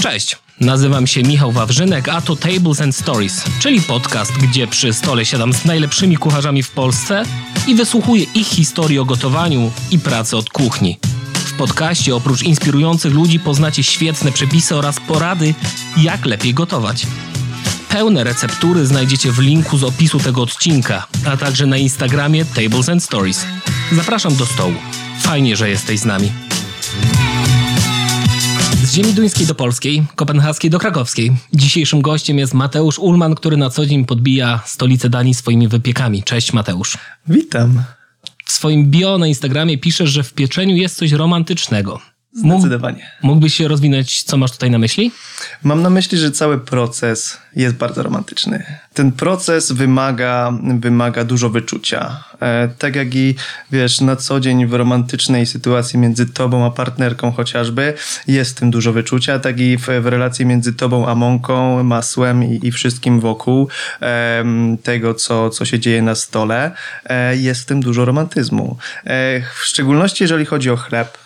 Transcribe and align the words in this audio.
Cześć, 0.00 0.36
nazywam 0.60 1.06
się 1.06 1.22
Michał 1.22 1.52
Wawrzynek, 1.52 2.08
a 2.08 2.20
to 2.20 2.36
Tables 2.36 2.80
and 2.80 2.96
Stories, 2.96 3.44
czyli 3.60 3.80
podcast, 3.80 4.32
gdzie 4.32 4.66
przy 4.66 4.92
stole 4.92 5.26
siadam 5.26 5.52
z 5.52 5.64
najlepszymi 5.64 6.16
kucharzami 6.16 6.62
w 6.62 6.70
Polsce 6.70 7.22
i 7.66 7.74
wysłuchuję 7.74 8.24
ich 8.34 8.46
historii 8.46 8.98
o 8.98 9.04
gotowaniu 9.04 9.70
i 9.90 9.98
pracy 9.98 10.36
od 10.36 10.50
kuchni. 10.50 10.98
W 11.34 11.52
podcaście 11.52 12.16
oprócz 12.16 12.42
inspirujących 12.42 13.14
ludzi 13.14 13.40
poznacie 13.40 13.82
świetne 13.82 14.32
przepisy 14.32 14.76
oraz 14.76 15.00
porady, 15.00 15.54
jak 15.96 16.26
lepiej 16.26 16.54
gotować. 16.54 17.06
Pełne 17.88 18.24
receptury 18.24 18.86
znajdziecie 18.86 19.32
w 19.32 19.38
linku 19.38 19.78
z 19.78 19.84
opisu 19.84 20.18
tego 20.18 20.42
odcinka, 20.42 21.06
a 21.26 21.36
także 21.36 21.66
na 21.66 21.76
Instagramie 21.76 22.44
Tables 22.44 22.88
and 22.88 23.04
Stories. 23.04 23.46
Zapraszam 23.92 24.36
do 24.36 24.46
stołu. 24.46 24.74
Fajnie, 25.20 25.56
że 25.56 25.70
jesteś 25.70 26.00
z 26.00 26.04
nami. 26.04 26.49
Z 28.90 28.94
ziemi 28.94 29.14
duńskiej 29.14 29.46
do 29.46 29.54
polskiej, 29.54 30.02
kopenhaskiej 30.16 30.70
do 30.70 30.78
krakowskiej. 30.78 31.32
Dzisiejszym 31.52 32.02
gościem 32.02 32.38
jest 32.38 32.54
Mateusz 32.54 32.98
Ulman, 32.98 33.34
który 33.34 33.56
na 33.56 33.70
co 33.70 33.86
dzień 33.86 34.04
podbija 34.04 34.60
stolicę 34.66 35.10
Danii 35.10 35.34
swoimi 35.34 35.68
wypiekami. 35.68 36.22
Cześć 36.22 36.52
Mateusz. 36.52 36.98
Witam. 37.28 37.82
W 38.44 38.52
swoim 38.52 38.90
bio 38.90 39.18
na 39.18 39.26
Instagramie 39.26 39.78
piszesz, 39.78 40.10
że 40.10 40.22
w 40.22 40.32
pieczeniu 40.32 40.76
jest 40.76 40.96
coś 40.96 41.12
romantycznego. 41.12 42.00
Zdecydowanie. 42.32 43.10
Mógłbyś 43.22 43.54
się 43.54 43.68
rozwinąć, 43.68 44.22
co 44.22 44.36
masz 44.36 44.52
tutaj 44.52 44.70
na 44.70 44.78
myśli? 44.78 45.12
Mam 45.62 45.82
na 45.82 45.90
myśli, 45.90 46.18
że 46.18 46.30
cały 46.30 46.58
proces 46.58 47.38
jest 47.56 47.76
bardzo 47.76 48.02
romantyczny. 48.02 48.64
Ten 48.94 49.12
proces 49.12 49.72
wymaga, 49.72 50.52
wymaga 50.78 51.24
dużo 51.24 51.50
wyczucia. 51.50 52.24
E, 52.40 52.68
tak 52.78 52.96
jak 52.96 53.14
i 53.14 53.34
wiesz, 53.72 54.00
na 54.00 54.16
co 54.16 54.40
dzień 54.40 54.66
w 54.66 54.74
romantycznej 54.74 55.46
sytuacji 55.46 55.98
między 55.98 56.26
tobą 56.26 56.66
a 56.66 56.70
partnerką 56.70 57.32
chociażby 57.32 57.94
jest 58.26 58.58
tym 58.58 58.70
dużo 58.70 58.92
wyczucia, 58.92 59.38
tak 59.38 59.60
i 59.60 59.76
w, 59.76 59.86
w 59.86 60.06
relacji 60.06 60.46
między 60.46 60.72
tobą 60.72 61.08
a 61.08 61.14
mąką, 61.14 61.82
masłem 61.84 62.44
i, 62.44 62.66
i 62.66 62.72
wszystkim 62.72 63.20
wokół 63.20 63.68
e, 64.02 64.44
tego, 64.82 65.14
co, 65.14 65.50
co 65.50 65.64
się 65.64 65.78
dzieje 65.78 66.02
na 66.02 66.14
stole, 66.14 66.70
e, 67.04 67.36
jest 67.36 67.62
w 67.62 67.66
tym 67.66 67.80
dużo 67.80 68.04
romantyzmu. 68.04 68.76
E, 69.04 69.40
w 69.40 69.64
szczególności 69.64 70.24
jeżeli 70.24 70.46
chodzi 70.46 70.70
o 70.70 70.76
chleb, 70.76 71.18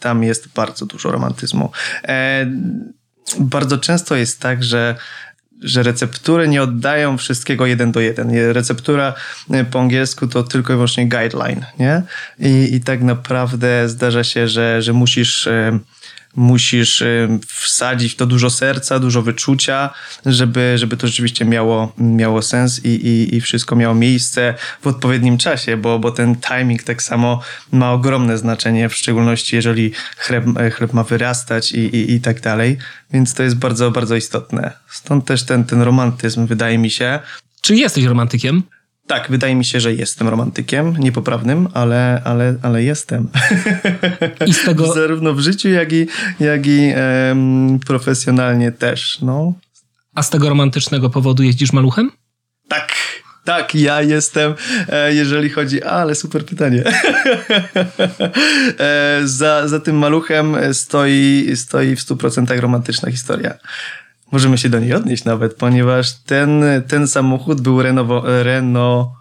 tam 0.00 0.22
jest 0.22 0.48
bardzo 0.48 0.86
dużo 0.86 1.10
romantyzmu. 1.10 1.70
E, 2.08 2.46
bardzo 3.40 3.78
często 3.78 4.16
jest 4.16 4.40
tak, 4.40 4.64
że 4.64 4.94
że 5.60 5.82
receptury 5.82 6.48
nie 6.48 6.62
oddają 6.62 7.18
wszystkiego 7.18 7.66
jeden 7.66 7.92
do 7.92 8.00
jeden. 8.00 8.52
Receptura 8.52 9.14
e, 9.50 9.64
po 9.64 9.80
angielsku 9.80 10.26
to 10.26 10.42
tylko 10.42 10.72
i 10.72 10.76
wyłącznie 10.76 11.08
guideline, 11.08 11.64
nie? 11.78 12.02
I, 12.38 12.74
i 12.74 12.80
tak 12.80 13.02
naprawdę 13.02 13.88
zdarza 13.88 14.24
się, 14.24 14.48
że, 14.48 14.82
że 14.82 14.92
musisz 14.92 15.48
musisz 16.36 17.00
y, 17.00 17.28
wsadzić 17.46 18.12
w 18.12 18.16
to 18.16 18.26
dużo 18.26 18.50
serca, 18.50 18.98
dużo 18.98 19.22
wyczucia, 19.22 19.90
żeby, 20.26 20.78
żeby 20.78 20.96
to 20.96 21.06
rzeczywiście 21.06 21.44
miało, 21.44 21.92
miało 21.98 22.42
sens 22.42 22.84
i, 22.84 22.88
i, 22.88 23.34
i 23.36 23.40
wszystko 23.40 23.76
miało 23.76 23.94
miejsce 23.94 24.54
w 24.82 24.86
odpowiednim 24.86 25.38
czasie, 25.38 25.76
bo, 25.76 25.98
bo 25.98 26.10
ten 26.10 26.36
timing 26.36 26.82
tak 26.82 27.02
samo 27.02 27.40
ma 27.72 27.92
ogromne 27.92 28.38
znaczenie, 28.38 28.88
w 28.88 28.94
szczególności 28.94 29.56
jeżeli 29.56 29.92
chleb, 30.16 30.44
chleb 30.74 30.92
ma 30.92 31.04
wyrastać 31.04 31.72
i, 31.72 31.78
i, 31.78 32.12
i 32.12 32.20
tak 32.20 32.40
dalej, 32.40 32.78
więc 33.12 33.34
to 33.34 33.42
jest 33.42 33.56
bardzo, 33.56 33.90
bardzo 33.90 34.16
istotne. 34.16 34.72
Stąd 34.88 35.24
też 35.24 35.42
ten, 35.42 35.64
ten 35.64 35.82
romantyzm, 35.82 36.46
wydaje 36.46 36.78
mi 36.78 36.90
się. 36.90 37.18
Czy 37.60 37.74
jesteś 37.74 38.04
romantykiem? 38.04 38.62
Tak, 39.06 39.30
wydaje 39.30 39.54
mi 39.54 39.64
się, 39.64 39.80
że 39.80 39.94
jestem 39.94 40.28
romantykiem, 40.28 40.96
niepoprawnym, 40.96 41.68
ale, 41.74 42.22
ale, 42.24 42.56
ale 42.62 42.82
jestem. 42.82 43.28
I 44.46 44.54
z 44.54 44.64
tego... 44.64 44.92
Zarówno 44.94 45.34
w 45.34 45.40
życiu, 45.40 45.68
jak 45.68 45.92
i, 45.92 46.06
jak 46.40 46.66
i 46.66 46.92
em, 46.94 47.78
profesjonalnie 47.86 48.72
też. 48.72 49.18
No. 49.22 49.52
A 50.14 50.22
z 50.22 50.30
tego 50.30 50.48
romantycznego 50.48 51.10
powodu 51.10 51.42
jeździsz 51.42 51.72
maluchem? 51.72 52.10
Tak, 52.68 52.92
tak, 53.44 53.74
ja 53.74 54.02
jestem, 54.02 54.54
e, 54.88 55.14
jeżeli 55.14 55.50
chodzi. 55.50 55.82
Ale 55.82 56.14
super 56.14 56.46
pytanie. 56.46 56.84
E, 58.78 59.20
za, 59.24 59.68
za 59.68 59.80
tym 59.80 59.98
maluchem 59.98 60.56
stoi, 60.72 61.52
stoi 61.54 61.96
w 61.96 62.00
100% 62.00 62.60
romantyczna 62.60 63.10
historia 63.10 63.54
możemy 64.32 64.58
się 64.58 64.68
do 64.68 64.80
niej 64.80 64.94
odnieść 64.94 65.24
nawet, 65.24 65.54
ponieważ 65.54 66.12
ten, 66.12 66.64
ten 66.88 67.08
samochód 67.08 67.60
był 67.60 67.82
renowo, 67.82 68.22
reno, 68.42 69.14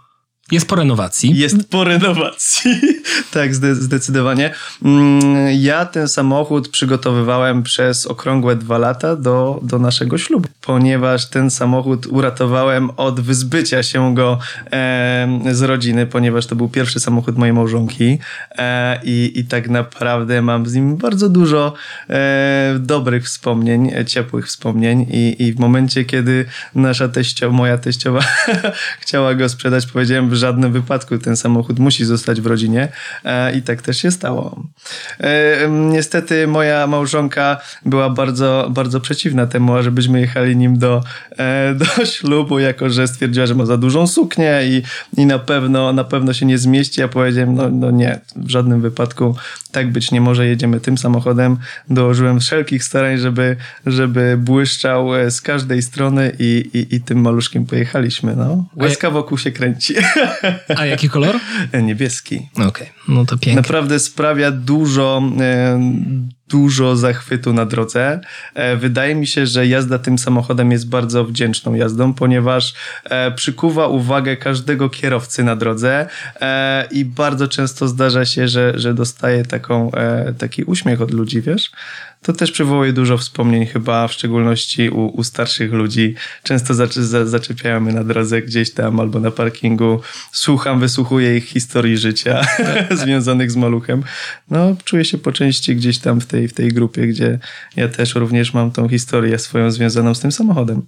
jest 0.54 0.68
po 0.68 0.76
renowacji. 0.76 1.38
Jest 1.38 1.70
po 1.70 1.84
renowacji. 1.84 2.82
tak, 3.34 3.56
zdecydowanie. 3.56 4.54
Mm, 4.86 5.48
ja 5.60 5.86
ten 5.86 6.08
samochód 6.08 6.70
przygotowywałem 6.70 7.64
przez 7.64 8.08
okrągłe 8.08 8.56
dwa 8.56 8.78
lata 8.78 9.16
do, 9.16 9.60
do 9.64 9.80
naszego 9.80 10.18
ślubu, 10.18 10.50
ponieważ 10.62 11.30
ten 11.30 11.50
samochód 11.50 12.08
uratowałem 12.08 12.90
od 12.98 13.20
wyzbycia 13.20 13.84
się 13.84 14.16
go 14.16 14.40
e, 14.72 15.28
z 15.52 15.62
rodziny, 15.62 16.06
ponieważ 16.06 16.46
to 16.46 16.56
był 16.56 16.70
pierwszy 16.70 17.00
samochód 17.00 17.38
mojej 17.38 17.54
małżonki 17.54 18.20
e, 18.58 19.00
i, 19.04 19.32
i 19.36 19.46
tak 19.46 19.70
naprawdę 19.70 20.42
mam 20.42 20.66
z 20.66 20.74
nim 20.74 20.98
bardzo 20.98 21.30
dużo 21.30 21.74
e, 22.10 22.76
dobrych 22.80 23.26
wspomnień, 23.26 23.92
ciepłych 24.06 24.48
wspomnień 24.48 25.06
i, 25.12 25.44
i 25.44 25.54
w 25.54 25.60
momencie, 25.60 26.06
kiedy 26.06 26.46
nasza 26.76 27.08
teściowa, 27.10 27.54
moja 27.54 27.78
teściowa 27.78 28.20
chciała 29.02 29.36
go 29.36 29.50
sprzedać, 29.50 29.86
powiedziałem, 29.86 30.30
w 30.30 30.36
żadnym 30.44 30.72
wypadku 30.72 31.18
ten 31.18 31.38
samochód 31.38 31.80
musi 31.80 32.06
zostać 32.06 32.42
w 32.42 32.46
rodzinie 32.46 32.88
e, 33.24 33.56
i 33.56 33.62
tak 33.62 33.82
też 33.82 33.98
się 33.98 34.12
stało. 34.12 34.64
E, 35.20 35.70
niestety 35.70 36.48
moja 36.48 36.88
małżonka 36.88 37.58
była 37.86 38.10
bardzo, 38.10 38.68
bardzo 38.70 39.00
przeciwna 39.00 39.48
temu, 39.48 39.84
żebyśmy 39.84 40.20
jechali 40.20 40.58
nim 40.58 40.78
do, 40.78 41.04
e, 41.38 41.76
do 41.82 42.06
ślubu, 42.06 42.60
jako 42.60 42.90
że 42.90 43.08
stwierdziła, 43.08 43.46
że 43.46 43.56
ma 43.56 43.66
za 43.66 43.78
dużą 43.78 44.08
suknię 44.08 44.62
i, 44.64 44.84
i 45.22 45.26
na 45.26 45.40
pewno 45.40 45.94
na 45.94 46.04
pewno 46.04 46.34
się 46.34 46.46
nie 46.46 46.58
zmieści. 46.58 47.02
Ja 47.02 47.08
powiedziałem, 47.08 47.56
no, 47.56 47.70
no 47.70 47.92
nie, 47.92 48.20
w 48.36 48.50
żadnym 48.50 48.82
wypadku 48.82 49.36
tak 49.72 49.92
być 49.92 50.12
nie 50.12 50.22
może, 50.22 50.48
jedziemy 50.48 50.80
tym 50.80 50.98
samochodem. 50.98 51.58
Dołożyłem 51.90 52.40
wszelkich 52.40 52.84
starań, 52.84 53.18
żeby, 53.18 53.56
żeby 53.86 54.38
błyszczał 54.38 55.10
z 55.30 55.42
każdej 55.42 55.82
strony 55.82 56.32
i, 56.40 56.70
i, 56.74 56.96
i 56.96 57.02
tym 57.02 57.22
maluszkiem 57.22 57.66
pojechaliśmy. 57.66 58.36
No. 58.36 58.66
Łezka 58.76 59.10
wokół 59.10 59.38
się 59.38 59.52
kręci. 59.52 59.94
A 60.76 60.86
jaki 60.86 61.10
kolor? 61.10 61.40
Niebieski. 61.84 62.50
Okej, 62.54 62.68
okay. 62.68 62.88
no 63.08 63.26
to 63.26 63.38
pięknie. 63.38 63.56
Naprawdę 63.56 64.00
sprawia 64.00 64.52
dużo, 64.52 65.22
e, 65.40 65.80
dużo 66.50 66.96
zachwytu 66.96 67.54
na 67.54 67.66
drodze. 67.66 68.20
E, 68.54 68.76
wydaje 68.76 69.16
mi 69.16 69.28
się, 69.28 69.46
że 69.46 69.68
jazda 69.68 70.00
tym 70.00 70.18
samochodem 70.18 70.72
jest 70.72 70.90
bardzo 70.90 71.26
wdzięczną 71.26 71.74
jazdą, 71.74 72.14
ponieważ 72.14 72.74
e, 73.04 73.32
przykuwa 73.32 73.88
uwagę 73.88 74.38
każdego 74.38 74.90
kierowcy 74.90 75.44
na 75.44 75.56
drodze 75.56 76.08
i 76.92 77.06
bardzo 77.06 77.48
często 77.48 77.88
zdarza 77.88 78.26
się, 78.26 78.48
że, 78.48 78.74
że 78.76 78.94
dostaje 78.94 79.46
taką, 79.46 79.92
taki 80.38 80.64
uśmiech 80.64 81.02
od 81.02 81.12
ludzi, 81.12 81.42
wiesz? 81.42 81.72
to 82.24 82.34
też 82.34 82.52
przywołuje 82.52 82.94
dużo 82.94 83.18
wspomnień 83.18 83.66
chyba, 83.66 84.08
w 84.08 84.14
szczególności 84.14 84.90
u, 84.90 85.06
u 85.06 85.24
starszych 85.24 85.74
ludzi. 85.74 86.16
Często 86.44 86.74
zaczepiają 87.26 87.80
mnie 87.80 87.94
na 87.94 88.04
drodze 88.04 88.42
gdzieś 88.42 88.74
tam 88.74 89.00
albo 89.00 89.20
na 89.20 89.32
parkingu. 89.32 90.02
Słucham, 90.32 90.80
wysłuchuję 90.80 91.38
ich 91.38 91.46
historii 91.46 91.98
życia 91.98 92.42
związanych 93.02 93.52
z 93.52 93.56
maluchem. 93.56 94.04
No, 94.50 94.76
czuję 94.84 95.06
się 95.06 95.18
po 95.18 95.32
części 95.32 95.76
gdzieś 95.76 96.00
tam 96.00 96.22
w 96.22 96.26
tej, 96.34 96.48
w 96.48 96.54
tej 96.54 96.70
grupie, 96.70 97.08
gdzie 97.08 97.40
ja 97.76 97.88
też 97.88 98.16
również 98.16 98.54
mam 98.54 98.72
tą 98.72 98.90
historię 98.90 99.40
swoją 99.40 99.72
związaną 99.72 100.14
z 100.16 100.20
tym 100.20 100.32
samochodem. 100.32 100.82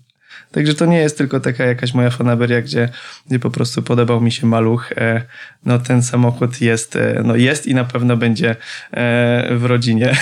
Także 0.52 0.74
to 0.74 0.86
nie 0.86 0.98
jest 0.98 1.18
tylko 1.18 1.40
taka 1.40 1.64
jakaś 1.66 1.94
moja 1.94 2.10
fanaberia, 2.10 2.62
gdzie, 2.62 2.90
gdzie 3.28 3.40
po 3.40 3.52
prostu 3.52 3.82
podobał 3.82 4.22
mi 4.22 4.32
się 4.32 4.48
maluch. 4.48 4.92
E, 4.92 5.22
no 5.66 5.80
ten 5.80 6.04
samochód 6.04 6.62
jest, 6.62 6.96
e, 6.96 7.22
no 7.26 7.36
jest 7.36 7.68
i 7.68 7.74
na 7.74 7.84
pewno 7.84 8.18
będzie 8.18 8.50
e, 8.52 8.56
w 9.58 9.66
rodzinie. 9.66 10.18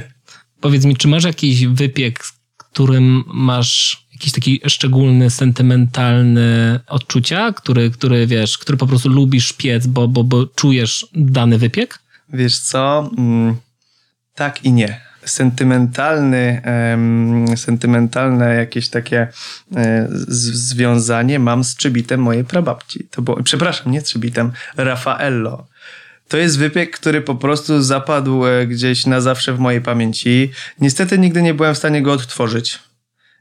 Powiedz 0.60 0.84
mi, 0.84 0.96
czy 0.96 1.08
masz 1.08 1.24
jakiś 1.24 1.66
wypiek, 1.66 2.24
z 2.24 2.32
którym 2.56 3.24
masz 3.26 4.06
jakiś 4.12 4.32
taki 4.32 4.60
szczególny, 4.66 5.30
sentymentalny 5.30 6.80
odczucia, 6.86 7.52
który, 7.52 7.90
który 7.90 8.26
wiesz, 8.26 8.58
który 8.58 8.78
po 8.78 8.86
prostu 8.86 9.08
lubisz 9.08 9.52
piec, 9.52 9.86
bo, 9.86 10.08
bo, 10.08 10.24
bo 10.24 10.46
czujesz 10.46 11.06
dany 11.14 11.58
wypiek? 11.58 11.98
Wiesz 12.32 12.58
co? 12.58 13.10
Mm, 13.18 13.56
tak 14.34 14.64
i 14.64 14.72
nie. 14.72 15.00
Sentymentalny, 15.24 16.62
sentymentalne 17.56 18.54
jakieś 18.54 18.88
takie 18.88 19.28
um, 19.70 19.84
związanie 20.28 21.38
mam 21.38 21.64
z 21.64 21.76
czybitem 21.76 22.20
mojej 22.20 22.44
prababci. 22.44 23.08
To 23.10 23.22
było, 23.22 23.42
przepraszam, 23.42 23.92
nie 23.92 24.02
czybitem, 24.02 24.52
Raffaello 24.76 25.66
to 26.28 26.36
jest 26.36 26.58
wypiek, 26.58 26.98
który 26.98 27.20
po 27.20 27.34
prostu 27.34 27.82
zapadł 27.82 28.46
e, 28.46 28.66
gdzieś 28.66 29.06
na 29.06 29.20
zawsze 29.20 29.52
w 29.52 29.58
mojej 29.58 29.80
pamięci. 29.80 30.52
Niestety 30.80 31.18
nigdy 31.18 31.42
nie 31.42 31.54
byłem 31.54 31.74
w 31.74 31.78
stanie 31.78 32.02
go 32.02 32.12
odtworzyć. 32.12 32.78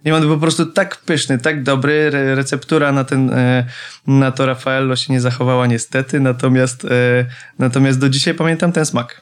Nie 0.06 0.16
on 0.16 0.22
był 0.22 0.30
po 0.30 0.42
prostu 0.42 0.66
tak 0.66 0.98
pyszny, 0.98 1.40
tak 1.40 1.64
dobry. 1.64 2.10
Receptura 2.36 2.92
na 2.92 3.04
ten, 3.04 3.30
e, 3.30 3.66
na 4.08 4.32
to 4.32 4.46
Raffaello 4.46 4.96
się 4.96 5.14
nie 5.14 5.22
zachowała 5.22 5.68
niestety, 5.68 6.20
natomiast, 6.20 6.86
e, 6.86 6.90
natomiast 7.60 8.00
do 8.00 8.10
dzisiaj 8.10 8.34
pamiętam 8.34 8.72
ten 8.72 8.86
smak. 8.86 9.22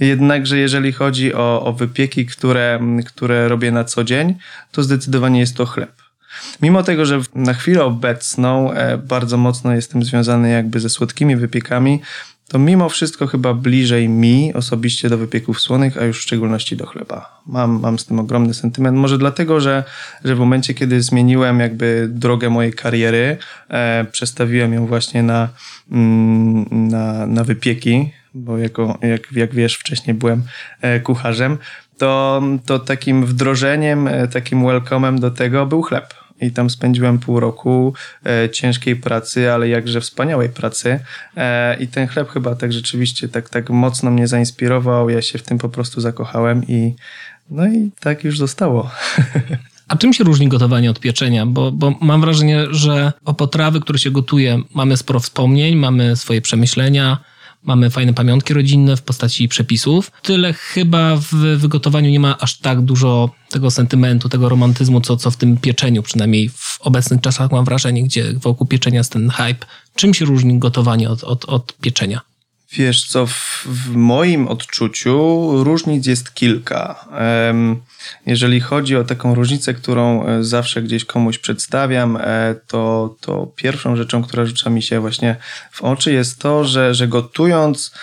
Jednakże 0.00 0.58
jeżeli 0.58 0.92
chodzi 0.92 1.34
o, 1.34 1.62
o 1.64 1.72
wypieki, 1.72 2.26
które, 2.26 2.80
które 3.06 3.48
robię 3.48 3.72
na 3.72 3.84
co 3.84 4.04
dzień, 4.04 4.34
to 4.72 4.82
zdecydowanie 4.82 5.40
jest 5.40 5.56
to 5.56 5.66
chleb. 5.66 5.92
Mimo 6.62 6.82
tego, 6.82 7.06
że 7.06 7.20
na 7.34 7.54
chwilę 7.54 7.84
obecną 7.84 8.72
e, 8.72 8.98
bardzo 8.98 9.36
mocno 9.36 9.74
jestem 9.74 10.02
związany 10.02 10.50
jakby 10.50 10.80
ze 10.80 10.90
słodkimi 10.90 11.36
wypiekami, 11.36 12.00
to 12.48 12.58
mimo 12.58 12.88
wszystko 12.88 13.26
chyba 13.26 13.54
bliżej 13.54 14.08
mi 14.08 14.54
osobiście 14.54 15.08
do 15.08 15.18
wypieków 15.18 15.60
słonych, 15.60 15.98
a 15.98 16.04
już 16.04 16.18
w 16.18 16.22
szczególności 16.22 16.76
do 16.76 16.86
chleba. 16.86 17.42
Mam, 17.46 17.80
mam 17.80 17.98
z 17.98 18.04
tym 18.06 18.18
ogromny 18.18 18.54
sentyment. 18.54 18.98
Może 18.98 19.18
dlatego, 19.18 19.60
że, 19.60 19.84
że 20.24 20.34
w 20.34 20.38
momencie, 20.38 20.74
kiedy 20.74 21.02
zmieniłem 21.02 21.60
jakby 21.60 22.08
drogę 22.10 22.50
mojej 22.50 22.72
kariery, 22.72 23.36
e, 23.68 24.06
przestawiłem 24.12 24.72
ją 24.72 24.86
właśnie 24.86 25.22
na, 25.22 25.48
mm, 25.90 26.66
na, 26.88 27.26
na 27.26 27.44
wypieki, 27.44 28.10
bo 28.34 28.58
jako, 28.58 28.98
jak, 29.02 29.32
jak 29.32 29.54
wiesz, 29.54 29.76
wcześniej 29.76 30.14
byłem 30.14 30.42
e, 30.80 31.00
kucharzem, 31.00 31.58
to, 31.98 32.42
to 32.66 32.78
takim 32.78 33.26
wdrożeniem, 33.26 34.08
e, 34.08 34.28
takim 34.28 34.66
welcomem 34.66 35.20
do 35.20 35.30
tego 35.30 35.66
był 35.66 35.82
chleb 35.82 36.14
i 36.40 36.50
tam 36.50 36.70
spędziłem 36.70 37.18
pół 37.18 37.40
roku 37.40 37.94
e, 38.26 38.50
ciężkiej 38.50 38.96
pracy, 38.96 39.52
ale 39.52 39.68
jakże 39.68 40.00
wspaniałej 40.00 40.48
pracy. 40.48 41.00
E, 41.36 41.76
I 41.76 41.88
ten 41.88 42.06
chleb 42.06 42.30
chyba 42.30 42.54
tak 42.54 42.72
rzeczywiście 42.72 43.28
tak, 43.28 43.48
tak 43.48 43.70
mocno 43.70 44.10
mnie 44.10 44.26
zainspirował. 44.26 45.10
Ja 45.10 45.22
się 45.22 45.38
w 45.38 45.42
tym 45.42 45.58
po 45.58 45.68
prostu 45.68 46.00
zakochałem 46.00 46.64
i 46.68 46.94
no 47.50 47.66
i 47.66 47.90
tak 48.00 48.24
już 48.24 48.38
zostało. 48.38 48.90
A 49.88 49.96
czym 49.96 50.12
się 50.12 50.24
różni 50.24 50.48
gotowanie 50.48 50.90
od 50.90 51.00
pieczenia? 51.00 51.46
Bo, 51.46 51.72
bo 51.72 51.94
mam 52.00 52.20
wrażenie, 52.20 52.66
że 52.70 53.12
o 53.24 53.34
potrawy, 53.34 53.80
które 53.80 53.98
się 53.98 54.10
gotuje, 54.10 54.62
mamy 54.74 54.96
sporo 54.96 55.20
wspomnień, 55.20 55.76
mamy 55.76 56.16
swoje 56.16 56.40
przemyślenia, 56.40 57.18
mamy 57.64 57.90
fajne 57.90 58.14
pamiątki 58.14 58.54
rodzinne 58.54 58.96
w 58.96 59.02
postaci 59.02 59.48
przepisów. 59.48 60.12
Tyle 60.22 60.52
chyba 60.52 61.16
w 61.16 61.34
wygotowaniu 61.34 62.10
nie 62.10 62.20
ma 62.20 62.38
aż 62.38 62.58
tak 62.58 62.80
dużo 62.80 63.30
tego 63.50 63.70
sentymentu, 63.70 64.28
tego 64.28 64.48
romantyzmu, 64.48 65.00
co, 65.00 65.16
co 65.16 65.30
w 65.30 65.36
tym 65.36 65.56
pieczeniu, 65.56 66.02
przynajmniej 66.02 66.48
w 66.48 66.78
obecnych 66.80 67.20
czasach 67.20 67.52
mam 67.52 67.64
wrażenie, 67.64 68.02
gdzie 68.02 68.32
wokół 68.32 68.66
pieczenia 68.66 68.98
jest 68.98 69.12
ten 69.12 69.30
hype. 69.30 69.66
Czym 69.96 70.14
się 70.14 70.24
różni 70.24 70.58
gotowanie 70.58 71.10
od, 71.10 71.24
od, 71.24 71.44
od 71.44 71.76
pieczenia? 71.80 72.20
Wiesz 72.76 73.06
co, 73.06 73.26
w, 73.26 73.66
w, 73.66 73.96
moim 73.96 74.48
odczuciu 74.48 75.50
różnic 75.64 76.06
jest 76.06 76.34
kilka. 76.34 77.08
Jeżeli 78.26 78.60
chodzi 78.60 78.96
o 78.96 79.04
taką 79.04 79.34
różnicę, 79.34 79.74
którą 79.74 80.26
e, 80.26 80.44
zawsze 80.44 80.82
gdzieś 80.82 81.04
komuś 81.04 81.38
przedstawiam, 81.38 82.16
e, 82.16 82.54
to, 82.66 83.14
to 83.20 83.46
pierwszą 83.56 83.96
rzeczą, 83.96 84.22
która 84.22 84.46
rzuca 84.46 84.70
mi 84.70 84.82
się 84.82 85.00
właśnie 85.00 85.36
w 85.70 85.82
oczy 85.82 86.12
jest 86.12 86.38
to, 86.38 86.64
że, 86.64 86.94
że 86.94 87.08
gotując 87.08 87.94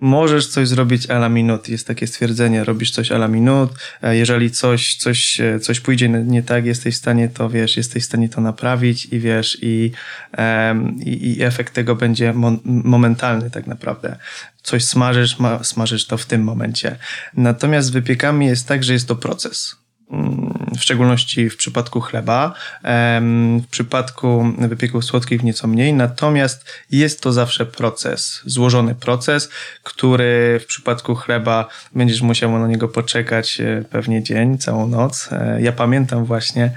możesz 0.00 0.46
coś 0.46 0.68
zrobić 0.68 1.10
a 1.10 1.14
la 1.16 1.28
minut. 1.28 1.68
Jest 1.68 1.86
takie 1.86 2.06
stwierdzenie, 2.06 2.64
robisz 2.64 2.90
coś 2.90 3.12
a 3.12 3.16
la 3.16 3.28
minut. 3.28 3.70
E, 4.02 4.16
jeżeli 4.16 4.50
coś, 4.50 4.96
coś, 4.96 5.40
e, 5.40 5.60
coś 5.60 5.80
pójdzie 5.80 6.08
nie 6.08 6.42
tak, 6.42 6.66
jesteś 6.66 6.94
w 6.94 6.98
stanie 6.98 7.28
to, 7.28 7.50
wiesz, 7.50 7.76
jesteś 7.76 8.02
w 8.02 8.06
stanie 8.06 8.28
to 8.28 8.40
naprawić 8.40 9.04
i 9.04 9.20
wiesz, 9.20 9.58
i, 9.62 9.92
um, 10.38 10.96
i, 11.00 11.28
i, 11.28 11.42
efekt 11.42 11.74
tego 11.74 11.96
będzie 11.96 12.32
mo 12.32 12.52
momentalny 12.64 13.50
tak 13.50 13.66
naprawdę. 13.66 14.16
Coś 14.62 14.84
smażysz, 14.84 15.38
ma, 15.38 15.64
smażysz 15.64 16.06
to 16.06 16.18
w 16.18 16.26
tym 16.26 16.42
momencie. 16.42 16.96
Natomiast 17.36 17.88
z 17.88 17.90
wypiekami 17.90 18.46
jest 18.46 18.68
tak, 18.68 18.84
że 18.84 18.92
jest 18.92 19.08
to 19.08 19.16
proces 19.16 19.87
w 20.78 20.82
szczególności 20.82 21.50
w 21.50 21.56
przypadku 21.56 22.00
chleba, 22.00 22.54
w 23.62 23.66
przypadku 23.70 24.52
wypieków 24.58 25.04
słodkich 25.04 25.42
nieco 25.42 25.68
mniej, 25.68 25.92
natomiast 25.94 26.64
jest 26.90 27.22
to 27.22 27.32
zawsze 27.32 27.66
proces, 27.66 28.40
złożony 28.44 28.94
proces, 28.94 29.50
który 29.82 30.60
w 30.62 30.66
przypadku 30.66 31.14
chleba 31.14 31.68
będziesz 31.94 32.22
musiał 32.22 32.58
na 32.58 32.68
niego 32.68 32.88
poczekać 32.88 33.60
e, 33.60 33.84
pewnie 33.90 34.22
dzień, 34.22 34.58
całą 34.58 34.88
noc. 34.88 35.28
E, 35.32 35.62
ja 35.62 35.72
pamiętam 35.72 36.24
właśnie 36.24 36.70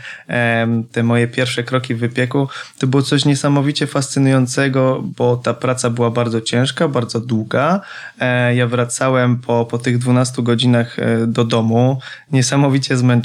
te 0.92 1.04
moje 1.04 1.28
pierwsze 1.28 1.64
kroki 1.64 1.96
w 1.96 2.00
wypieku, 2.00 2.48
to 2.80 2.88
było 2.88 3.04
coś 3.04 3.26
niesamowicie 3.26 3.88
fascynującego, 3.88 5.04
bo 5.18 5.38
ta 5.38 5.54
praca 5.54 5.90
była 5.90 6.10
bardzo 6.10 6.42
ciężka, 6.42 6.88
bardzo 6.88 7.20
długa. 7.20 7.82
E, 8.20 8.56
ja 8.56 8.68
wracałem 8.68 9.38
po, 9.38 9.66
po 9.66 9.78
tych 9.78 9.98
12 9.98 10.44
godzinach 10.44 10.98
do 11.28 11.44
domu, 11.44 12.00
niesamowicie 12.32 12.98
zmęczony, 12.98 13.21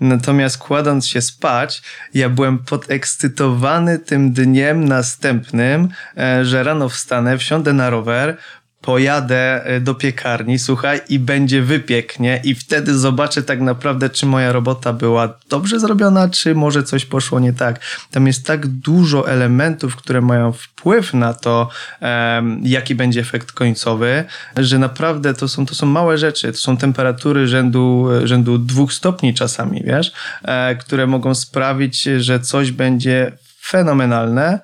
Natomiast 0.00 0.58
kładąc 0.58 1.06
się 1.06 1.20
spać, 1.20 1.82
ja 2.14 2.28
byłem 2.28 2.58
podekscytowany 2.58 3.98
tym 3.98 4.32
dniem 4.32 4.84
następnym, 4.84 5.88
e, 6.16 6.44
że 6.44 6.62
rano 6.62 6.88
wstanę, 6.88 7.38
wsiądę 7.38 7.72
na 7.72 7.90
rower, 7.90 8.36
pojadę 8.80 9.64
e, 9.64 9.80
do 9.80 9.94
piekarni, 9.94 10.58
słuchaj, 10.58 11.00
i 11.08 11.18
będzie 11.18 11.62
wypiek, 11.62 12.20
nie? 12.20 12.40
I 12.44 12.54
wtedy 12.54 12.98
zobaczę 12.98 13.42
tak 13.42 13.60
naprawdę, 13.60 14.10
czy 14.10 14.26
moja 14.26 14.52
robota 14.52 14.92
była 14.92 15.38
dobrze 15.48 15.80
zrobiona, 15.80 16.28
czy 16.28 16.54
może 16.54 16.82
coś 16.82 17.04
poszło 17.04 17.40
nie 17.40 17.52
tak. 17.52 17.80
Tam 18.10 18.26
jest 18.26 18.46
tak 18.46 18.66
dużo 18.66 19.28
elementów, 19.28 19.96
które 19.96 20.20
mają 20.20 20.52
wpływ 20.52 21.14
na 21.14 21.34
to, 21.34 21.68
um, 22.00 22.60
jaki 22.62 22.94
będzie 22.94 23.20
efekt 23.20 23.52
końcowy, 23.52 24.24
że 24.56 24.78
naprawdę 24.78 25.34
to 25.34 25.48
są, 25.48 25.66
to 25.66 25.74
są 25.74 25.86
małe 25.86 26.18
rzeczy. 26.18 26.52
To 26.52 26.58
są 26.58 26.76
temperatury 26.76 27.48
rzędu, 27.48 28.08
rzędu 28.24 28.58
dwóch 28.58 28.92
stopni 28.92 29.34
czasami, 29.34 29.82
wiesz, 29.84 30.12
e, 30.44 30.76
które 30.76 31.06
mogą 31.06 31.34
sprawić, 31.34 32.02
że 32.02 32.40
coś 32.40 32.72
będzie 32.72 33.32
fenomenalne, 33.60 34.60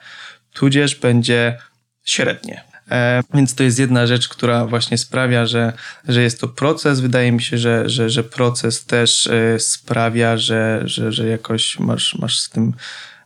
tudzież 0.52 0.94
będzie 0.94 1.58
średnie. 2.04 2.71
E, 2.92 3.22
więc 3.34 3.54
to 3.54 3.62
jest 3.62 3.78
jedna 3.78 4.06
rzecz, 4.06 4.28
która 4.28 4.66
właśnie 4.66 4.98
sprawia, 4.98 5.46
że, 5.46 5.72
że 6.08 6.22
jest 6.22 6.40
to 6.40 6.48
proces. 6.48 7.00
Wydaje 7.00 7.32
mi 7.32 7.42
się, 7.42 7.58
że, 7.58 7.88
że, 7.88 8.10
że 8.10 8.24
proces 8.24 8.84
też 8.84 9.26
e, 9.26 9.58
sprawia, 9.58 10.36
że, 10.36 10.82
że, 10.84 11.12
że 11.12 11.28
jakoś 11.28 11.78
masz, 11.78 12.18
masz 12.18 12.40
z 12.40 12.50
tym 12.50 12.74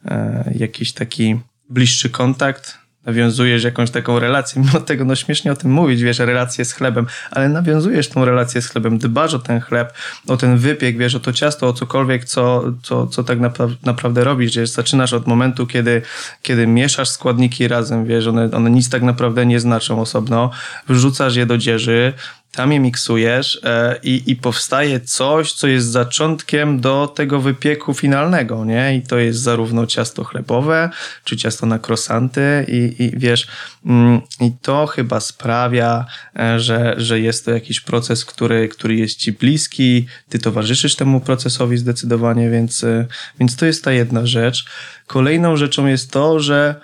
e, 0.04 0.52
jakiś 0.54 0.92
taki 0.92 1.40
bliższy 1.68 2.10
kontakt 2.10 2.78
nawiązujesz 3.06 3.64
jakąś 3.64 3.90
taką 3.90 4.18
relację, 4.18 4.62
mimo 4.62 4.80
tego, 4.80 5.04
no 5.04 5.16
śmiesznie 5.16 5.52
o 5.52 5.56
tym 5.56 5.70
mówić, 5.70 6.02
wiesz, 6.02 6.18
relację 6.18 6.64
z 6.64 6.72
chlebem, 6.72 7.06
ale 7.30 7.48
nawiązujesz 7.48 8.08
tą 8.08 8.24
relację 8.24 8.62
z 8.62 8.68
chlebem, 8.68 8.98
dbasz 8.98 9.34
o 9.34 9.38
ten 9.38 9.60
chleb, 9.60 9.92
o 10.28 10.36
ten 10.36 10.58
wypiek, 10.58 10.98
wiesz, 10.98 11.14
o 11.14 11.20
to 11.20 11.32
ciasto, 11.32 11.68
o 11.68 11.72
cokolwiek, 11.72 12.24
co, 12.24 12.64
co, 12.82 13.06
co 13.06 13.24
tak 13.24 13.40
napra 13.40 13.68
naprawdę 13.84 14.24
robisz, 14.24 14.56
wiesz, 14.56 14.70
zaczynasz 14.70 15.12
od 15.12 15.26
momentu, 15.26 15.66
kiedy, 15.66 16.02
kiedy 16.42 16.66
mieszasz 16.66 17.08
składniki 17.08 17.68
razem, 17.68 18.06
wiesz, 18.06 18.26
one, 18.26 18.50
one 18.52 18.70
nic 18.70 18.90
tak 18.90 19.02
naprawdę 19.02 19.46
nie 19.46 19.60
znaczą 19.60 20.00
osobno, 20.00 20.50
wrzucasz 20.88 21.36
je 21.36 21.46
do 21.46 21.58
dzieży, 21.58 22.12
tam 22.52 22.72
je 22.72 22.80
miksujesz 22.80 23.60
e, 23.64 23.98
i, 24.02 24.22
i 24.26 24.36
powstaje 24.36 25.00
coś, 25.00 25.52
co 25.52 25.66
jest 25.66 25.86
zaczątkiem 25.86 26.80
do 26.80 27.12
tego 27.16 27.40
wypieku 27.40 27.94
finalnego, 27.94 28.64
nie? 28.64 28.96
I 28.96 29.02
to 29.02 29.18
jest 29.18 29.40
zarówno 29.40 29.86
ciasto 29.86 30.24
chlebowe, 30.24 30.90
czy 31.24 31.36
ciasto 31.36 31.66
na 31.66 31.78
krosanty 31.78 32.66
i, 32.68 33.02
i 33.02 33.18
wiesz, 33.18 33.46
mm, 33.86 34.20
i 34.40 34.52
to 34.62 34.86
chyba 34.86 35.20
sprawia, 35.20 36.06
e, 36.38 36.60
że, 36.60 36.94
że 36.96 37.20
jest 37.20 37.44
to 37.44 37.50
jakiś 37.50 37.80
proces, 37.80 38.24
który, 38.24 38.68
który 38.68 38.94
jest 38.94 39.18
ci 39.18 39.32
bliski, 39.32 40.06
ty 40.28 40.38
towarzyszysz 40.38 40.96
temu 40.96 41.20
procesowi 41.20 41.76
zdecydowanie, 41.76 42.50
więc, 42.50 42.84
e, 42.84 43.06
więc 43.38 43.56
to 43.56 43.66
jest 43.66 43.84
ta 43.84 43.92
jedna 43.92 44.26
rzecz. 44.26 44.66
Kolejną 45.06 45.56
rzeczą 45.56 45.86
jest 45.86 46.10
to, 46.10 46.40
że 46.40 46.80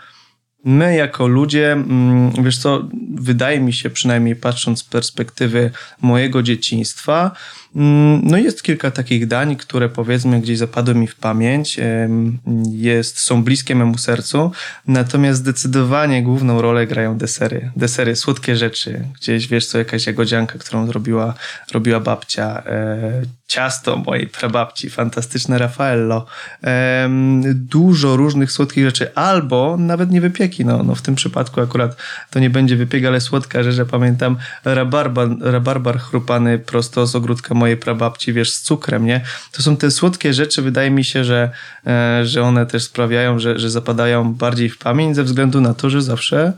my 0.65 0.97
jako 0.97 1.27
ludzie, 1.27 1.73
mm, 1.73 2.33
wiesz 2.45 2.59
co, 2.59 2.89
wydaje 3.15 3.61
mi 3.61 3.73
się, 3.73 3.91
przynajmniej 3.91 4.37
patrząc 4.37 4.79
z 4.79 4.85
perspektywy 4.85 5.71
mojego 6.03 6.43
dzieciństwa, 6.43 7.31
no 7.75 8.37
jest 8.37 8.63
kilka 8.63 8.91
takich 8.91 9.27
dań, 9.27 9.57
które 9.57 9.89
powiedzmy 9.89 10.41
gdzieś 10.41 10.59
zapadły 10.59 10.95
mi 10.95 11.07
w 11.07 11.15
pamięć, 11.15 11.81
jest, 12.73 13.19
są 13.19 13.45
bliskie 13.45 13.75
memu 13.75 13.99
sercu, 13.99 14.53
natomiast 14.87 15.41
zdecydowanie 15.41 16.23
główną 16.23 16.63
rolę 16.63 16.87
grają 16.87 17.19
desery. 17.19 17.71
Desery, 17.77 18.17
słodkie 18.17 18.57
rzeczy. 18.57 19.05
Gdzieś, 19.15 19.49
wiesz 19.49 19.67
co, 19.67 19.79
jakaś 19.79 20.07
jagodzianka, 20.07 20.59
którą 20.59 20.87
zrobiła, 20.87 21.35
robiła 21.73 22.01
babcia, 22.01 22.63
e, 22.67 23.23
ciasto 23.53 23.97
mojej 23.97 24.27
prababci, 24.27 24.91
fantastyczne 24.91 25.59
Raffaello, 25.59 26.27
dużo 27.55 28.17
różnych 28.17 28.53
słodkich 28.53 28.85
rzeczy, 28.85 29.15
albo 29.15 29.77
nawet 29.77 30.11
nie 30.11 30.21
wypieki, 30.21 30.65
no, 30.65 30.83
no 30.83 30.95
w 30.95 31.03
tym 31.03 31.15
przypadku 31.15 31.61
akurat 31.61 31.97
to 32.31 32.39
nie 32.39 32.51
będzie 32.51 32.77
wypiek, 32.77 33.05
ale 33.05 33.21
słodka 33.21 33.63
rzecz, 33.63 33.75
że 33.75 33.87
pamiętam 33.87 34.37
rabarbar, 34.65 35.29
rabarbar 35.41 35.99
chrupany 35.99 36.59
prosto 36.59 37.07
z 37.07 37.17
ogródka 37.17 37.55
mojej 37.63 37.77
prababci, 37.77 38.33
wiesz, 38.33 38.53
z 38.53 38.63
cukrem, 38.63 39.07
nie? 39.07 39.21
To 39.53 39.63
są 39.63 39.77
te 39.77 39.91
słodkie 39.91 40.35
rzeczy, 40.35 40.63
wydaje 40.63 40.91
mi 40.91 41.05
się, 41.05 41.25
że, 41.25 41.51
e, 41.87 42.27
że 42.27 42.43
one 42.43 42.67
też 42.67 42.83
sprawiają, 42.83 43.39
że, 43.39 43.59
że 43.59 43.71
zapadają 43.71 44.35
bardziej 44.35 44.69
w 44.69 44.79
pamięć 44.79 45.17
ze 45.17 45.25
względu 45.25 45.61
na 45.61 45.75
to, 45.75 45.91
że 45.91 46.03
zawsze 46.03 46.53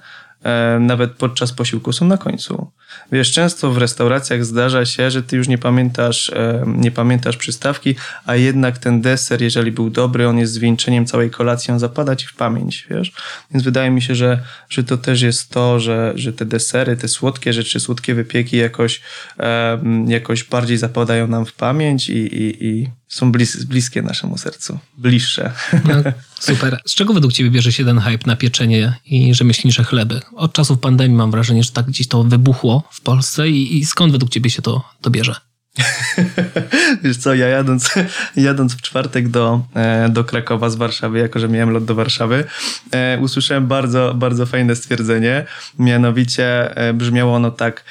nawet 0.81 1.13
podczas 1.13 1.53
posiłku 1.53 1.93
są 1.93 2.07
na 2.07 2.19
końcu. 2.19 2.71
Wiesz, 3.13 3.33
często 3.33 3.71
w 3.71 3.79
restauracjach 3.79 4.45
zdarza 4.45 4.85
się, 4.85 5.11
że 5.11 5.23
ty 5.23 5.37
już 5.37 5.49
nie 5.49 5.59
pamiętasz, 5.59 6.31
e, 6.31 6.65
nie 6.67 6.91
pamiętasz 6.91 7.37
przystawki, 7.37 7.95
a 8.27 8.37
jednak 8.37 8.79
ten 8.79 9.01
deser, 9.01 9.43
jeżeli 9.43 9.73
był 9.73 9.91
dobry, 9.91 10.29
on 10.29 10.39
jest 10.39 10.53
zwieńczeniem 10.53 11.07
całej 11.07 11.31
kolacji, 11.31 11.73
on 11.73 11.79
zapada 11.79 12.17
ci 12.17 12.27
w 12.27 12.35
pamięć, 12.35 12.87
wiesz? 12.91 13.13
Więc 13.51 13.65
wydaje 13.65 13.91
mi 13.91 14.03
się, 14.03 14.15
że, 14.15 14.43
że 14.69 14.85
to 14.85 14.97
też 14.97 15.23
jest 15.23 15.51
to, 15.51 15.81
że, 15.81 16.13
że 16.15 16.33
te 16.33 16.45
desery, 16.45 16.97
te 16.97 17.09
słodkie 17.09 17.53
rzeczy, 17.53 17.81
słodkie 17.81 18.15
wypieki 18.15 18.57
jakoś, 18.57 19.01
e, 19.39 19.79
jakoś 20.07 20.45
bardziej 20.45 20.77
zapadają 20.77 21.27
nam 21.27 21.47
w 21.47 21.53
pamięć 21.53 22.09
i, 22.09 22.19
i, 22.19 22.67
i 22.67 22.91
są 23.15 23.33
blis, 23.33 23.65
bliskie 23.65 24.03
naszemu 24.03 24.39
sercu, 24.39 24.79
bliższe. 24.99 25.53
No, 25.73 25.95
super. 26.41 26.81
Z 26.87 26.95
czego 26.95 27.15
według 27.15 27.33
Ciebie 27.33 27.51
bierze 27.51 27.73
się 27.73 27.85
ten 27.85 27.99
hype 27.99 28.27
na 28.27 28.37
pieczenie 28.37 28.99
i 29.07 29.35
rzemieślnicze 29.35 29.85
chleby? 29.85 30.21
Od 30.37 30.53
czasów 30.53 30.79
pandemii 30.79 31.17
mam 31.17 31.31
wrażenie, 31.31 31.63
że 31.63 31.73
tak 31.73 31.87
gdzieś 31.87 32.09
to 32.09 32.25
wybuchło 32.25 32.89
w 32.91 33.01
Polsce 33.01 33.49
i, 33.49 33.79
i 33.79 33.85
skąd 33.85 34.13
według 34.13 34.31
Ciebie 34.31 34.51
się 34.51 34.63
to, 34.63 34.85
to 35.01 35.11
bierze? 35.11 35.35
Wiesz 37.03 37.17
co, 37.17 37.35
ja 37.35 37.49
jadąc, 37.49 37.95
jadąc 38.37 38.75
w 38.75 38.83
czwartek 38.83 39.29
do, 39.29 39.63
e, 39.75 40.09
do 40.09 40.25
Krakowa 40.25 40.71
z 40.71 40.77
Warszawy, 40.77 41.19
jako 41.19 41.39
że 41.39 41.49
miałem 41.49 41.71
lot 41.71 41.85
do 41.85 41.95
Warszawy, 41.95 42.45
e, 42.93 43.19
usłyszałem 43.19 43.67
bardzo, 43.67 44.15
bardzo 44.15 44.47
fajne 44.47 44.77
stwierdzenie. 44.77 45.45
Mianowicie 45.79 46.77
e, 46.77 46.93
brzmiało 46.93 47.35
ono 47.35 47.51
tak. 47.51 47.85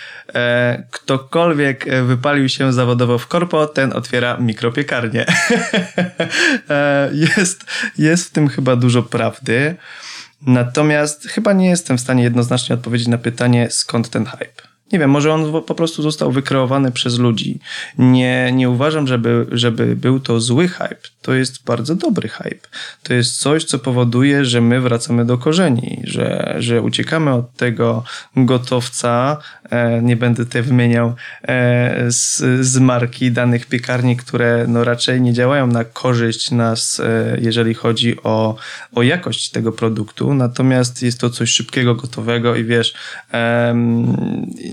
Ktokolwiek 0.91 1.85
wypalił 2.05 2.49
się 2.49 2.73
zawodowo 2.73 3.17
w 3.17 3.27
korpo, 3.27 3.67
ten 3.67 3.93
otwiera 3.93 4.37
mikropiekarnię. 4.37 5.25
jest, 7.37 7.65
jest 7.97 8.29
w 8.29 8.31
tym 8.31 8.47
chyba 8.47 8.75
dużo 8.75 9.03
prawdy. 9.03 9.75
Natomiast 10.41 11.27
chyba 11.27 11.53
nie 11.53 11.69
jestem 11.69 11.97
w 11.97 12.01
stanie 12.01 12.23
jednoznacznie 12.23 12.75
odpowiedzieć 12.75 13.07
na 13.07 13.17
pytanie, 13.17 13.67
skąd 13.71 14.09
ten 14.09 14.25
hype 14.25 14.72
nie 14.91 14.99
wiem, 14.99 15.09
może 15.09 15.33
on 15.33 15.63
po 15.63 15.75
prostu 15.75 16.01
został 16.01 16.31
wykreowany 16.31 16.91
przez 16.91 17.19
ludzi. 17.19 17.59
Nie, 17.97 18.51
nie 18.53 18.69
uważam, 18.69 19.07
żeby, 19.07 19.45
żeby 19.51 19.95
był 19.95 20.19
to 20.19 20.39
zły 20.39 20.67
hype. 20.67 21.13
To 21.21 21.33
jest 21.33 21.63
bardzo 21.63 21.95
dobry 21.95 22.29
hype. 22.29 22.67
To 23.03 23.13
jest 23.13 23.39
coś, 23.39 23.63
co 23.63 23.79
powoduje, 23.79 24.45
że 24.45 24.61
my 24.61 24.81
wracamy 24.81 25.25
do 25.25 25.37
korzeni, 25.37 26.01
że, 26.03 26.55
że 26.59 26.81
uciekamy 26.81 27.33
od 27.33 27.55
tego 27.55 28.03
gotowca. 28.35 29.37
E, 29.69 30.01
nie 30.01 30.15
będę 30.15 30.45
tutaj 30.45 30.61
wymieniał 30.61 31.13
e, 31.47 32.11
z, 32.11 32.41
z 32.65 32.79
marki 32.79 33.31
danych 33.31 33.65
piekarni, 33.65 34.17
które 34.17 34.65
no 34.67 34.83
raczej 34.83 35.21
nie 35.21 35.33
działają 35.33 35.67
na 35.67 35.83
korzyść 35.83 36.51
nas, 36.51 36.99
e, 36.99 37.37
jeżeli 37.41 37.73
chodzi 37.73 38.23
o, 38.23 38.55
o 38.95 39.03
jakość 39.03 39.49
tego 39.49 39.71
produktu. 39.71 40.33
Natomiast 40.33 41.03
jest 41.03 41.19
to 41.19 41.29
coś 41.29 41.49
szybkiego, 41.49 41.95
gotowego 41.95 42.55
i 42.55 42.63
wiesz, 42.63 42.93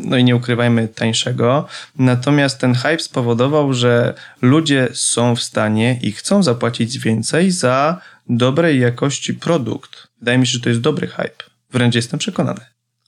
no 0.04 0.16
i 0.16 0.24
nie 0.24 0.36
ukrywajmy 0.36 0.88
tańszego. 0.88 1.66
Natomiast 1.98 2.58
ten 2.58 2.74
hype 2.74 2.98
spowodował, 2.98 3.74
że 3.74 4.14
ludzie 4.42 4.88
są 4.92 5.36
w 5.36 5.42
stanie 5.42 5.98
i 6.02 6.12
chcą 6.12 6.42
zapłacić 6.42 6.98
więcej 6.98 7.50
za 7.50 8.00
dobrej 8.28 8.80
jakości 8.80 9.34
produkt. 9.34 10.08
Wydaje 10.18 10.38
mi 10.38 10.46
się, 10.46 10.52
że 10.52 10.60
to 10.60 10.68
jest 10.68 10.80
dobry 10.80 11.06
hype. 11.06 11.44
Wręcz 11.72 11.94
jestem 11.94 12.18
przekonany. 12.18 12.60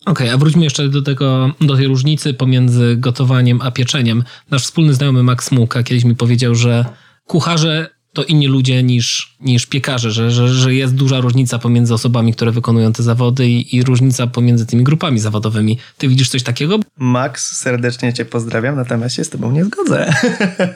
Okej, 0.07 0.27
okay, 0.27 0.33
a 0.33 0.39
wróćmy 0.39 0.65
jeszcze 0.65 0.89
do 0.89 1.03
tego, 1.03 1.51
do 1.61 1.77
tej 1.77 1.87
różnicy 1.87 2.35
pomiędzy 2.35 2.97
gotowaniem 2.97 3.61
a 3.63 3.71
pieczeniem. 3.71 4.25
Nasz 4.51 4.63
wspólny 4.63 4.95
znajomy 4.95 5.23
Max 5.23 5.53
Muka 5.53 5.83
kiedyś 5.83 6.05
mi 6.05 6.17
powiedział, 6.17 6.55
że 6.55 6.85
kucharze 7.27 7.91
to 8.13 8.25
inni 8.25 8.47
ludzie 8.47 8.83
niż, 8.83 9.37
niż 9.41 9.67
piekarze, 9.67 10.11
że, 10.11 10.31
że, 10.31 10.49
że 10.49 10.75
jest 10.75 10.95
duża 10.95 11.21
różnica 11.21 11.59
pomiędzy 11.59 11.95
osobami, 11.95 12.33
które 12.33 12.53
wykonują 12.53 12.93
te 12.93 13.03
zawody 13.03 13.49
i, 13.49 13.77
i 13.77 13.83
różnica 13.83 14.27
pomiędzy 14.27 14.67
tymi 14.67 14.85
grupami 14.85 15.19
zawodowymi. 15.19 15.79
Ty 15.99 16.09
widzisz 16.09 16.29
coś 16.29 16.43
takiego? 16.43 16.79
Max, 16.97 17.57
serdecznie 17.57 18.13
cię 18.13 18.25
pozdrawiam, 18.25 18.77
natomiast 18.77 19.15
się 19.15 19.25
z 19.25 19.31
tobą 19.31 19.53
nie 19.53 19.65
zgodzę. 19.65 20.15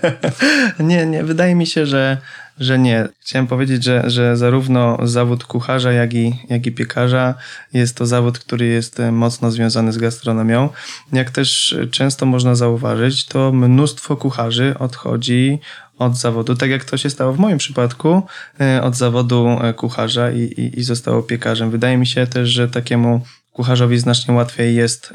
nie, 0.80 1.06
nie, 1.06 1.24
wydaje 1.24 1.54
mi 1.54 1.66
się, 1.66 1.86
że, 1.86 2.18
że 2.58 2.78
nie. 2.78 3.08
Chciałem 3.20 3.46
powiedzieć, 3.46 3.84
że, 3.84 4.10
że 4.10 4.36
zarówno 4.36 4.98
zawód 5.02 5.44
kucharza, 5.44 5.92
jak 5.92 6.14
i, 6.14 6.32
jak 6.48 6.66
i 6.66 6.72
piekarza 6.72 7.34
jest 7.72 7.96
to 7.96 8.06
zawód, 8.06 8.38
który 8.38 8.66
jest 8.66 9.02
mocno 9.12 9.50
związany 9.50 9.92
z 9.92 9.98
gastronomią. 9.98 10.68
Jak 11.12 11.30
też 11.30 11.76
często 11.90 12.26
można 12.26 12.54
zauważyć, 12.54 13.26
to 13.26 13.52
mnóstwo 13.52 14.16
kucharzy 14.16 14.74
odchodzi 14.78 15.58
od 15.98 16.16
zawodu, 16.16 16.54
tak 16.54 16.70
jak 16.70 16.84
to 16.84 16.96
się 16.96 17.10
stało 17.10 17.32
w 17.32 17.38
moim 17.38 17.58
przypadku, 17.58 18.22
e, 18.60 18.82
od 18.82 18.96
zawodu 18.96 19.58
e, 19.62 19.74
kucharza 19.74 20.30
i, 20.30 20.40
i, 20.40 20.80
i 20.80 20.82
zostało 20.82 21.22
piekarzem. 21.22 21.70
Wydaje 21.70 21.96
mi 21.96 22.06
się 22.06 22.26
też, 22.26 22.48
że 22.48 22.68
takiemu 22.68 23.20
kucharzowi 23.52 23.98
znacznie 23.98 24.34
łatwiej 24.34 24.74
jest 24.74 25.12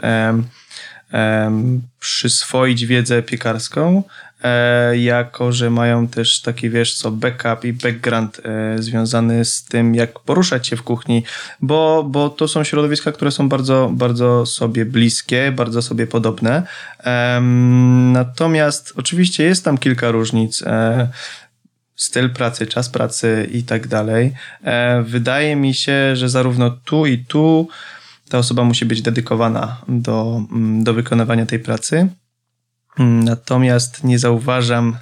przyswoić 2.00 2.86
wiedzę 2.86 3.24
piekarską, 3.24 4.04
E, 4.44 4.98
jako 4.98 5.52
że 5.52 5.70
mają 5.70 6.08
też 6.08 6.42
taki, 6.42 6.70
wiesz 6.70 6.96
co, 6.96 7.12
backup 7.12 7.66
i 7.66 7.74
background 7.74 8.42
e, 8.46 8.82
związany 8.82 9.46
z 9.46 9.64
tym, 9.64 9.96
jak 9.96 10.20
poruszać 10.20 10.68
się 10.68 10.76
w 10.76 10.84
kuchni, 10.84 11.24
bo, 11.62 12.04
bo 12.04 12.30
to 12.30 12.48
są 12.48 12.64
środowiska, 12.64 13.12
które 13.12 13.32
są 13.32 13.50
bardzo, 13.50 13.90
bardzo 13.94 14.46
sobie 14.46 14.86
bliskie, 14.86 15.52
bardzo 15.52 15.82
sobie 15.82 16.08
podobne. 16.08 16.64
Natomiast 18.12 18.94
oczywiście 18.98 19.44
jest 19.44 19.66
tam 19.66 19.78
kilka 19.78 20.12
różnic 20.12 20.62
e, 20.62 21.08
styl 21.96 22.30
pracy, 22.30 22.68
czas 22.68 22.90
pracy 22.90 23.50
i 23.52 23.64
tak 23.64 23.88
dalej. 23.88 24.34
Wydaje 25.04 25.56
mi 25.56 25.74
się, 25.74 26.16
że 26.16 26.30
zarówno 26.30 26.70
tu 26.70 27.06
i 27.06 27.18
tu 27.18 27.68
ta 28.30 28.38
osoba 28.38 28.64
musi 28.64 28.86
być 28.86 29.02
dedykowana 29.02 29.82
do, 29.88 30.42
mm, 30.52 30.84
do 30.84 30.94
wykonywania 30.94 31.46
tej 31.46 31.60
pracy. 31.60 32.10
Natomiast 32.98 34.04
nie 34.04 34.20
zauważam 34.20 34.98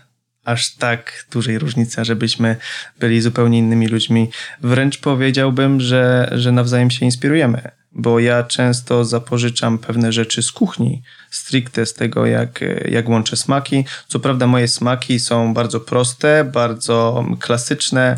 aż 0.46 0.76
tak 0.76 1.26
dużej 1.32 1.60
różnicy, 1.60 2.06
żebyśmy 2.06 2.56
byli 3.00 3.22
zupełnie 3.22 3.58
innymi 3.58 3.88
ludźmi. 3.88 4.30
Wręcz 4.62 4.98
powiedziałbym, 4.98 5.82
że, 5.82 6.30
że 6.32 6.52
nawzajem 6.52 6.92
się 6.92 7.06
inspirujemy, 7.06 7.72
bo 7.92 8.20
ja 8.20 8.44
często 8.44 9.06
zapożyczam 9.06 9.78
pewne 9.78 10.12
rzeczy 10.12 10.44
z 10.44 10.52
kuchni, 10.52 11.02
stricte 11.32 11.86
z 11.86 11.94
tego, 11.94 12.26
jak, 12.26 12.60
jak 12.86 13.10
łączę 13.10 13.38
smaki. 13.38 13.86
Co 14.08 14.20
prawda, 14.20 14.48
moje 14.48 14.68
smaki 14.68 15.20
są 15.20 15.54
bardzo 15.54 15.80
proste, 15.80 16.44
bardzo 16.54 17.26
klasyczne. 17.40 18.18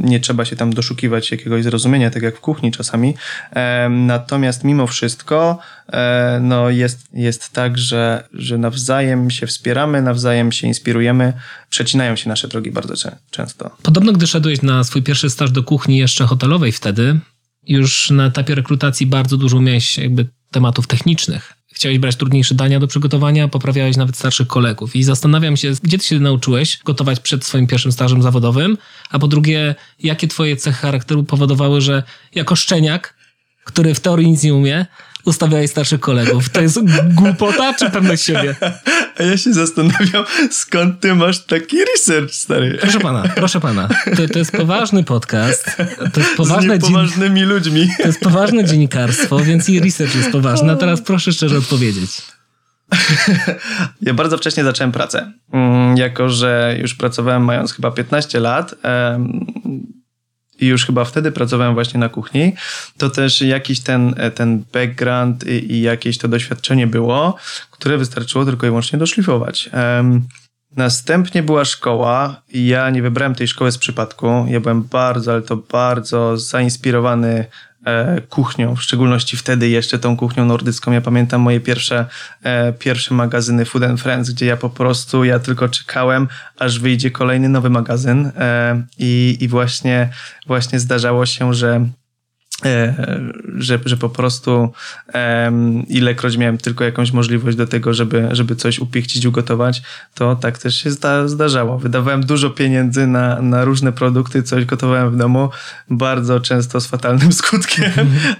Nie 0.00 0.20
trzeba 0.20 0.44
się 0.44 0.56
tam 0.56 0.72
doszukiwać 0.72 1.30
jakiegoś 1.30 1.64
zrozumienia, 1.64 2.10
tak 2.10 2.22
jak 2.22 2.36
w 2.36 2.40
kuchni 2.40 2.72
czasami. 2.72 3.14
Natomiast 3.90 4.64
mimo 4.64 4.86
wszystko, 4.86 5.58
e, 5.92 6.38
no 6.42 6.70
jest, 6.70 7.08
jest 7.12 7.52
tak, 7.52 7.78
że, 7.78 8.28
że 8.32 8.58
nawzajem 8.58 9.30
się 9.30 9.46
wspieramy, 9.46 10.02
nawzajem 10.02 10.52
się 10.52 10.66
inspirujemy. 10.66 11.32
Przecinają 11.70 12.16
się 12.16 12.28
nasze 12.28 12.48
drogi 12.48 12.70
bardzo 12.70 13.10
często. 13.30 13.70
Podobno, 13.82 14.12
gdy 14.12 14.26
szedłeś 14.26 14.62
na 14.62 14.84
swój 14.84 15.02
pierwszy 15.02 15.30
staż 15.30 15.50
do 15.50 15.62
kuchni 15.62 15.96
jeszcze 15.96 16.26
hotelowej 16.26 16.72
wtedy, 16.72 17.18
już 17.68 18.10
na 18.10 18.26
etapie 18.26 18.54
rekrutacji 18.54 19.06
bardzo 19.06 19.36
dużo 19.36 19.60
miałeś 19.60 19.98
jakby 19.98 20.26
tematów 20.50 20.86
technicznych 20.86 21.58
chciałeś 21.78 21.98
brać 21.98 22.16
trudniejsze 22.16 22.54
dania 22.54 22.80
do 22.80 22.86
przygotowania, 22.86 23.48
poprawiałeś 23.48 23.96
nawet 23.96 24.16
starszych 24.16 24.46
kolegów. 24.46 24.96
I 24.96 25.02
zastanawiam 25.02 25.56
się, 25.56 25.72
gdzie 25.82 25.98
ty 25.98 26.04
się 26.04 26.20
nauczyłeś 26.20 26.78
gotować 26.84 27.20
przed 27.20 27.44
swoim 27.44 27.66
pierwszym 27.66 27.92
stażem 27.92 28.22
zawodowym, 28.22 28.78
a 29.10 29.18
po 29.18 29.28
drugie, 29.28 29.74
jakie 29.98 30.28
twoje 30.28 30.56
cechy 30.56 30.78
charakteru 30.78 31.24
powodowały, 31.24 31.80
że 31.80 32.02
jako 32.34 32.56
szczeniak, 32.56 33.14
który 33.64 33.94
w 33.94 34.00
teorii 34.00 34.30
nic 34.30 34.42
nie 34.42 34.54
umie, 34.54 34.86
ustawiałeś 35.28 35.70
starszych 35.70 36.00
kolegów. 36.00 36.48
To 36.48 36.60
jest 36.60 36.78
głupota 37.14 37.74
czy 37.74 37.90
pewność 37.90 38.24
siebie? 38.24 38.54
A 39.18 39.22
ja 39.22 39.36
się 39.36 39.52
zastanawiam, 39.52 40.24
skąd 40.50 41.00
ty 41.00 41.14
masz 41.14 41.44
taki 41.44 41.76
research, 41.84 42.34
stary. 42.34 42.78
Proszę 42.80 43.00
pana, 43.00 43.22
proszę 43.34 43.60
pana. 43.60 43.88
To, 44.16 44.28
to 44.32 44.38
jest 44.38 44.52
poważny 44.52 45.04
podcast. 45.04 45.76
To 46.12 46.20
jest 46.20 46.36
poważne 46.36 46.76
Z 46.76 46.80
poważnymi 46.80 47.42
ludźmi. 47.42 47.88
To 47.98 48.06
jest 48.06 48.20
poważne 48.20 48.64
dziennikarstwo, 48.64 49.38
więc 49.38 49.68
i 49.68 49.80
research 49.80 50.14
jest 50.14 50.30
poważny. 50.30 50.72
A 50.72 50.76
teraz 50.76 51.00
proszę 51.00 51.32
szczerze 51.32 51.58
odpowiedzieć. 51.58 52.22
Ja 54.00 54.14
bardzo 54.14 54.38
wcześnie 54.38 54.64
zacząłem 54.64 54.92
pracę. 54.92 55.32
Mm, 55.52 55.96
jako, 55.96 56.28
że 56.28 56.76
już 56.80 56.94
pracowałem 56.94 57.44
mając 57.44 57.72
chyba 57.72 57.90
15 57.90 58.40
lat, 58.40 58.74
i 60.60 60.66
już 60.66 60.86
chyba 60.86 61.04
wtedy 61.04 61.32
pracowałem 61.32 61.74
właśnie 61.74 62.00
na 62.00 62.08
kuchni, 62.08 62.54
to 62.96 63.10
też 63.10 63.42
jakiś 63.42 63.80
ten, 63.80 64.14
ten 64.34 64.64
background 64.72 65.46
i, 65.46 65.72
i 65.72 65.82
jakieś 65.82 66.18
to 66.18 66.28
doświadczenie 66.28 66.86
było, 66.86 67.36
które 67.70 67.98
wystarczyło 67.98 68.44
tylko 68.44 68.66
i 68.66 68.70
wyłącznie 68.70 68.98
doszlifować. 68.98 69.70
Um, 69.72 70.28
Następnie 70.76 71.42
była 71.42 71.64
szkoła 71.64 72.42
ja 72.52 72.90
nie 72.90 73.02
wybrałem 73.02 73.34
tej 73.34 73.48
szkoły 73.48 73.72
z 73.72 73.78
przypadku. 73.78 74.46
Ja 74.48 74.60
byłem 74.60 74.82
bardzo, 74.82 75.32
ale 75.32 75.42
to 75.42 75.56
bardzo 75.56 76.36
zainspirowany 76.36 77.44
E, 77.44 77.67
kuchnią, 78.28 78.76
w 78.76 78.82
szczególności 78.82 79.36
wtedy 79.36 79.68
jeszcze 79.68 79.98
tą 79.98 80.16
kuchnią 80.16 80.44
nordycką. 80.44 80.92
Ja 80.92 81.00
pamiętam 81.00 81.40
moje 81.40 81.60
pierwsze, 81.60 82.06
e, 82.42 82.72
pierwsze 82.72 83.14
magazyny 83.14 83.64
Food 83.64 83.82
and 83.82 84.00
Friends, 84.00 84.30
gdzie 84.30 84.46
ja 84.46 84.56
po 84.56 84.70
prostu, 84.70 85.24
ja 85.24 85.38
tylko 85.38 85.68
czekałem, 85.68 86.28
aż 86.58 86.78
wyjdzie 86.78 87.10
kolejny 87.10 87.48
nowy 87.48 87.70
magazyn 87.70 88.26
e, 88.36 88.82
i, 88.98 89.36
i 89.40 89.48
właśnie, 89.48 90.08
właśnie 90.46 90.80
zdarzało 90.80 91.26
się, 91.26 91.54
że 91.54 91.80
E, 91.80 92.07
że, 93.58 93.78
że 93.84 93.96
po 93.96 94.08
prostu 94.08 94.72
um, 95.14 95.86
ilekroć 95.86 96.36
miałem 96.36 96.58
tylko 96.58 96.84
jakąś 96.84 97.12
możliwość 97.12 97.56
do 97.56 97.66
tego, 97.66 97.94
żeby, 97.94 98.28
żeby 98.30 98.56
coś 98.56 98.78
upiechcić, 98.78 99.26
ugotować, 99.26 99.82
to 100.14 100.36
tak 100.36 100.58
też 100.58 100.76
się 100.76 100.90
zda, 100.90 101.28
zdarzało. 101.28 101.78
Wydawałem 101.78 102.26
dużo 102.26 102.50
pieniędzy 102.50 103.06
na, 103.06 103.42
na 103.42 103.64
różne 103.64 103.92
produkty, 103.92 104.42
coś 104.42 104.64
gotowałem 104.64 105.10
w 105.10 105.16
domu, 105.16 105.50
bardzo 105.90 106.40
często 106.40 106.80
z 106.80 106.86
fatalnym 106.86 107.32
skutkiem, 107.42 107.92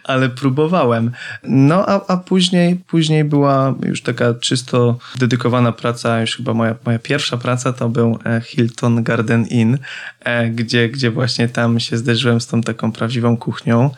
ale 0.05 0.29
próbowałem. 0.29 1.11
No 1.43 1.87
a, 1.89 2.07
a 2.07 2.17
później, 2.17 2.77
później 2.77 3.25
była 3.25 3.75
już 3.87 4.03
taka 4.03 4.35
czysto 4.35 4.99
dedykowana 5.19 5.73
praca, 5.73 6.21
już 6.21 6.37
chyba 6.37 6.55
moja, 6.55 6.75
moja 6.87 6.99
pierwsza 6.99 7.37
praca 7.37 7.73
to 7.73 7.89
był 7.89 8.19
e, 8.27 8.41
Hilton 8.41 9.03
Garden 9.03 9.47
Inn, 9.47 9.79
e, 10.21 10.49
gdzie, 10.49 10.89
gdzie 10.89 11.11
właśnie 11.11 11.49
tam 11.49 11.81
się 11.81 11.97
zderzyłem 11.97 12.41
z 12.41 12.47
tą 12.47 12.61
taką 12.61 12.93
prawdziwą 12.93 13.37
kuchnią. 13.37 13.91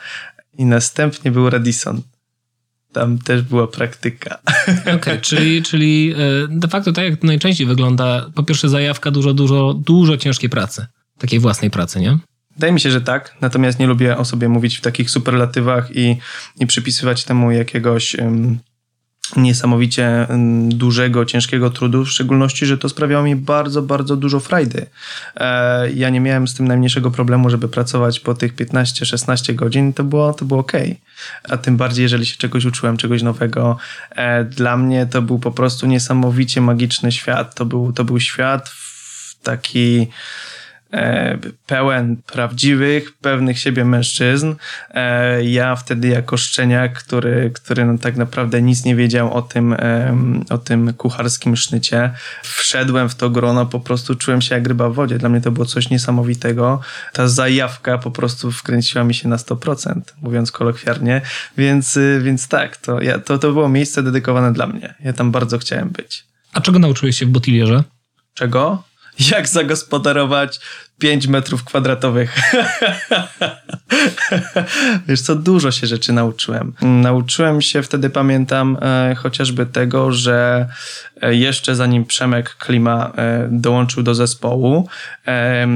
I 0.61 0.65
następnie 0.65 1.31
był 1.31 1.51
Radisson. 1.51 2.03
Tam 2.93 3.19
też 3.19 3.43
była 3.43 3.67
praktyka. 3.67 4.39
Okej, 4.83 4.95
okay, 4.95 5.19
czyli, 5.29 5.63
czyli 5.63 6.15
e, 6.17 6.17
de 6.49 6.69
facto 6.69 6.93
tak 6.93 7.05
jak 7.05 7.23
najczęściej 7.23 7.67
wygląda, 7.67 8.31
po 8.35 8.43
pierwsze 8.43 8.69
zajawka 8.69 9.11
dużo, 9.11 9.35
dużo, 9.35 9.75
dużo 9.75 10.17
ciężkiej 10.17 10.51
pracy. 10.51 10.87
Takiej 11.19 11.41
własnej 11.41 11.71
pracy, 11.71 12.01
nie? 12.01 12.19
Wydaje 12.55 12.73
mi 12.73 12.81
się, 12.81 12.91
że 12.91 13.01
tak, 13.01 13.37
natomiast 13.41 13.79
nie 13.79 13.87
lubię 13.87 14.17
o 14.17 14.25
sobie 14.25 14.49
mówić 14.49 14.77
w 14.77 14.81
takich 14.81 15.11
superlatywach 15.11 15.97
i, 15.97 16.17
i 16.61 16.67
przypisywać 16.67 17.25
temu 17.25 17.51
jakiegoś 17.51 18.15
um, 18.15 18.59
niesamowicie 19.37 20.07
mm, 20.29 20.69
dużego, 20.69 21.25
ciężkiego 21.25 21.71
trudu, 21.71 22.05
w 22.05 22.11
szczególności, 22.11 22.67
że 22.67 22.79
to 22.79 22.89
sprawiało 22.89 23.25
mi 23.25 23.37
bardzo, 23.37 23.83
bardzo 23.83 24.17
dużo 24.17 24.41
frajdy. 24.41 24.87
E, 25.37 25.93
ja 25.93 26.11
nie 26.11 26.21
miałem 26.21 26.49
z 26.49 26.55
tym 26.55 26.69
najmniejszego 26.69 27.11
problemu, 27.11 27.51
żeby 27.51 27.69
pracować 27.69 28.21
po 28.21 28.35
tych 28.35 28.55
15-16 28.55 29.55
godzin, 29.55 29.93
to 29.93 30.05
było, 30.05 30.33
to 30.33 30.45
było 30.45 30.61
ok. 30.61 30.73
A 31.49 31.57
tym 31.57 31.77
bardziej, 31.77 32.03
jeżeli 32.03 32.27
się 32.27 32.37
czegoś 32.37 32.65
uczyłem, 32.65 32.97
czegoś 32.97 33.23
nowego. 33.23 33.77
E, 34.11 34.45
dla 34.45 34.77
mnie 34.77 35.07
to 35.07 35.23
był 35.23 35.39
po 35.39 35.51
prostu 35.51 35.87
niesamowicie 35.87 36.61
magiczny 36.61 37.13
świat. 37.13 37.55
To 37.55 37.65
był, 37.65 37.93
to 37.93 38.05
był 38.05 38.21
świat 38.21 38.73
taki 39.43 40.07
E, 40.93 41.39
pełen 41.67 42.17
prawdziwych, 42.17 43.13
pewnych 43.13 43.59
siebie 43.59 43.85
mężczyzn. 43.85 44.55
E, 44.91 45.45
ja 45.45 45.77
wtedy 45.77 46.09
jako 46.09 46.37
szczeniak, 46.37 46.99
który, 46.99 47.51
który 47.55 47.85
no 47.85 47.99
tak 47.99 48.17
naprawdę 48.17 48.63
nic 48.63 48.85
nie 48.85 48.97
wiedział 48.97 49.35
o 49.35 49.43
tym, 49.43 49.77
o 50.51 50.59
tym 50.59 50.93
kucharskim 50.95 51.57
sznycie, 51.57 52.11
wszedłem 52.43 53.09
w 53.09 53.15
to 53.15 53.31
grono, 53.31 53.67
po 53.67 53.81
prostu 53.81 54.15
czułem 54.15 54.41
się 54.41 54.55
jak 54.55 54.67
ryba 54.67 54.89
w 54.89 54.95
wodzie. 54.95 55.19
Dla 55.19 55.29
mnie 55.29 55.41
to 55.41 55.51
było 55.51 55.67
coś 55.67 55.91
niesamowitego. 55.91 56.81
Ta 57.13 57.29
zajawka 57.29 57.99
po 57.99 58.11
prostu 58.11 58.53
wkręciła 58.53 59.05
mi 59.05 59.15
się 59.15 59.29
na 59.29 59.37
100%, 59.37 60.01
mówiąc 60.23 60.53
kolokwiarnie. 60.53 61.21
Więc, 61.57 61.97
y, 61.97 62.21
więc 62.25 62.49
tak, 62.49 62.77
to, 62.77 63.01
ja, 63.01 63.19
to, 63.19 63.39
to 63.39 63.53
było 63.53 63.69
miejsce 63.69 64.03
dedykowane 64.03 64.53
dla 64.53 64.67
mnie. 64.67 64.95
Ja 65.01 65.13
tam 65.13 65.31
bardzo 65.31 65.59
chciałem 65.59 65.89
być. 65.89 66.25
A 66.53 66.61
czego 66.61 66.79
nauczyłeś 66.79 67.19
się 67.19 67.27
w 67.27 67.31
Botilierze? 67.31 67.85
Czego? 68.35 68.90
Jak 69.31 69.49
zagospodarować 69.49 70.61
5 70.99 71.27
metrów 71.27 71.65
kwadratowych. 71.65 72.39
Wiesz 75.09 75.21
co, 75.21 75.37
dużo 75.37 75.71
się 75.71 75.87
rzeczy 75.87 76.13
nauczyłem. 76.13 76.73
Nauczyłem 76.83 77.61
się 77.61 77.83
wtedy, 77.83 78.11
pamiętam, 78.11 78.79
e, 78.83 79.15
chociażby 79.15 79.67
tego, 79.67 80.13
że 80.13 80.69
e, 81.23 81.35
jeszcze 81.35 81.75
zanim 81.75 82.05
Przemek 82.05 82.57
Klima 82.57 83.13
e, 83.17 83.49
dołączył 83.51 84.03
do 84.03 84.15
zespołu, 84.15 84.89
e, 85.27 85.67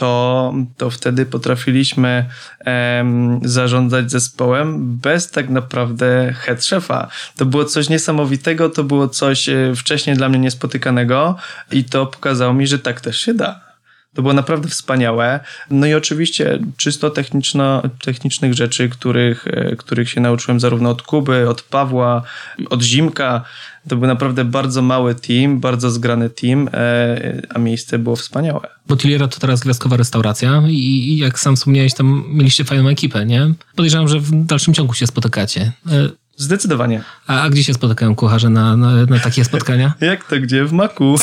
to, 0.00 0.54
to 0.76 0.90
wtedy 0.90 1.26
potrafiliśmy 1.26 2.26
em, 2.58 3.40
zarządzać 3.44 4.10
zespołem 4.10 4.96
bez 4.96 5.30
tak 5.30 5.48
naprawdę 5.48 6.34
head 6.38 6.64
szefa. 6.64 7.08
To 7.36 7.46
było 7.46 7.64
coś 7.64 7.88
niesamowitego, 7.88 8.70
to 8.70 8.84
było 8.84 9.08
coś 9.08 9.48
e, 9.48 9.74
wcześniej 9.76 10.16
dla 10.16 10.28
mnie 10.28 10.38
niespotykanego 10.38 11.36
i 11.72 11.84
to 11.84 12.06
pokazało 12.06 12.54
mi, 12.54 12.66
że 12.66 12.78
tak 12.78 13.00
też 13.00 13.20
się 13.20 13.34
da. 13.34 13.69
To 14.14 14.22
było 14.22 14.34
naprawdę 14.34 14.68
wspaniałe. 14.68 15.40
No 15.70 15.86
i 15.86 15.94
oczywiście 15.94 16.58
czysto 16.76 17.10
techniczno, 17.10 17.82
technicznych 18.02 18.54
rzeczy, 18.54 18.88
których, 18.88 19.46
e, 19.46 19.76
których 19.76 20.10
się 20.10 20.20
nauczyłem 20.20 20.60
zarówno 20.60 20.90
od 20.90 21.02
Kuby, 21.02 21.48
od 21.48 21.62
Pawła, 21.62 22.22
od 22.70 22.82
Zimka. 22.82 23.44
To 23.88 23.96
był 23.96 24.06
naprawdę 24.06 24.44
bardzo 24.44 24.82
mały 24.82 25.14
team, 25.14 25.60
bardzo 25.60 25.90
zgrany 25.90 26.30
team, 26.30 26.68
e, 26.72 27.42
a 27.54 27.58
miejsce 27.58 27.98
było 27.98 28.16
wspaniałe. 28.16 28.60
Botiliera 28.86 29.28
to 29.28 29.40
teraz 29.40 29.60
gwiazdkowa 29.60 29.96
restauracja 29.96 30.62
i 30.68 31.16
jak 31.16 31.38
sam 31.38 31.56
wspomniałeś, 31.56 31.94
tam 31.94 32.24
mieliście 32.28 32.64
fajną 32.64 32.88
ekipę, 32.88 33.26
nie? 33.26 33.54
Podejrzewam, 33.76 34.08
że 34.08 34.20
w 34.20 34.44
dalszym 34.44 34.74
ciągu 34.74 34.94
się 34.94 35.06
spotykacie. 35.06 35.72
E, 36.40 36.42
Zdecydowanie. 36.42 37.02
A, 37.26 37.42
a, 37.42 37.50
gdzie 37.50 37.64
się 37.64 37.74
spotykają 37.74 38.14
kucharze 38.14 38.50
na, 38.50 38.76
na, 38.76 39.06
na 39.06 39.18
takie 39.18 39.44
spotkania? 39.44 39.94
Jak 40.00 40.24
to 40.24 40.40
gdzie? 40.40 40.64
W 40.64 40.72
maku. 40.72 41.16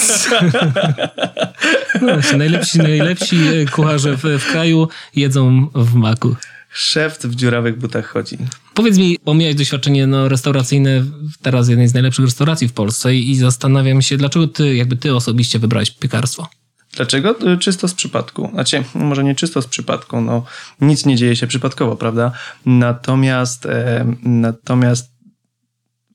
no 2.01 2.13
właśnie, 2.13 2.37
najlepsi, 2.37 2.77
najlepsi 2.79 3.37
kucharze 3.71 4.17
w, 4.17 4.23
w 4.23 4.51
kraju 4.51 4.87
jedzą 5.15 5.67
w 5.75 5.93
maku. 5.93 6.35
Szef 6.69 7.19
w 7.19 7.35
dziurawych 7.35 7.77
butach 7.77 8.07
chodzi. 8.07 8.37
Powiedz 8.73 8.97
mi, 8.97 9.17
bo 9.25 9.33
miałeś 9.33 9.55
doświadczenie 9.55 10.07
no, 10.07 10.29
restauracyjne 10.29 11.03
teraz 11.41 11.69
jednej 11.69 11.87
z 11.87 11.93
najlepszych 11.93 12.25
restauracji 12.25 12.67
w 12.67 12.73
Polsce 12.73 13.15
i, 13.15 13.31
i 13.31 13.35
zastanawiam 13.35 14.01
się, 14.01 14.17
dlaczego 14.17 14.47
ty, 14.47 14.75
jakby 14.75 14.95
ty 14.95 15.15
osobiście 15.15 15.59
wybrałeś 15.59 15.91
piekarstwo? 15.91 16.49
Dlaczego? 16.97 17.53
Y, 17.53 17.57
czysto 17.57 17.87
z 17.87 17.93
przypadku. 17.93 18.49
Znaczy, 18.53 18.83
może 18.95 19.23
nie 19.23 19.35
czysto 19.35 19.61
z 19.61 19.67
przypadku, 19.67 20.21
no 20.21 20.43
nic 20.81 21.05
nie 21.05 21.15
dzieje 21.15 21.35
się 21.35 21.47
przypadkowo, 21.47 21.95
prawda? 21.95 22.31
Natomiast, 22.65 23.65
e, 23.65 24.05
natomiast 24.23 25.17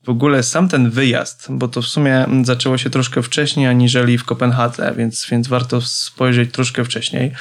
w 0.03 0.09
ogóle 0.09 0.43
sam 0.43 0.69
ten 0.69 0.89
wyjazd, 0.89 1.47
bo 1.49 1.67
to 1.67 1.81
w 1.81 1.85
sumie 1.85 2.25
zaczęło 2.43 2.77
się 2.77 2.89
troszkę 2.89 3.23
wcześniej 3.23 3.67
aniżeli 3.67 4.17
w 4.17 4.23
Kopenhadze, 4.23 4.93
więc, 4.97 5.27
więc 5.31 5.47
warto 5.47 5.81
spojrzeć 5.81 6.51
troszkę 6.51 6.85
wcześniej. 6.85 7.31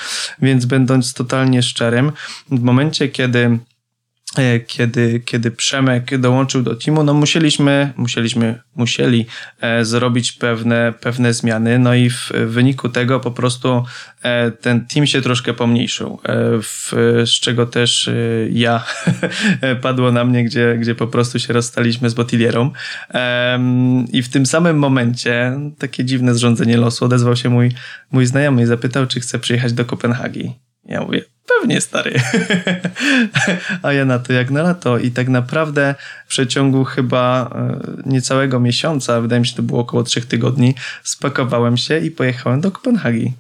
Więc 0.43 0.65
będąc 0.65 1.15
totalnie 1.15 1.63
szczerym, 1.63 2.13
w 2.51 2.63
momencie, 2.63 3.09
kiedy 3.09 3.59
kiedy, 4.66 5.21
kiedy 5.25 5.51
Przemek 5.51 6.18
dołączył 6.18 6.62
do 6.62 6.77
teamu, 6.77 7.05
no 7.05 7.14
musieliśmy, 7.14 7.92
musieliśmy, 7.97 8.61
musieli 8.77 9.27
e, 9.61 9.85
zrobić 9.85 10.33
pewne, 10.33 10.95
pewne 11.01 11.35
zmiany, 11.35 11.79
no 11.79 11.95
i 11.95 12.11
w 12.11 12.31
wyniku 12.47 12.88
tego 12.88 13.21
po 13.21 13.31
prostu 13.31 13.85
e, 14.23 14.51
ten 14.51 14.87
team 14.87 15.07
się 15.07 15.23
troszkę 15.23 15.55
pomniejszył, 15.55 16.21
w, 16.62 16.92
z 17.27 17.31
czego 17.31 17.66
też 17.66 18.11
ja 18.51 18.85
padło 19.83 20.12
na 20.12 20.25
mnie, 20.25 20.45
gdzie, 20.45 20.77
gdzie 20.81 20.95
po 20.95 21.07
prostu 21.07 21.38
się 21.38 21.53
rozstaliśmy 21.53 22.11
z 22.11 22.14
Botilierą. 22.14 22.71
I 24.12 24.23
w 24.23 24.29
tym 24.29 24.47
samym 24.47 24.79
momencie 24.79 25.59
takie 25.79 26.05
dziwne 26.05 26.35
zrządzenie 26.35 26.77
losu 26.77 27.05
odezwał 27.05 27.37
się 27.37 27.49
mój, 27.49 27.71
mój 28.11 28.27
znajomy 28.27 28.62
i 28.62 28.66
zapytał, 28.66 29.07
czy 29.07 29.21
chce 29.21 29.38
przyjechać 29.38 29.73
do 29.73 29.85
Kopenhagi. 29.85 30.53
Ja 30.85 31.01
mówię, 31.01 31.23
pewnie 31.62 31.81
stary. 31.81 32.20
A 33.83 33.92
ja 33.92 34.05
na 34.05 34.18
to 34.18 34.33
jak 34.33 34.51
na 34.51 34.62
lato. 34.62 34.98
I 34.98 35.11
tak 35.11 35.29
naprawdę 35.29 35.94
w 36.27 36.29
przeciągu 36.29 36.85
chyba 36.85 37.51
e, 37.55 38.11
niecałego 38.11 38.61
miesiąca, 38.61 39.20
wydaje 39.20 39.40
mi 39.40 39.46
się, 39.46 39.57
to 39.57 39.62
było 39.62 39.81
około 39.81 40.03
trzech 40.03 40.27
tygodni, 40.27 40.75
spakowałem 41.03 41.77
się 41.77 41.98
i 41.98 42.11
pojechałem 42.11 42.61
do 42.61 42.70
Kopenhagi. 42.70 43.33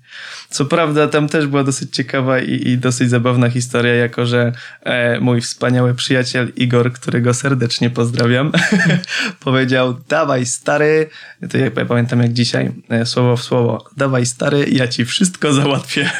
Co 0.50 0.64
prawda 0.64 1.08
tam 1.08 1.28
też 1.28 1.46
była 1.46 1.64
dosyć 1.64 1.94
ciekawa 1.94 2.38
i, 2.40 2.68
i 2.68 2.78
dosyć 2.78 3.10
zabawna 3.10 3.50
historia, 3.50 3.94
jako 3.94 4.26
że 4.26 4.52
e, 4.82 5.20
mój 5.20 5.40
wspaniały 5.40 5.94
przyjaciel 5.94 6.52
Igor, 6.56 6.92
którego 6.92 7.34
serdecznie 7.34 7.90
pozdrawiam, 7.90 8.52
powiedział, 9.44 9.96
dawaj 10.08 10.46
stary, 10.46 11.10
to 11.50 11.58
jak 11.58 11.76
ja 11.76 11.84
pamiętam 11.84 12.22
jak 12.22 12.32
dzisiaj, 12.32 12.70
e, 12.88 13.06
słowo 13.06 13.36
w 13.36 13.42
słowo, 13.42 13.84
dawaj 13.96 14.26
stary, 14.26 14.66
ja 14.72 14.88
ci 14.88 15.04
wszystko 15.04 15.52
załatwię. 15.52 16.10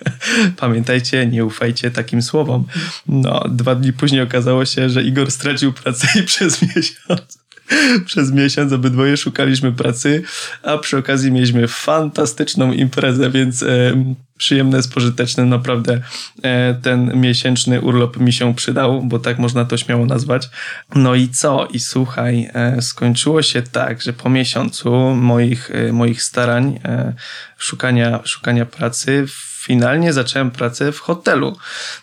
Pamiętajcie, 0.56 1.26
nie 1.26 1.44
ufajcie 1.46 1.90
takim 1.90 2.22
słowom. 2.22 2.64
No, 3.06 3.44
dwa 3.48 3.74
dni 3.74 3.92
później 3.92 4.22
okazało 4.22 4.64
się, 4.64 4.90
że 4.90 5.02
Igor 5.02 5.30
stracił 5.30 5.72
pracę 5.72 6.08
i 6.20 6.22
przez 6.22 6.62
miesiąc 6.62 7.46
przez 8.06 8.32
miesiąc 8.32 8.72
obydwoje 8.72 9.16
szukaliśmy 9.16 9.72
pracy, 9.72 10.22
a 10.62 10.78
przy 10.78 10.98
okazji 10.98 11.32
mieliśmy 11.32 11.68
fantastyczną 11.68 12.72
imprezę, 12.72 13.30
więc 13.30 13.62
e, 13.62 13.94
przyjemne, 14.38 14.82
spożyteczne, 14.82 15.44
naprawdę 15.44 16.00
e, 16.42 16.74
ten 16.74 17.20
miesięczny 17.20 17.80
urlop 17.80 18.16
mi 18.16 18.32
się 18.32 18.54
przydał, 18.54 19.02
bo 19.02 19.18
tak 19.18 19.38
można 19.38 19.64
to 19.64 19.76
śmiało 19.76 20.06
nazwać. 20.06 20.50
No 20.94 21.14
i 21.14 21.28
co? 21.28 21.66
I 21.66 21.80
słuchaj, 21.80 22.50
e, 22.54 22.82
skończyło 22.82 23.42
się 23.42 23.62
tak, 23.62 24.02
że 24.02 24.12
po 24.12 24.30
miesiącu 24.30 24.94
moich, 25.14 25.70
e, 25.70 25.92
moich 25.92 26.22
starań 26.22 26.80
e, 26.84 27.14
szukania, 27.58 28.20
szukania 28.24 28.66
pracy 28.66 29.26
finalnie 29.66 30.12
zacząłem 30.12 30.50
pracę 30.50 30.92
w 30.92 31.00
hotelu. 31.00 31.56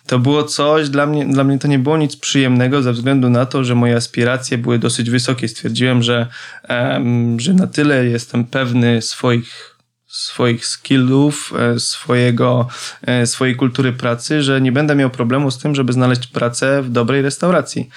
To 0.08 0.20
było 0.20 0.44
coś, 0.44 0.90
dla 0.90 1.06
mnie, 1.06 1.26
dla 1.26 1.44
mnie 1.44 1.60
to 1.60 1.68
nie 1.68 1.80
było 1.80 1.98
nic 1.98 2.16
przyjemnego 2.16 2.82
ze 2.82 2.94
względu 2.94 3.30
na 3.30 3.46
to, 3.46 3.64
że 3.64 3.76
moje 3.76 3.96
aspiracje 3.96 4.58
były 4.58 4.80
dosyć 4.80 5.10
wysokie. 5.10 5.48
Stwierdziłem, 5.48 6.04
że, 6.04 6.28
um, 6.70 7.40
że 7.40 7.54
na 7.54 7.68
tyle 7.68 8.06
jestem 8.06 8.46
pewny 8.46 9.02
swoich 9.02 9.74
swoich 10.08 10.66
skillów, 10.66 11.54
e, 11.60 11.80
swojego, 11.80 12.68
e, 13.02 13.28
swojej 13.28 13.56
kultury 13.56 13.94
pracy, 13.94 14.44
że 14.44 14.62
nie 14.62 14.72
będę 14.72 14.96
miał 14.96 15.10
problemu 15.10 15.52
z 15.52 15.58
tym, 15.58 15.76
żeby 15.76 15.94
znaleźć 15.94 16.28
pracę 16.28 16.82
w 16.82 16.90
dobrej 16.90 17.22
restauracji. 17.22 17.90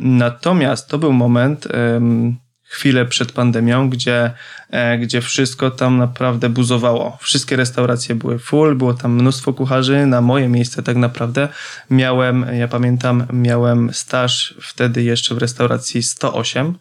Natomiast 0.00 0.88
to 0.88 0.98
był 0.98 1.12
moment, 1.12 1.68
chwilę 2.68 3.06
przed 3.06 3.32
pandemią, 3.32 3.90
gdzie, 3.90 4.30
e, 4.70 4.98
gdzie 4.98 5.20
wszystko 5.20 5.70
tam 5.70 5.98
naprawdę 5.98 6.48
buzowało. 6.48 7.18
Wszystkie 7.20 7.56
restauracje 7.56 8.14
były 8.14 8.38
full, 8.38 8.74
było 8.74 8.94
tam 8.94 9.14
mnóstwo 9.14 9.52
kucharzy. 9.52 10.06
Na 10.06 10.20
moje 10.20 10.48
miejsce 10.48 10.82
tak 10.82 10.96
naprawdę 10.96 11.48
miałem, 11.90 12.46
ja 12.52 12.68
pamiętam, 12.68 13.26
miałem 13.32 13.92
staż 13.92 14.54
wtedy 14.60 15.02
jeszcze 15.02 15.34
w 15.34 15.38
restauracji 15.38 16.02
108 16.02 16.78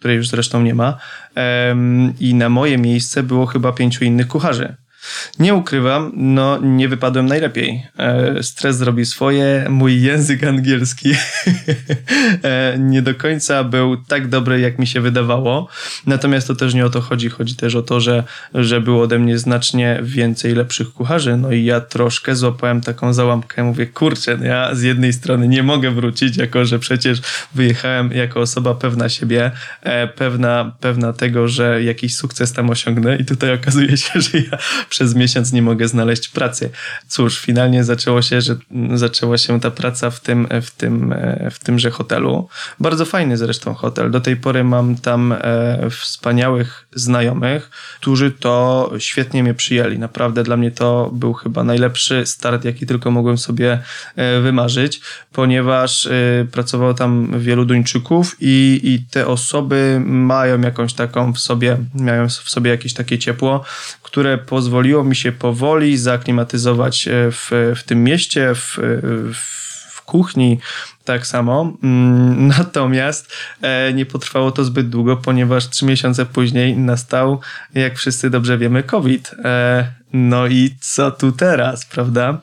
której 0.00 0.16
już 0.16 0.28
zresztą 0.28 0.62
nie 0.62 0.74
ma. 0.74 0.98
I 2.20 2.34
na 2.34 2.48
moje 2.48 2.78
miejsce 2.78 3.22
było 3.22 3.46
chyba 3.46 3.72
pięciu 3.72 4.04
innych 4.04 4.28
kucharzy. 4.28 4.76
Nie 5.38 5.54
ukrywam, 5.54 6.12
no 6.14 6.58
nie 6.58 6.88
wypadłem 6.88 7.26
najlepiej. 7.26 7.86
E, 7.98 8.42
stres 8.42 8.76
zrobi 8.76 9.06
swoje, 9.06 9.66
mój 9.70 10.02
język 10.02 10.44
angielski 10.44 11.12
e, 12.42 12.76
nie 12.78 13.02
do 13.02 13.14
końca 13.14 13.64
był 13.64 13.96
tak 13.96 14.28
dobry, 14.28 14.60
jak 14.60 14.78
mi 14.78 14.86
się 14.86 15.00
wydawało. 15.00 15.68
Natomiast 16.06 16.46
to 16.46 16.54
też 16.54 16.74
nie 16.74 16.86
o 16.86 16.90
to 16.90 17.00
chodzi. 17.00 17.30
Chodzi 17.30 17.56
też 17.56 17.74
o 17.74 17.82
to, 17.82 18.00
że, 18.00 18.24
że 18.54 18.80
było 18.80 19.02
ode 19.02 19.18
mnie 19.18 19.38
znacznie 19.38 20.00
więcej 20.02 20.54
lepszych 20.54 20.92
kucharzy. 20.92 21.36
No 21.36 21.52
i 21.52 21.64
ja 21.64 21.80
troszkę 21.80 22.36
złapałem 22.36 22.80
taką 22.80 23.12
załamkę. 23.12 23.64
Mówię, 23.64 23.86
kurczę, 23.86 24.36
no 24.36 24.46
ja 24.46 24.74
z 24.74 24.82
jednej 24.82 25.12
strony 25.12 25.48
nie 25.48 25.62
mogę 25.62 25.90
wrócić, 25.90 26.36
jako 26.36 26.64
że 26.64 26.78
przecież 26.78 27.20
wyjechałem 27.54 28.12
jako 28.12 28.40
osoba 28.40 28.74
pewna 28.74 29.08
siebie, 29.08 29.50
e, 29.82 30.08
pewna, 30.08 30.72
pewna 30.80 31.12
tego, 31.12 31.48
że 31.48 31.82
jakiś 31.82 32.16
sukces 32.16 32.52
tam 32.52 32.70
osiągnę 32.70 33.16
i 33.16 33.24
tutaj 33.24 33.54
okazuje 33.54 33.96
się, 33.96 34.20
że 34.20 34.38
ja 34.38 34.58
przez 35.00 35.14
miesiąc 35.14 35.52
nie 35.52 35.62
mogę 35.62 35.88
znaleźć 35.88 36.28
pracy. 36.28 36.70
Cóż, 37.08 37.40
finalnie 37.40 37.84
zaczęło 37.84 38.22
się, 38.22 38.40
że 38.40 38.56
zaczęła 38.94 39.38
się 39.38 39.60
ta 39.60 39.70
praca 39.70 40.10
w 40.10 40.20
tym, 40.20 40.48
w 40.62 40.70
tym, 40.70 41.14
w 41.50 41.58
tymże 41.58 41.90
hotelu. 41.90 42.48
Bardzo 42.80 43.04
fajny 43.04 43.36
zresztą 43.36 43.74
hotel. 43.74 44.10
Do 44.10 44.20
tej 44.20 44.36
pory 44.36 44.64
mam 44.64 44.96
tam 44.96 45.32
e, 45.32 45.90
wspaniałych 45.90 46.86
znajomych, 46.94 47.70
którzy 48.00 48.30
to 48.30 48.90
świetnie 48.98 49.42
mnie 49.42 49.54
przyjęli. 49.54 49.98
Naprawdę 49.98 50.42
dla 50.42 50.56
mnie 50.56 50.70
to 50.70 51.10
był 51.12 51.32
chyba 51.32 51.64
najlepszy 51.64 52.26
start, 52.26 52.64
jaki 52.64 52.86
tylko 52.86 53.10
mogłem 53.10 53.38
sobie 53.38 53.78
e, 54.16 54.40
wymarzyć, 54.40 55.00
ponieważ 55.32 56.06
e, 56.06 56.10
pracowało 56.52 56.94
tam 56.94 57.40
wielu 57.40 57.64
Duńczyków 57.64 58.36
i, 58.40 58.80
i 58.82 59.04
te 59.10 59.26
osoby 59.26 60.02
mają 60.06 60.60
jakąś 60.60 60.92
taką 60.94 61.32
w 61.32 61.38
sobie, 61.38 61.76
mają 61.94 62.28
w 62.28 62.50
sobie 62.50 62.70
jakieś 62.70 62.94
takie 62.94 63.18
ciepło, 63.18 63.64
które 64.10 64.38
pozwoliło 64.38 65.04
mi 65.04 65.16
się 65.16 65.32
powoli 65.32 65.98
zaaklimatyzować 65.98 67.08
e, 67.08 67.10
w, 67.30 67.50
w 67.76 67.82
tym 67.82 68.04
mieście, 68.04 68.54
w, 68.54 68.78
w 69.90 70.02
kuchni, 70.02 70.58
tak 71.12 71.26
samo. 71.26 71.72
Mm, 71.82 72.46
natomiast 72.58 73.32
e, 73.62 73.92
nie 73.92 74.06
potrwało 74.06 74.50
to 74.50 74.64
zbyt 74.64 74.88
długo, 74.88 75.16
ponieważ 75.16 75.68
trzy 75.68 75.84
miesiące 75.84 76.26
później 76.26 76.76
nastał, 76.76 77.40
jak 77.74 77.98
wszyscy 77.98 78.30
dobrze 78.30 78.58
wiemy, 78.58 78.82
COVID. 78.82 79.34
E, 79.44 80.00
no 80.12 80.46
i 80.46 80.74
co 80.80 81.10
tu 81.10 81.32
teraz, 81.32 81.86
prawda? 81.86 82.40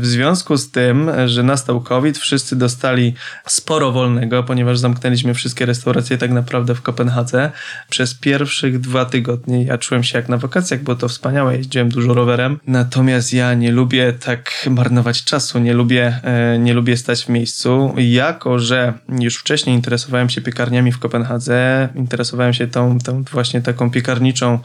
W 0.00 0.06
związku 0.06 0.56
z 0.56 0.70
tym, 0.70 1.10
że 1.26 1.42
nastał 1.42 1.80
COVID, 1.80 2.18
wszyscy 2.18 2.56
dostali 2.56 3.14
sporo 3.46 3.92
wolnego, 3.92 4.42
ponieważ 4.42 4.78
zamknęliśmy 4.78 5.34
wszystkie 5.34 5.66
restauracje 5.66 6.18
tak 6.18 6.30
naprawdę 6.30 6.74
w 6.74 6.82
Kopenhadze. 6.82 7.50
Przez 7.88 8.14
pierwszych 8.14 8.80
dwa 8.80 9.04
tygodnie 9.04 9.64
ja 9.64 9.78
czułem 9.78 10.02
się 10.02 10.18
jak 10.18 10.28
na 10.28 10.38
wakacjach, 10.38 10.82
bo 10.82 10.94
to 10.96 11.08
wspaniałe, 11.08 11.56
jeździłem 11.56 11.88
dużo 11.88 12.14
rowerem. 12.14 12.58
Natomiast 12.66 13.32
ja 13.32 13.54
nie 13.54 13.72
lubię 13.72 14.12
tak 14.12 14.68
marnować 14.70 15.24
czasu, 15.24 15.58
nie 15.58 15.74
lubię, 15.74 16.20
e, 16.22 16.58
nie 16.58 16.74
lubię 16.74 16.96
stać 16.96 17.24
w 17.24 17.28
miejscu. 17.28 17.75
Jako, 17.96 18.58
że 18.58 18.92
już 19.20 19.36
wcześniej 19.36 19.76
interesowałem 19.76 20.30
się 20.30 20.40
piekarniami 20.40 20.92
w 20.92 20.98
Kopenhadze, 20.98 21.88
interesowałem 21.94 22.52
się 22.54 22.66
tą, 22.66 22.98
tą 22.98 23.22
właśnie 23.22 23.62
taką 23.62 23.90
piekarniczą 23.90 24.58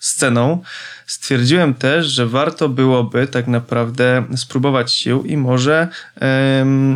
sceną, 0.00 0.62
stwierdziłem 1.06 1.74
też, 1.74 2.06
że 2.06 2.26
warto 2.26 2.68
byłoby 2.68 3.26
tak 3.26 3.46
naprawdę 3.46 4.24
spróbować 4.36 4.92
sił 4.92 5.22
i 5.22 5.36
może, 5.36 5.88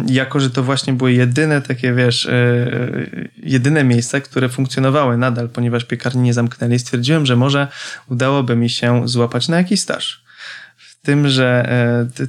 jako 0.07 0.40
że 0.40 0.50
to 0.50 0.62
właśnie 0.62 0.92
były 0.92 1.12
jedyne 1.12 1.62
takie, 1.62 1.92
wiesz, 1.92 2.26
e, 2.26 2.66
jedyne 3.37 3.85
miejsca, 3.85 4.20
które 4.20 4.48
funkcjonowały 4.48 5.16
nadal, 5.16 5.48
ponieważ 5.48 5.85
piekarni 5.85 6.22
nie 6.22 6.35
zamknęli, 6.35 6.78
stwierdziłem, 6.78 7.26
że 7.26 7.37
może 7.37 7.68
udałoby 8.09 8.57
mi 8.57 8.70
się 8.70 9.09
złapać 9.09 9.48
na 9.48 9.57
jakiś 9.57 9.80
staż. 9.80 10.23
Tymże, 11.04 11.68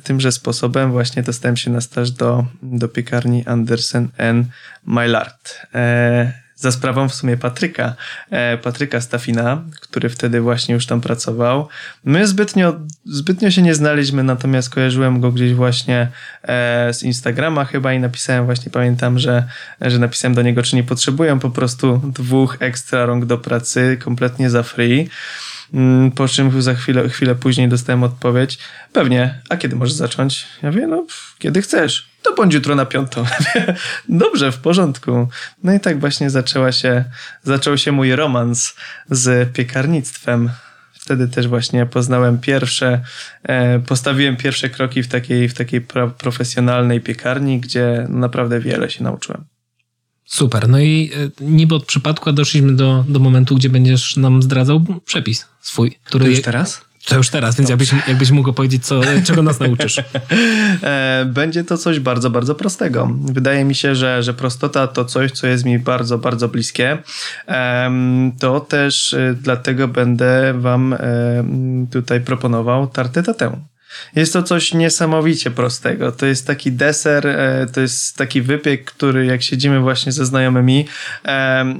tymże 0.03 0.31
sposobem 0.31 0.91
właśnie 0.91 1.23
dostałem 1.23 1.57
się 1.57 1.71
na 1.71 1.81
staż 1.81 2.11
do, 2.11 2.45
do 2.63 2.87
piekarni 2.87 3.45
Andersen 3.45 4.09
N. 4.17 4.45
Maillard. 4.85 5.61
E, 5.75 6.45
za 6.55 6.71
sprawą 6.71 7.09
w 7.09 7.15
sumie 7.15 7.37
Patryka, 7.37 7.95
e, 8.29 8.57
Patryka 8.57 9.01
Stafina, 9.01 9.61
który 9.81 10.09
wtedy 10.09 10.41
właśnie 10.41 10.73
już 10.75 10.85
tam 10.85 11.01
pracował. 11.01 11.67
My 12.03 12.27
zbytnio, 12.27 12.79
zbytnio 13.05 13.51
się 13.51 13.61
nie 13.61 13.75
znaliśmy, 13.75 14.23
natomiast 14.23 14.69
kojarzyłem 14.69 15.21
go 15.21 15.31
gdzieś 15.31 15.53
właśnie 15.53 16.07
e, 16.43 16.93
z 16.93 17.03
Instagrama 17.03 17.65
chyba 17.65 17.93
i 17.93 17.99
napisałem 17.99 18.45
właśnie, 18.45 18.71
pamiętam, 18.71 19.19
że, 19.19 19.43
że 19.81 19.99
napisałem 19.99 20.35
do 20.35 20.41
niego, 20.41 20.63
czy 20.63 20.75
nie 20.75 20.83
potrzebują 20.83 21.39
po 21.39 21.49
prostu 21.49 22.01
dwóch 22.13 22.57
ekstra 22.59 23.05
rąk 23.05 23.25
do 23.25 23.37
pracy 23.37 23.97
kompletnie 24.03 24.49
za 24.49 24.63
free. 24.63 25.09
Mm, 25.73 26.11
po 26.11 26.27
czym 26.27 26.61
za 26.61 26.73
chwilę, 26.73 27.09
chwilę 27.09 27.35
później 27.35 27.69
dostałem 27.69 28.03
odpowiedź, 28.03 28.59
pewnie, 28.93 29.41
a 29.49 29.57
kiedy 29.57 29.75
możesz 29.75 29.93
zacząć? 29.93 30.47
Ja 30.63 30.71
wiem, 30.71 30.89
no, 30.89 31.05
kiedy 31.39 31.61
chcesz 31.61 32.15
to 32.25 32.35
bądź 32.35 32.53
jutro 32.53 32.75
na 32.75 32.85
piątą. 32.85 33.25
Dobrze, 34.09 34.51
w 34.51 34.57
porządku. 34.57 35.27
No 35.63 35.73
i 35.73 35.79
tak 35.79 35.99
właśnie 35.99 36.29
zaczęła 36.29 36.71
się, 36.71 37.03
zaczął 37.43 37.77
się 37.77 37.91
mój 37.91 38.15
romans 38.15 38.75
z 39.09 39.53
piekarnictwem. 39.53 40.49
Wtedy 40.93 41.27
też 41.27 41.47
właśnie 41.47 41.85
poznałem 41.85 42.37
pierwsze, 42.37 43.01
e, 43.43 43.79
postawiłem 43.79 44.37
pierwsze 44.37 44.69
kroki 44.69 45.03
w 45.03 45.07
takiej, 45.07 45.49
w 45.49 45.53
takiej 45.53 45.81
profesjonalnej 46.17 47.01
piekarni, 47.01 47.59
gdzie 47.59 48.05
naprawdę 48.09 48.59
wiele 48.59 48.89
się 48.89 49.03
nauczyłem. 49.03 49.45
Super. 50.25 50.69
No 50.69 50.79
i 50.79 51.11
e, 51.41 51.45
niby 51.45 51.75
od 51.75 51.85
przypadku 51.85 52.31
doszliśmy 52.31 52.75
do, 52.75 53.05
do 53.07 53.19
momentu, 53.19 53.55
gdzie 53.55 53.69
będziesz 53.69 54.17
nam 54.17 54.43
zdradzał 54.43 54.81
przepis 55.05 55.45
swój. 55.61 55.97
Który 56.03 56.25
to 56.25 56.31
już 56.31 56.41
teraz? 56.41 56.81
To 57.05 57.17
już 57.17 57.29
teraz, 57.29 57.55
więc 57.57 57.69
jakbyś, 57.69 57.93
jakbyś 58.07 58.31
mógł 58.31 58.53
powiedzieć, 58.53 58.85
co, 58.85 59.01
czego 59.25 59.43
nas 59.43 59.59
nauczysz. 59.59 60.01
E, 60.83 61.25
będzie 61.25 61.63
to 61.63 61.77
coś 61.77 61.99
bardzo, 61.99 62.29
bardzo 62.29 62.55
prostego. 62.55 63.11
Wydaje 63.21 63.65
mi 63.65 63.75
się, 63.75 63.95
że, 63.95 64.23
że 64.23 64.33
prostota 64.33 64.87
to 64.87 65.05
coś, 65.05 65.31
co 65.31 65.47
jest 65.47 65.65
mi 65.65 65.79
bardzo, 65.79 66.17
bardzo 66.17 66.47
bliskie. 66.47 66.97
To 68.39 68.59
też 68.59 69.13
e, 69.13 69.35
dlatego 69.41 69.87
będę 69.87 70.53
wam 70.57 70.95
tutaj 71.91 72.21
proponował 72.21 72.87
tartę 72.87 73.23
tatę. 73.23 73.59
Jest 74.15 74.33
to 74.33 74.43
coś 74.43 74.73
niesamowicie 74.73 75.51
prostego. 75.51 76.11
To 76.11 76.25
jest 76.25 76.47
taki 76.47 76.71
deser, 76.71 77.27
e, 77.27 77.65
to 77.73 77.81
jest 77.81 78.17
taki 78.17 78.41
wypiek, 78.41 78.85
który 78.85 79.25
jak 79.25 79.43
siedzimy 79.43 79.79
właśnie 79.79 80.11
ze 80.11 80.25
znajomymi 80.25 80.87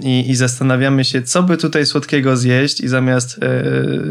i, 0.02 0.30
i 0.30 0.36
zastanawiamy 0.36 1.06
się, 1.06 1.22
co 1.22 1.44
by 1.44 1.58
tutaj 1.58 1.86
słodkiego 1.86 2.38
zjeść 2.38 2.82
i 2.82 2.88
zamiast, 2.88 3.44
e, 3.44 3.64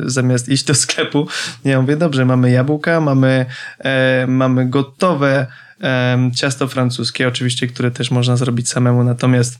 zamiast 0.04 0.48
iść 0.48 0.64
do 0.64 0.74
sklepu, 0.74 1.28
ja 1.64 1.80
mówię, 1.80 1.96
dobrze, 1.96 2.24
mamy 2.24 2.50
jabłka, 2.50 3.00
mamy, 3.00 3.46
e, 3.78 4.26
mamy 4.26 4.68
gotowe 4.68 5.46
ciasto 6.34 6.68
francuskie, 6.68 7.28
oczywiście, 7.28 7.66
które 7.66 7.90
też 7.90 8.10
można 8.10 8.36
zrobić 8.36 8.68
samemu, 8.68 9.04
natomiast 9.04 9.58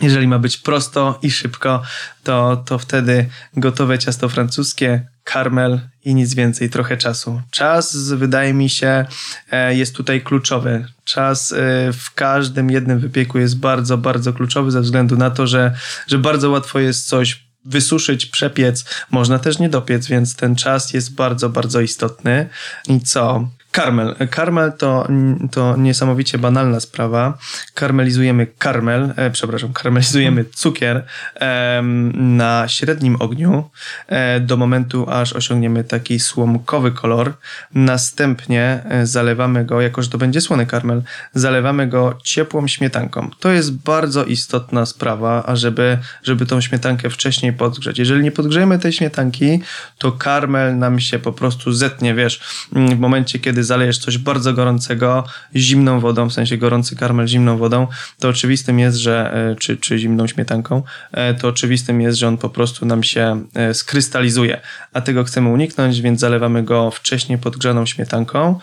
jeżeli 0.00 0.28
ma 0.28 0.38
być 0.38 0.56
prosto 0.56 1.18
i 1.22 1.30
szybko, 1.30 1.82
to, 2.24 2.56
to 2.66 2.78
wtedy 2.78 3.28
gotowe 3.56 3.98
ciasto 3.98 4.28
francuskie, 4.28 5.06
karmel 5.24 5.80
i 6.04 6.14
nic 6.14 6.34
więcej, 6.34 6.70
trochę 6.70 6.96
czasu. 6.96 7.42
Czas, 7.50 7.96
wydaje 7.96 8.54
mi 8.54 8.68
się, 8.68 9.04
e, 9.50 9.74
jest 9.74 9.96
tutaj 9.96 10.20
kluczowy. 10.20 10.86
Czas 11.04 11.52
e, 11.52 11.56
w 11.92 12.14
każdym 12.14 12.70
jednym 12.70 12.98
wypieku 12.98 13.38
jest 13.38 13.58
bardzo, 13.58 13.98
bardzo 13.98 14.32
kluczowy 14.32 14.70
ze 14.70 14.80
względu 14.80 15.16
na 15.16 15.30
to, 15.30 15.46
że, 15.46 15.74
że 16.06 16.18
bardzo 16.18 16.50
łatwo 16.50 16.78
jest 16.78 17.08
coś 17.08 17.44
wysuszyć, 17.64 18.26
przepiec, 18.26 18.84
można 19.10 19.38
też 19.38 19.58
nie 19.58 19.68
dopiec, 19.68 20.06
więc 20.06 20.36
ten 20.36 20.56
czas 20.56 20.92
jest 20.92 21.14
bardzo, 21.14 21.48
bardzo 21.48 21.80
istotny. 21.80 22.48
I 22.88 23.00
co? 23.00 23.48
Karmel. 23.72 24.16
Karmel 24.30 24.72
to, 24.72 25.08
to 25.50 25.76
niesamowicie 25.76 26.38
banalna 26.38 26.80
sprawa. 26.80 27.38
Karmelizujemy 27.74 28.46
karmel, 28.58 29.12
e, 29.16 29.30
przepraszam, 29.30 29.72
karmelizujemy 29.72 30.44
cukier 30.44 31.04
e, 31.40 31.82
na 32.14 32.68
średnim 32.68 33.16
ogniu 33.20 33.70
e, 34.06 34.40
do 34.40 34.56
momentu, 34.56 35.10
aż 35.10 35.32
osiągniemy 35.32 35.84
taki 35.84 36.20
słomkowy 36.20 36.92
kolor. 36.92 37.32
Następnie 37.74 38.82
e, 38.84 39.06
zalewamy 39.06 39.64
go, 39.64 39.80
jako 39.80 40.02
że 40.02 40.08
to 40.08 40.18
będzie 40.18 40.40
słony 40.40 40.66
karmel, 40.66 41.02
zalewamy 41.34 41.86
go 41.86 42.18
ciepłą 42.24 42.68
śmietanką. 42.68 43.30
To 43.40 43.52
jest 43.52 43.72
bardzo 43.76 44.24
istotna 44.24 44.86
sprawa, 44.86 45.46
ażeby 45.46 45.98
żeby 46.22 46.46
tą 46.46 46.60
śmietankę 46.60 47.10
wcześniej 47.10 47.52
podgrzać. 47.52 47.98
Jeżeli 47.98 48.22
nie 48.22 48.32
podgrzejemy 48.32 48.78
tej 48.78 48.92
śmietanki, 48.92 49.60
to 49.98 50.12
karmel 50.12 50.78
nam 50.78 51.00
się 51.00 51.18
po 51.18 51.32
prostu 51.32 51.72
zetnie, 51.72 52.14
wiesz, 52.14 52.40
w 52.72 52.98
momencie, 52.98 53.38
kiedy 53.38 53.61
zalejesz 53.64 53.98
coś 53.98 54.18
bardzo 54.18 54.52
gorącego 54.52 55.24
zimną 55.56 56.00
wodą, 56.00 56.28
w 56.28 56.32
sensie 56.32 56.58
gorący 56.58 56.96
karmel 56.96 57.26
zimną 57.26 57.56
wodą, 57.56 57.86
to 58.18 58.28
oczywistym 58.28 58.78
jest, 58.78 58.96
że, 58.96 59.34
e, 59.52 59.56
czy, 59.56 59.76
czy 59.76 59.98
zimną 59.98 60.26
śmietanką, 60.26 60.82
e, 61.12 61.34
to 61.34 61.48
oczywistym 61.48 62.00
jest, 62.00 62.18
że 62.18 62.28
on 62.28 62.38
po 62.38 62.50
prostu 62.50 62.86
nam 62.86 63.02
się 63.02 63.44
e, 63.54 63.74
skrystalizuje. 63.74 64.60
A 64.92 65.00
tego 65.00 65.24
chcemy 65.24 65.48
uniknąć, 65.48 66.00
więc 66.00 66.20
zalewamy 66.20 66.62
go 66.62 66.90
wcześniej 66.90 67.38
podgrzaną 67.38 67.86
śmietanką 67.86 68.58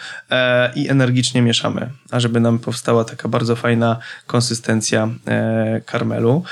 i 0.76 0.90
energicznie 0.90 1.42
mieszamy, 1.42 1.90
ażeby 2.12 2.40
nam 2.40 2.60
powstała 2.60 3.04
taka 3.04 3.30
bardzo 3.30 3.56
fajna 3.56 3.98
konsystencja 4.28 5.10
karmelu. 5.86 6.44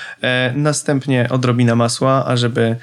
Następnie 0.56 1.28
odrobina 1.30 1.76
masła, 1.76 2.26
ażeby 2.26 2.76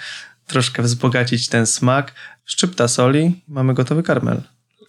troszkę 0.46 0.82
wzbogacić 0.82 1.48
ten 1.48 1.66
smak. 1.66 2.12
Szczypta 2.44 2.88
soli, 2.88 3.42
mamy 3.48 3.74
gotowy 3.74 4.02
karmel. 4.02 4.42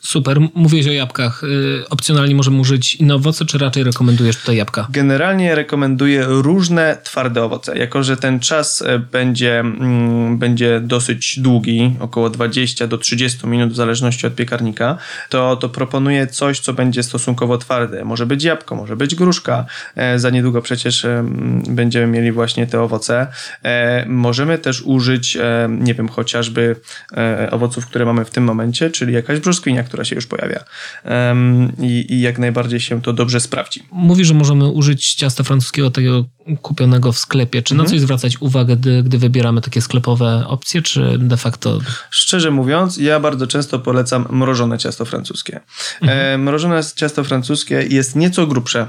Super. 0.05 0.39
Mówiłeś 0.53 0.87
o 0.87 0.91
jabłkach. 0.91 1.43
Y, 1.43 1.89
opcjonalnie 1.89 2.35
możemy 2.35 2.59
użyć 2.59 2.95
inne 2.95 3.15
owoce, 3.15 3.45
czy 3.45 3.57
raczej 3.57 3.83
rekomendujesz 3.83 4.37
tutaj 4.37 4.57
jabłka? 4.57 4.87
Generalnie 4.89 5.55
rekomenduję 5.55 6.25
różne 6.27 6.97
twarde 7.03 7.43
owoce. 7.43 7.77
Jako, 7.77 8.03
że 8.03 8.17
ten 8.17 8.39
czas 8.39 8.81
e, 8.81 8.99
będzie, 8.99 9.59
mm, 9.59 10.37
będzie 10.37 10.79
dosyć 10.79 11.39
długi, 11.39 11.95
około 11.99 12.29
20 12.29 12.87
do 12.87 12.97
30 12.97 13.47
minut 13.47 13.71
w 13.71 13.75
zależności 13.75 14.27
od 14.27 14.35
piekarnika, 14.35 14.97
to, 15.29 15.55
to 15.55 15.69
proponuję 15.69 16.27
coś, 16.27 16.59
co 16.59 16.73
będzie 16.73 17.03
stosunkowo 17.03 17.57
twarde. 17.57 18.05
Może 18.05 18.25
być 18.25 18.43
jabłko, 18.43 18.75
może 18.75 18.95
być 18.95 19.15
gruszka. 19.15 19.65
E, 19.95 20.19
za 20.19 20.29
niedługo 20.29 20.61
przecież 20.61 21.05
e, 21.05 21.25
będziemy 21.69 22.07
mieli 22.07 22.31
właśnie 22.31 22.67
te 22.67 22.81
owoce. 22.81 23.27
Możemy 24.07 24.57
też 24.57 24.81
użyć, 24.81 25.37
nie 25.69 25.93
wiem, 25.93 26.09
chociażby 26.09 26.75
owoców, 27.51 27.87
które 27.87 28.05
mamy 28.05 28.25
w 28.25 28.29
tym 28.29 28.43
momencie, 28.43 28.89
czyli 28.89 29.13
jakaś 29.13 29.39
brzoskwinia, 29.39 29.83
która 29.83 29.94
się 30.03 30.15
już 30.15 30.27
pojawia. 30.27 30.63
Um, 31.05 31.71
i, 31.79 32.05
I 32.09 32.21
jak 32.21 32.39
najbardziej 32.39 32.79
się 32.79 33.01
to 33.01 33.13
dobrze 33.13 33.39
sprawdzi. 33.39 33.83
Mówi, 33.91 34.25
że 34.25 34.33
możemy 34.33 34.67
użyć 34.67 35.13
ciasta 35.13 35.43
francuskiego 35.43 35.91
tego 35.91 36.25
kupionego 36.61 37.11
w 37.11 37.17
sklepie. 37.17 37.61
Czy 37.61 37.73
mhm. 37.73 37.85
na 37.85 37.91
coś 37.91 37.99
zwracać 37.99 38.41
uwagę, 38.41 38.77
gdy, 38.77 39.03
gdy 39.03 39.17
wybieramy 39.17 39.61
takie 39.61 39.81
sklepowe 39.81 40.43
opcje, 40.47 40.81
czy 40.81 41.17
de 41.17 41.37
facto... 41.37 41.79
Szczerze 42.09 42.51
mówiąc, 42.51 42.97
ja 42.97 43.19
bardzo 43.19 43.47
często 43.47 43.79
polecam 43.79 44.27
mrożone 44.29 44.77
ciasto 44.77 45.05
francuskie. 45.05 45.59
Mhm. 46.01 46.19
E, 46.19 46.37
mrożone 46.37 46.81
ciasto 46.95 47.23
francuskie 47.23 47.85
jest 47.89 48.15
nieco 48.15 48.47
grubsze 48.47 48.87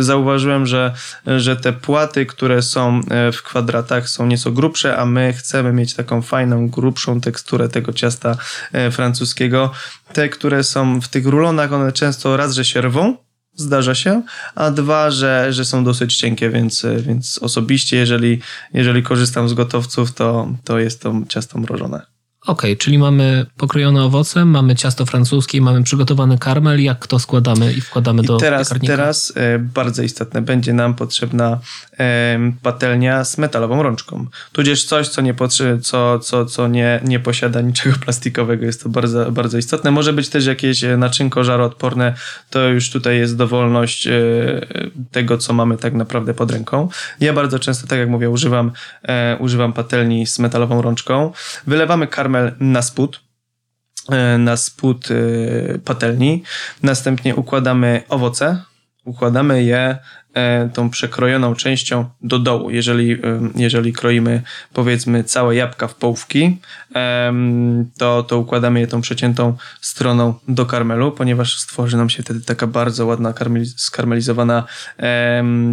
zauważyłem, 0.00 0.66
że, 0.66 0.94
że 1.26 1.56
te 1.56 1.72
płaty, 1.72 2.26
które 2.26 2.62
są 2.62 3.00
e, 3.10 3.32
w 3.32 3.42
kwadratach 3.42 4.08
są 4.08 4.26
nieco 4.26 4.52
grubsze, 4.52 4.96
a 4.96 5.06
my 5.06 5.32
chcemy 5.32 5.72
mieć 5.72 5.94
taką 5.94 6.22
fajną, 6.22 6.68
grubszą 6.68 7.20
teksturę 7.20 7.68
tego 7.68 7.92
ciasta 7.92 8.36
e, 8.72 8.90
francuskiego. 8.90 9.70
Te, 10.12 10.28
które 10.28 10.64
są 10.64 11.00
w 11.00 11.08
tych 11.08 11.26
rulonach, 11.26 11.72
one 11.72 11.92
często 11.92 12.36
raz, 12.36 12.54
że 12.54 12.64
się 12.64 12.80
rwą, 12.80 13.16
zdarza 13.54 13.94
się, 13.94 14.22
a 14.54 14.70
dwa, 14.70 15.10
że, 15.10 15.52
że 15.52 15.64
są 15.64 15.84
dosyć 15.84 16.16
cienkie, 16.16 16.50
więc, 16.50 16.86
więc 16.98 17.38
osobiście, 17.38 17.96
jeżeli, 17.96 18.40
jeżeli 18.72 19.02
korzystam 19.02 19.48
z 19.48 19.54
gotowców, 19.54 20.14
to, 20.14 20.48
to 20.64 20.78
jest 20.78 21.02
to 21.02 21.14
ciasto 21.28 21.58
mrożone. 21.58 22.13
Ok, 22.46 22.62
czyli 22.78 22.98
mamy 22.98 23.46
pokrojone 23.56 24.04
owoce, 24.04 24.44
mamy 24.44 24.76
ciasto 24.76 25.06
francuskie, 25.06 25.60
mamy 25.60 25.82
przygotowany 25.82 26.38
karmel. 26.38 26.82
Jak 26.82 27.06
to 27.06 27.18
składamy 27.18 27.72
i 27.72 27.80
wkładamy 27.80 28.22
I 28.22 28.26
do 28.26 28.36
teraz, 28.36 28.68
piekarnika? 28.68 28.96
Teraz 28.96 29.32
e, 29.36 29.58
bardzo 29.58 30.02
istotne, 30.02 30.42
będzie 30.42 30.72
nam 30.72 30.94
potrzebna 30.94 31.60
e, 31.98 32.52
patelnia 32.62 33.24
z 33.24 33.38
metalową 33.38 33.82
rączką. 33.82 34.26
Tudzież 34.52 34.84
coś, 34.84 35.08
co 35.08 35.20
nie, 35.20 35.34
co, 35.82 36.18
co, 36.18 36.46
co 36.46 36.68
nie, 36.68 37.00
nie 37.04 37.20
posiada 37.20 37.60
niczego 37.60 37.96
plastikowego. 38.04 38.66
Jest 38.66 38.82
to 38.82 38.88
bardzo, 38.88 39.32
bardzo 39.32 39.58
istotne. 39.58 39.90
Może 39.90 40.12
być 40.12 40.28
też 40.28 40.46
jakieś 40.46 40.84
e, 40.84 40.96
naczynko 40.96 41.44
żaroodporne. 41.44 42.14
To 42.50 42.68
już 42.68 42.90
tutaj 42.90 43.18
jest 43.18 43.36
dowolność 43.36 44.08
tego, 45.10 45.38
co 45.38 45.52
mamy 45.52 45.76
tak 45.76 45.94
naprawdę 45.94 46.34
pod 46.34 46.50
ręką. 46.50 46.88
Ja 47.20 47.32
bardzo 47.32 47.58
często, 47.58 47.86
tak 47.86 47.98
jak 47.98 48.08
mówię, 48.08 48.30
używam, 48.30 48.72
używam 49.38 49.72
patelni 49.72 50.26
z 50.26 50.38
metalową 50.38 50.82
rączką. 50.82 51.32
Wylewamy 51.66 52.06
karmel 52.06 52.33
karmel 52.34 52.54
na 52.60 52.82
spód, 52.82 53.20
e, 54.10 54.38
na 54.38 54.56
spód 54.56 55.08
e, 55.10 55.78
patelni. 55.78 56.42
Następnie 56.82 57.36
układamy 57.36 58.02
owoce, 58.08 58.62
układamy 59.04 59.62
je 59.62 59.98
tą 60.74 60.90
przekrojoną 60.90 61.54
częścią 61.54 62.04
do 62.22 62.38
dołu. 62.38 62.70
Jeżeli, 62.70 63.16
jeżeli 63.54 63.92
kroimy 63.92 64.42
powiedzmy 64.72 65.24
całe 65.24 65.56
jabłka 65.56 65.88
w 65.88 65.94
połówki, 65.94 66.58
to, 67.98 68.22
to 68.22 68.38
układamy 68.38 68.80
je 68.80 68.86
tą 68.86 69.00
przeciętą 69.00 69.56
stroną 69.80 70.34
do 70.48 70.66
karmelu, 70.66 71.12
ponieważ 71.12 71.58
stworzy 71.58 71.96
nam 71.96 72.10
się 72.10 72.22
wtedy 72.22 72.40
taka 72.40 72.66
bardzo 72.66 73.06
ładna 73.06 73.34
skarmelizowana 73.76 74.64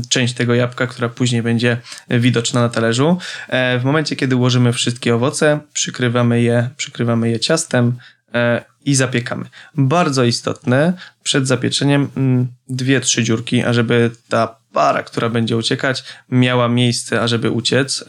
część 0.10 0.34
tego 0.34 0.54
jabłka, 0.54 0.88
która 0.88 1.10
później 1.10 1.42
będzie 1.42 1.78
widoczna 2.10 2.62
na 2.62 2.70
talerzu. 2.70 3.18
E, 3.48 3.80
w 3.80 3.84
momencie, 3.84 4.16
kiedy 4.16 4.36
ułożymy 4.36 4.74
wszystkie 4.74 5.16
owoce, 5.16 5.60
przykrywamy 5.74 6.42
je, 6.42 6.70
przykrywamy 6.78 7.30
je 7.30 7.40
ciastem, 7.40 7.98
e, 8.34 8.71
i 8.86 8.96
zapiekamy. 8.96 9.46
Bardzo 9.76 10.24
istotne 10.24 10.94
przed 11.24 11.48
zapieczeniem 11.48 12.10
mm, 12.18 12.48
dwie, 12.70 13.02
trzy 13.02 13.24
dziurki, 13.24 13.64
ażeby 13.64 14.12
ta 14.30 14.62
para, 14.74 15.04
która 15.04 15.30
będzie 15.30 15.58
uciekać, 15.58 16.04
miała 16.30 16.68
miejsce, 16.68 17.22
ażeby 17.22 17.52
uciec 17.52 18.06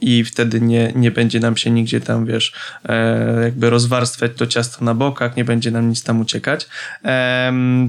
i 0.00 0.24
wtedy 0.24 0.60
nie, 0.60 0.92
nie 0.96 1.10
będzie 1.10 1.40
nam 1.40 1.56
się 1.56 1.70
nigdzie 1.70 2.00
tam, 2.00 2.26
wiesz, 2.26 2.52
e, 2.88 3.42
jakby 3.42 3.70
rozwarstwiać 3.70 4.32
to 4.36 4.46
ciasto 4.46 4.84
na 4.84 4.94
bokach, 4.94 5.36
nie 5.36 5.44
będzie 5.44 5.70
nam 5.70 5.88
nic 5.88 6.02
tam 6.02 6.20
uciekać. 6.20 6.68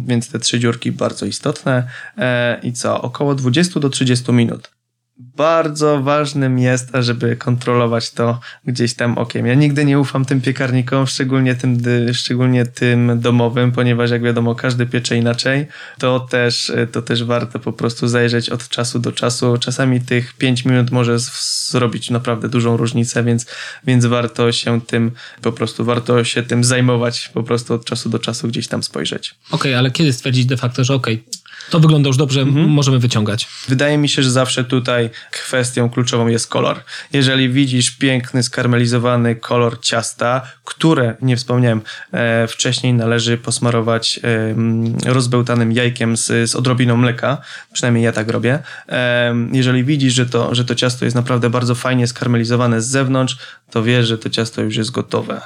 Więc 0.08 0.30
te 0.30 0.40
trzy 0.40 0.60
dziurki 0.60 0.92
bardzo 0.92 1.26
istotne. 1.26 1.88
E, 2.18 2.60
I 2.64 2.74
co? 2.74 3.02
Około 3.02 3.36
20 3.36 3.80
do 3.80 3.90
30 3.90 4.32
minut 4.32 4.75
bardzo 5.18 6.02
ważnym 6.02 6.60
jest, 6.60 6.92
żeby 7.00 7.36
kontrolować 7.36 8.12
to 8.12 8.40
gdzieś 8.66 8.94
tam 8.94 9.18
okiem. 9.18 9.46
Ja 9.46 9.54
nigdy 9.54 9.86
nie 9.86 10.00
ufam 10.00 10.26
tym 10.26 10.42
piekarnikom, 10.42 11.08
szczególnie 11.08 11.56
tym, 11.56 11.78
szczególnie 12.14 12.66
tym 12.66 13.20
domowym, 13.20 13.72
ponieważ 13.72 14.12
jak 14.12 14.24
wiadomo, 14.24 14.56
każdy 14.56 14.86
piecze 14.86 15.18
inaczej. 15.18 15.68
To 16.00 16.20
też, 16.20 16.72
to 16.92 17.02
też 17.02 17.24
warto 17.24 17.60
po 17.60 17.74
prostu 17.74 18.08
zajrzeć 18.08 18.50
od 18.50 18.70
czasu 18.70 19.00
do 19.00 19.12
czasu. 19.12 19.58
Czasami 19.58 20.02
tych 20.02 20.34
5 20.34 20.66
minut 20.66 20.92
może 20.92 21.20
zrobić 21.70 22.10
naprawdę 22.10 22.50
dużą 22.50 22.78
różnicę, 22.78 23.24
więc, 23.24 23.46
więc 23.88 24.06
warto 24.06 24.52
się 24.52 24.82
tym, 24.82 25.12
po 25.42 25.52
prostu 25.52 25.86
warto 25.86 26.24
się 26.24 26.44
tym 26.44 26.64
zajmować, 26.64 27.32
po 27.34 27.44
prostu 27.44 27.74
od 27.74 27.86
czasu 27.86 28.10
do 28.10 28.20
czasu 28.20 28.48
gdzieś 28.48 28.68
tam 28.68 28.84
spojrzeć. 28.84 29.36
Okej, 29.48 29.72
okay, 29.72 29.78
ale 29.78 29.92
kiedy 29.92 30.14
stwierdzić 30.14 30.46
de 30.46 30.58
facto, 30.58 30.84
że 30.84 30.94
okej, 30.94 31.16
okay, 31.16 31.45
to 31.70 31.80
wygląda 31.80 32.08
już 32.08 32.18
dobrze, 32.18 32.42
mhm. 32.42 32.70
możemy 32.70 33.00
wyciągać. 33.00 33.48
Wydaje 33.68 33.98
mi 33.98 34.10
się, 34.10 34.24
że 34.24 34.32
zawsze 34.32 34.64
tutaj 34.64 35.10
kwestią 35.32 35.90
kluczową 35.90 36.28
jest 36.28 36.48
kolor. 36.48 36.84
Jeżeli 37.14 37.50
widzisz 37.50 37.92
piękny, 37.92 38.44
skarmelizowany 38.44 39.36
kolor 39.36 39.80
ciasta, 39.80 40.42
które, 40.66 41.16
nie 41.22 41.38
wspomniałem, 41.38 41.82
e, 42.12 42.48
wcześniej 42.48 42.94
należy 42.94 43.38
posmarować 43.38 44.20
e, 45.06 45.12
rozbełtanym 45.14 45.72
jajkiem 45.72 46.18
z, 46.18 46.50
z 46.50 46.56
odrobiną 46.56 46.98
mleka, 46.98 47.38
przynajmniej 47.74 48.04
ja 48.04 48.12
tak 48.12 48.30
robię. 48.30 48.60
E, 48.90 49.36
jeżeli 49.52 49.84
widzisz, 49.84 50.14
że 50.14 50.26
to, 50.26 50.56
że 50.56 50.66
to 50.66 50.76
ciasto 50.76 51.06
jest 51.06 51.16
naprawdę 51.16 51.50
bardzo 51.50 51.76
fajnie 51.76 52.08
skarmelizowane 52.08 52.82
z 52.82 52.88
zewnątrz, 52.88 53.38
to 53.72 53.84
wiesz, 53.84 54.08
że 54.08 54.18
to 54.18 54.30
ciasto 54.30 54.62
już 54.62 54.76
jest 54.76 54.92
gotowe. 54.92 55.42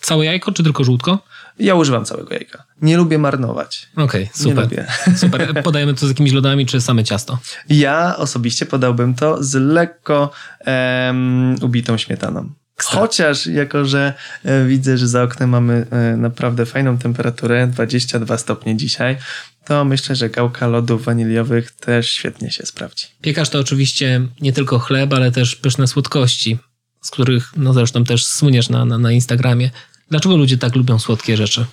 Całe 0.00 0.24
jajko, 0.24 0.52
czy 0.52 0.62
tylko 0.62 0.84
żółtko? 0.84 1.18
Ja 1.58 1.74
używam 1.74 2.04
całego 2.04 2.34
jajka. 2.34 2.64
Nie 2.82 2.96
lubię 2.96 3.18
marnować. 3.18 3.88
Okej, 3.96 4.04
okay, 4.04 4.28
super. 4.34 4.68
Super. 5.16 5.62
Podajemy 5.62 5.94
to 5.94 6.06
z 6.06 6.08
jakimiś 6.08 6.32
lodami, 6.32 6.66
czy 6.66 6.80
same 6.80 7.04
ciasto? 7.04 7.38
Ja 7.68 8.16
osobiście 8.16 8.66
podałbym 8.66 9.14
to 9.14 9.42
z 9.42 9.54
lekko 9.54 10.30
um, 10.66 11.56
ubitą 11.62 11.96
śmietaną. 11.96 12.52
Chociaż 12.76 13.46
jako, 13.46 13.84
że 13.84 14.14
e, 14.44 14.66
widzę, 14.66 14.98
że 14.98 15.08
za 15.08 15.22
oknem 15.22 15.50
mamy 15.50 15.86
e, 15.90 16.16
naprawdę 16.16 16.66
fajną 16.66 16.98
temperaturę, 16.98 17.66
22 17.66 18.38
stopnie 18.38 18.76
dzisiaj, 18.76 19.16
to 19.64 19.84
myślę, 19.84 20.16
że 20.16 20.30
gałka 20.30 20.66
lodów 20.66 21.04
waniliowych 21.04 21.70
też 21.70 22.10
świetnie 22.10 22.50
się 22.50 22.66
sprawdzi. 22.66 23.06
Piekarz 23.20 23.50
to 23.50 23.58
oczywiście 23.58 24.20
nie 24.40 24.52
tylko 24.52 24.78
chleb, 24.78 25.12
ale 25.12 25.32
też 25.32 25.56
pyszne 25.56 25.86
słodkości, 25.86 26.58
z 27.02 27.10
których 27.10 27.52
no 27.56 27.72
zresztą 27.72 28.04
też 28.04 28.26
słyniesz 28.26 28.68
na, 28.68 28.84
na, 28.84 28.98
na 28.98 29.12
Instagramie. 29.12 29.70
Dlaczego 30.12 30.36
ludzie 30.36 30.58
tak 30.58 30.76
lubią 30.76 30.98
słodkie 30.98 31.36
rzeczy? 31.36 31.66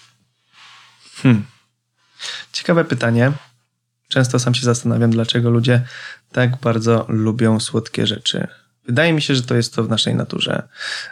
Hmm. 1.15 1.45
Ciekawe 2.52 2.86
pytanie. 2.86 3.32
Często 4.08 4.39
sam 4.39 4.54
się 4.54 4.65
zastanawiam, 4.65 5.12
dlaczego 5.12 5.49
ludzie 5.49 5.82
tak 6.32 6.58
bardzo 6.58 7.06
lubią 7.10 7.60
słodkie 7.60 8.08
rzeczy. 8.08 8.47
Wydaje 8.86 9.13
mi 9.13 9.21
się, 9.21 9.36
że 9.36 9.43
to 9.43 9.56
jest 9.56 9.75
to 9.75 9.84
w 9.84 9.89
naszej 9.89 10.15
naturze. 10.15 10.67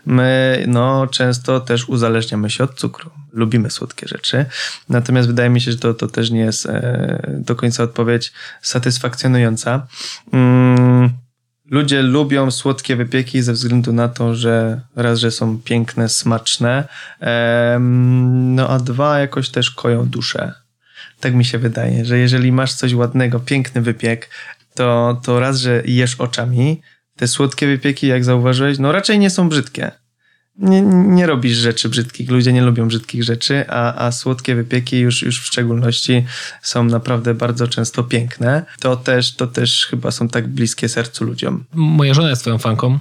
My 0.06 0.64
no, 0.68 1.08
często 1.08 1.60
też 1.60 1.90
uzależniamy 1.90 2.50
się 2.50 2.64
od 2.64 2.76
cukru. 2.76 3.12
Lubimy 3.34 3.72
słodkie 3.72 4.08
rzeczy. 4.08 4.46
Natomiast 4.90 5.28
wydaje 5.28 5.50
mi 5.50 5.62
się, 5.62 5.72
że 5.72 5.78
to, 5.78 5.94
to 5.94 6.08
też 6.08 6.32
nie 6.32 6.40
jest 6.40 6.66
e, 6.66 7.36
do 7.40 7.56
końca 7.56 7.84
odpowiedź 7.84 8.34
satysfakcjonująca. 8.62 9.88
Mm, 10.34 11.14
ludzie 11.70 12.02
lubią 12.02 12.52
słodkie 12.52 12.96
wypieki 12.96 13.42
ze 13.42 13.54
względu 13.54 13.94
na 13.94 14.08
to, 14.08 14.36
że 14.36 14.82
raz, 14.96 15.20
że 15.20 15.32
są 15.32 15.60
piękne, 15.60 16.10
smaczne, 16.10 16.88
no 18.30 18.70
a 18.70 18.80
dwa, 18.80 19.20
jakoś 19.20 19.50
też 19.50 19.72
koją 19.72 20.06
duszę. 20.06 20.54
Tak 21.20 21.34
mi 21.34 21.46
się 21.46 21.58
wydaje, 21.58 22.06
że 22.06 22.18
jeżeli 22.18 22.52
masz 22.52 22.74
coś 22.74 22.94
ładnego, 22.94 23.40
piękny 23.40 23.82
wypiek, 23.82 24.30
to, 24.74 25.22
to 25.24 25.40
raz, 25.40 25.60
że 25.60 25.82
jesz 25.86 26.16
oczami, 26.16 26.82
te 27.16 27.28
słodkie 27.28 27.68
wypieki, 27.68 28.08
jak 28.08 28.24
zauważyłeś, 28.24 28.80
no 28.80 28.92
raczej 28.92 29.20
nie 29.20 29.30
są 29.30 29.50
brzydkie. 29.50 29.92
Nie, 30.60 30.82
nie 30.82 31.28
robisz 31.28 31.58
rzeczy 31.58 31.90
brzydkich, 31.90 32.30
ludzie 32.30 32.54
nie 32.54 32.62
lubią 32.62 32.88
brzydkich 32.88 33.24
rzeczy, 33.24 33.66
a, 33.70 34.06
a 34.06 34.12
słodkie 34.12 34.56
wypieki 34.56 35.00
już, 35.00 35.22
już 35.22 35.42
w 35.42 35.46
szczególności 35.46 36.26
są 36.62 36.84
naprawdę 36.84 37.34
bardzo 37.34 37.68
często 37.68 38.04
piękne. 38.04 38.66
To 38.80 38.96
też, 38.96 39.36
to 39.36 39.48
też 39.48 39.88
chyba 39.90 40.12
są 40.12 40.28
tak 40.28 40.48
bliskie 40.48 40.90
sercu 40.90 41.26
ludziom. 41.26 41.64
Moja 41.74 42.14
żona 42.14 42.30
jest 42.30 42.42
twoją 42.42 42.58
fanką 42.58 43.00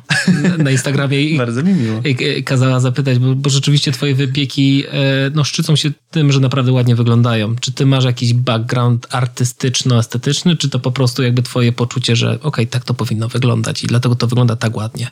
na 0.59 0.71
Instagramie 0.71 1.23
i, 1.23 1.39
bardzo 1.47 1.63
mi 1.63 1.75
miło. 1.75 2.01
I, 2.05 2.45
kazała 2.45 2.81
zapytać, 2.81 3.19
bo, 3.19 3.35
bo, 3.35 3.51
rzeczywiście 3.51 3.93
twoje 3.93 4.15
wypieki 4.15 4.85
e, 4.91 5.31
no, 5.35 5.45
szczycą 5.45 5.77
się 5.77 5.91
tym, 6.11 6.33
że 6.33 6.41
naprawdę 6.41 6.73
ładnie 6.73 6.97
wyglądają. 6.97 7.57
Czy 7.57 7.73
ty 7.73 7.87
masz 7.87 8.05
jakiś 8.05 8.35
background 8.35 9.07
artystyczno-estetyczny, 9.11 10.57
czy 10.57 10.69
to 10.69 10.79
po 10.79 10.93
prostu 10.93 11.23
jakby 11.23 11.43
twoje 11.43 11.73
poczucie, 11.73 12.17
że 12.17 12.31
okej, 12.31 12.43
okay, 12.43 12.67
tak 12.67 12.85
to 12.85 12.95
powinno 12.95 13.29
wyglądać 13.29 13.85
i 13.85 13.87
dlatego 13.87 14.15
to 14.15 14.27
wygląda 14.27 14.57
tak 14.57 14.77
ładnie? 14.77 15.11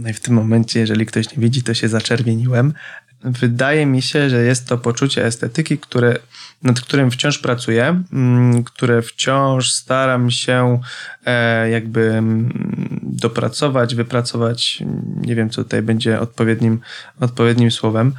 No 0.00 0.08
i 0.08 0.12
w 0.12 0.20
tym 0.20 0.34
momencie, 0.34 0.80
jeżeli 0.80 1.06
ktoś 1.06 1.36
nie 1.36 1.42
widzi, 1.42 1.62
to 1.62 1.74
się 1.74 1.88
zaczerwieniłem. 1.88 2.72
Wydaje 3.24 3.86
mi 3.86 4.02
się, 4.02 4.30
że 4.30 4.44
jest 4.44 4.66
to 4.66 4.78
poczucie 4.78 5.24
estetyki, 5.24 5.78
które, 5.78 6.16
nad 6.62 6.80
którym 6.80 7.10
wciąż 7.10 7.38
pracuję, 7.38 8.02
mm, 8.12 8.64
które 8.64 9.02
wciąż 9.02 9.72
staram 9.72 10.30
się 10.30 10.80
e, 11.26 11.70
jakby 11.70 12.00
mm, 12.00 12.99
dopracować, 13.20 13.94
wypracować. 13.94 14.82
Nie 15.16 15.34
wiem, 15.34 15.50
co 15.50 15.64
tutaj 15.64 15.82
będzie 15.82 16.20
odpowiednim, 16.20 16.80
odpowiednim 17.20 17.70
słowem. 17.70 18.12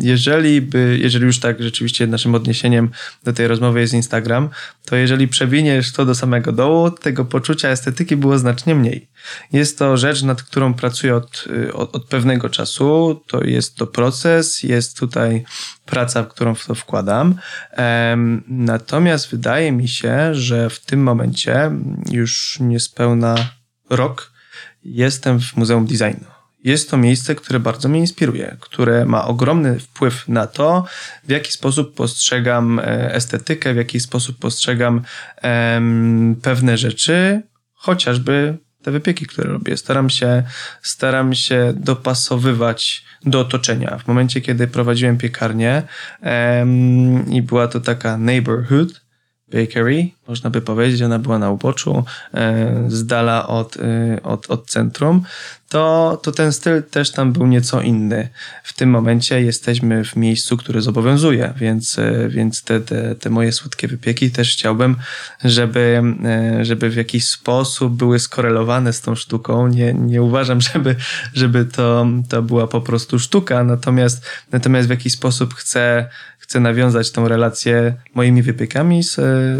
Jeżeli, 0.00 0.60
by, 0.60 0.98
jeżeli 1.02 1.24
już 1.24 1.38
tak 1.40 1.62
rzeczywiście 1.62 2.06
naszym 2.06 2.34
odniesieniem 2.34 2.90
do 3.24 3.32
tej 3.32 3.48
rozmowy 3.48 3.80
jest 3.80 3.94
Instagram, 3.94 4.48
to 4.84 4.96
jeżeli 4.96 5.28
przewiniesz 5.28 5.92
to 5.92 6.04
do 6.04 6.14
samego 6.14 6.52
dołu, 6.52 6.90
tego 6.90 7.24
poczucia 7.24 7.68
estetyki 7.68 8.16
było 8.16 8.38
znacznie 8.38 8.74
mniej. 8.74 9.08
Jest 9.52 9.78
to 9.78 9.96
rzecz, 9.96 10.22
nad 10.22 10.42
którą 10.42 10.74
pracuję 10.74 11.16
od, 11.16 11.44
od, 11.72 11.96
od, 11.96 12.04
pewnego 12.04 12.48
czasu. 12.48 13.22
To 13.26 13.44
jest 13.44 13.76
to 13.76 13.86
proces, 13.86 14.62
jest 14.62 14.98
tutaj 14.98 15.44
praca, 15.90 16.24
którą 16.24 16.54
w 16.54 16.66
to 16.66 16.74
wkładam. 16.74 17.34
Natomiast 18.48 19.30
wydaje 19.30 19.72
mi 19.72 19.88
się, 19.88 20.34
że 20.34 20.70
w 20.70 20.80
tym 20.80 21.02
momencie, 21.02 21.70
już 22.10 22.58
niespełna 22.60 23.34
rok, 23.90 24.32
jestem 24.84 25.40
w 25.40 25.56
Muzeum 25.56 25.86
Designu. 25.86 26.24
Jest 26.64 26.90
to 26.90 26.96
miejsce, 26.96 27.34
które 27.34 27.60
bardzo 27.60 27.88
mnie 27.88 28.00
inspiruje, 28.00 28.56
które 28.60 29.04
ma 29.04 29.24
ogromny 29.24 29.78
wpływ 29.78 30.28
na 30.28 30.46
to, 30.46 30.84
w 31.24 31.30
jaki 31.30 31.52
sposób 31.52 31.94
postrzegam 31.94 32.78
e, 32.78 33.14
estetykę, 33.14 33.74
w 33.74 33.76
jaki 33.76 34.00
sposób 34.00 34.38
postrzegam 34.38 35.02
pewne 36.42 36.78
rzeczy, 36.78 37.42
chociażby 37.74 38.58
te 38.88 38.92
wypieki, 38.92 39.26
które 39.26 39.52
robię. 39.52 39.76
Staram 39.76 40.10
się, 40.10 40.42
staram 40.82 41.34
się 41.34 41.72
dopasowywać 41.76 43.04
do 43.24 43.40
otoczenia. 43.40 43.98
W 43.98 44.08
momencie, 44.08 44.40
kiedy 44.40 44.66
prowadziłem 44.66 45.18
piekarnię 45.18 45.82
em, 46.20 47.30
i 47.30 47.42
była 47.42 47.68
to 47.68 47.80
taka 47.80 48.18
neighborhood 48.18 49.07
bakery, 49.52 50.08
można 50.28 50.50
by 50.50 50.60
powiedzieć, 50.60 51.02
ona 51.02 51.18
była 51.18 51.38
na 51.38 51.50
uboczu, 51.50 52.04
e, 52.34 52.84
z 52.88 53.06
dala 53.06 53.48
od, 53.48 53.76
e, 53.76 54.22
od, 54.22 54.50
od 54.50 54.66
centrum, 54.66 55.22
to, 55.68 56.20
to 56.22 56.32
ten 56.32 56.52
styl 56.52 56.82
też 56.82 57.12
tam 57.12 57.32
był 57.32 57.46
nieco 57.46 57.80
inny. 57.80 58.28
W 58.64 58.72
tym 58.72 58.90
momencie 58.90 59.42
jesteśmy 59.42 60.04
w 60.04 60.16
miejscu, 60.16 60.56
które 60.56 60.82
zobowiązuje, 60.82 61.54
więc, 61.56 61.98
e, 61.98 62.28
więc 62.28 62.62
te, 62.62 62.80
te, 62.80 63.14
te 63.14 63.30
moje 63.30 63.52
słodkie 63.52 63.88
wypieki 63.88 64.30
też 64.30 64.52
chciałbym, 64.52 64.96
żeby, 65.44 66.02
żeby 66.62 66.90
w 66.90 66.96
jakiś 66.96 67.28
sposób 67.28 67.92
były 67.96 68.18
skorelowane 68.18 68.92
z 68.92 69.00
tą 69.00 69.14
sztuką. 69.14 69.68
Nie, 69.68 69.94
nie 69.94 70.22
uważam, 70.22 70.60
żeby, 70.72 70.96
żeby 71.34 71.64
to, 71.64 72.06
to 72.28 72.42
była 72.42 72.66
po 72.66 72.80
prostu 72.80 73.18
sztuka, 73.18 73.64
natomiast, 73.64 74.26
natomiast 74.52 74.88
w 74.88 74.90
jakiś 74.90 75.12
sposób 75.12 75.54
chcę, 75.54 76.08
chcę 76.48 76.60
nawiązać 76.60 77.10
tą 77.10 77.28
relację 77.28 77.94
moimi 78.14 78.42
wypiekami 78.42 79.02
z, 79.02 79.14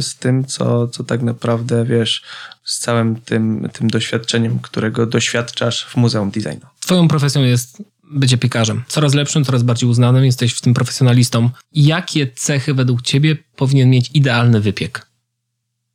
z 0.05 0.17
tym, 0.17 0.45
co, 0.45 0.89
co 0.89 1.05
tak 1.05 1.23
naprawdę 1.23 1.85
wiesz, 1.85 2.23
z 2.65 2.79
całym 2.79 3.17
tym, 3.21 3.69
tym 3.73 3.91
doświadczeniem, 3.91 4.59
którego 4.59 5.07
doświadczasz 5.07 5.85
w 5.85 5.97
Muzeum 5.97 6.31
Designu. 6.31 6.67
Twoją 6.81 7.09
profesją 7.09 7.43
jest 7.43 7.83
bycie 8.11 8.39
piekarzem. 8.39 8.85
Coraz 8.87 9.15
lepszym, 9.15 9.45
coraz 9.45 9.63
bardziej 9.63 9.89
uznanym, 9.89 10.25
jesteś 10.25 10.53
w 10.55 10.61
tym 10.61 10.75
profesjonalistą. 10.75 11.51
Jakie 11.73 12.27
cechy 12.27 12.75
według 12.75 13.03
ciebie 13.03 13.37
powinien 13.57 13.91
mieć 13.91 14.11
idealny 14.15 14.61
wypiek? 14.61 15.07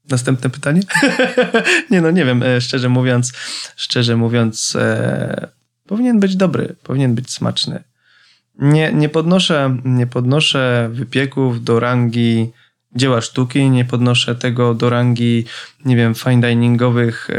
Następne 0.10 0.49
pytanie? 0.49 0.82
nie 1.91 2.01
no, 2.01 2.12
nie 2.12 2.25
wiem, 2.25 2.43
e, 2.43 2.62
szczerze 2.62 2.89
mówiąc, 2.89 3.34
szczerze 3.75 4.17
mówiąc, 4.17 4.75
e, 4.75 5.47
powinien 5.88 6.19
być 6.19 6.36
dobry, 6.36 6.75
powinien 6.84 7.15
być 7.15 7.32
smaczny. 7.32 7.84
Nie, 8.59 8.93
nie, 8.93 9.09
podnoszę, 9.09 9.77
nie 9.85 10.07
podnoszę 10.07 10.89
wypieków 10.91 11.63
do 11.63 11.79
rangi 11.79 12.51
dzieła 12.95 13.21
sztuki, 13.21 13.69
nie 13.69 13.85
podnoszę 13.85 14.35
tego 14.35 14.73
do 14.73 14.89
rangi, 14.89 15.45
nie 15.85 15.95
wiem, 15.95 16.15
fine 16.15 16.41
diningowych 16.41 17.29
e, 17.29 17.35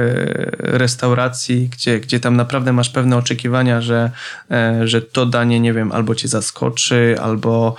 restauracji, 0.58 1.68
gdzie, 1.68 2.00
gdzie 2.00 2.20
tam 2.20 2.36
naprawdę 2.36 2.72
masz 2.72 2.90
pewne 2.90 3.16
oczekiwania, 3.16 3.80
że, 3.80 4.10
e, 4.50 4.88
że 4.88 5.02
to 5.02 5.26
danie, 5.26 5.60
nie 5.60 5.72
wiem, 5.72 5.92
albo 5.92 6.14
cię 6.14 6.28
zaskoczy, 6.28 7.16
albo, 7.22 7.76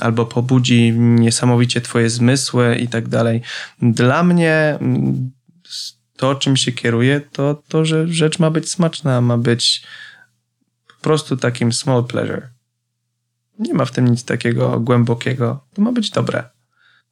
albo 0.00 0.26
pobudzi 0.26 0.92
niesamowicie 0.96 1.80
twoje 1.80 2.10
zmysły 2.10 2.76
i 2.76 2.88
tak 2.88 3.08
dalej. 3.08 3.42
Dla 3.82 4.22
mnie 4.22 4.78
to, 6.16 6.34
czym 6.34 6.56
się 6.56 6.72
kieruję, 6.72 7.20
to 7.32 7.62
to, 7.68 7.84
że 7.84 8.08
rzecz 8.08 8.38
ma 8.38 8.50
być 8.50 8.70
smaczna, 8.70 9.20
ma 9.20 9.38
być 9.38 9.82
po 10.98 11.02
prostu 11.02 11.36
takim 11.36 11.72
small 11.72 12.04
pleasure. 12.04 12.48
Nie 13.58 13.74
ma 13.74 13.84
w 13.84 13.90
tym 13.90 14.08
nic 14.08 14.24
takiego 14.24 14.80
głębokiego. 14.80 15.64
To 15.74 15.82
ma 15.82 15.92
być 15.92 16.10
dobre. 16.10 16.44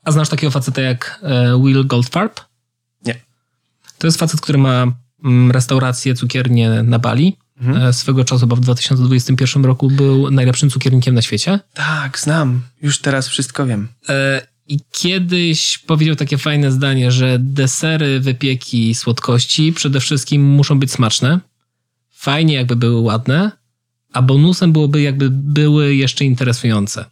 A 0.04 0.12
znasz 0.12 0.28
takiego 0.28 0.50
faceta 0.50 0.82
jak 0.82 1.20
e, 1.22 1.62
Will 1.64 1.86
Goldfarb? 1.86 2.40
Nie. 3.04 3.20
To 3.98 4.06
jest 4.06 4.18
facet, 4.18 4.40
który 4.40 4.58
ma 4.58 4.86
mm, 5.24 5.50
restaurację, 5.50 6.14
cukiernię 6.14 6.82
na 6.82 6.98
Bali. 6.98 7.36
Mhm. 7.60 7.86
E, 7.86 7.92
swego 7.92 8.24
czasu, 8.24 8.40
chyba 8.40 8.56
w 8.56 8.60
2021 8.60 9.64
roku, 9.64 9.90
był 9.90 10.30
najlepszym 10.30 10.70
cukiernikiem 10.70 11.14
na 11.14 11.22
świecie. 11.22 11.60
Tak, 11.74 12.18
znam. 12.18 12.62
Już 12.82 12.98
teraz 12.98 13.28
wszystko 13.28 13.66
wiem. 13.66 13.88
E, 14.08 14.46
I 14.66 14.80
kiedyś 14.90 15.78
powiedział 15.78 16.16
takie 16.16 16.38
fajne 16.38 16.72
zdanie, 16.72 17.10
że 17.10 17.36
desery, 17.40 18.20
wypieki, 18.20 18.94
słodkości 18.94 19.72
przede 19.72 20.00
wszystkim 20.00 20.44
muszą 20.44 20.78
być 20.78 20.92
smaczne. 20.92 21.40
Fajnie, 22.10 22.54
jakby 22.54 22.76
były 22.76 23.00
ładne, 23.00 23.52
a 24.16 24.22
bonusem 24.22 24.72
byłoby, 24.72 25.02
jakby 25.02 25.30
były 25.30 25.94
jeszcze 25.94 26.24
interesujące. 26.24 27.04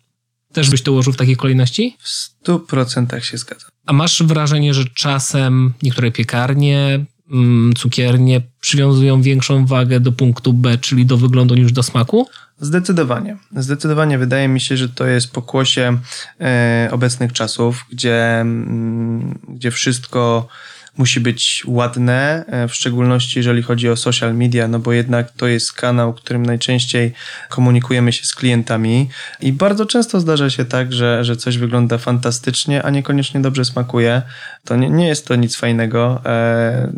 Też 0.53 0.71
byś 0.71 0.83
to 0.83 0.93
ułożył 0.93 1.13
w 1.13 1.17
takiej 1.17 1.37
kolejności? 1.37 1.97
W 2.01 2.09
stu 2.09 2.61
procentach 2.61 3.25
się 3.25 3.39
zgadzam. 3.39 3.71
A 3.87 3.93
masz 3.93 4.23
wrażenie, 4.23 4.75
że 4.75 4.85
czasem 4.85 5.73
niektóre 5.83 6.11
piekarnie, 6.11 7.05
mm, 7.31 7.73
cukiernie 7.75 8.43
przywiązują 8.61 9.23
większą 9.23 9.67
wagę 9.67 10.01
do 10.01 10.13
punktu 10.13 10.53
B, 10.53 10.79
czyli 10.79 11.07
do 11.07 11.17
wyglądu 11.17 11.55
niż 11.55 11.73
do 11.73 11.83
smaku? 11.83 12.29
Zdecydowanie. 12.61 13.37
Zdecydowanie 13.57 14.19
wydaje 14.19 14.49
mi 14.49 14.61
się, 14.61 14.77
że 14.77 14.89
to 14.89 15.07
jest 15.07 15.33
pokłosie 15.33 15.99
e, 16.41 16.89
obecnych 16.93 17.33
czasów, 17.33 17.85
gdzie, 17.91 18.41
mm, 18.41 19.39
gdzie 19.49 19.71
wszystko 19.71 20.49
musi 20.97 21.21
być 21.21 21.63
ładne, 21.67 22.45
e, 22.47 22.69
w 22.69 22.75
szczególności 22.75 23.39
jeżeli 23.39 23.63
chodzi 23.63 23.89
o 23.89 23.97
social 23.97 24.35
media, 24.35 24.69
no 24.69 24.79
bo 24.79 24.93
jednak 24.93 25.31
to 25.31 25.47
jest 25.47 25.73
kanał, 25.73 26.15
którym 26.15 26.47
najczęściej 26.47 27.13
komunikujemy 27.49 28.13
się 28.13 28.27
z 28.27 28.35
klientami 28.35 29.09
i 29.41 29.53
bardzo 29.53 29.87
często 29.87 30.21
zdarza 30.21 30.51
się 30.51 30.65
tak, 30.65 30.93
że, 30.93 31.25
że 31.25 31.37
coś 31.37 31.59
wygląda 31.59 31.99
fantastycznie, 31.99 32.83
a 32.83 32.91
niekoniecznie 32.91 33.41
dobrze 33.41 33.65
smakuje. 33.65 34.23
To 34.65 34.77
nie, 34.77 34.91
nie 34.91 35.09
jest 35.09 35.27
to 35.27 35.37
nic 35.37 35.57
fajnego. 35.57 36.23
E, 36.27 36.93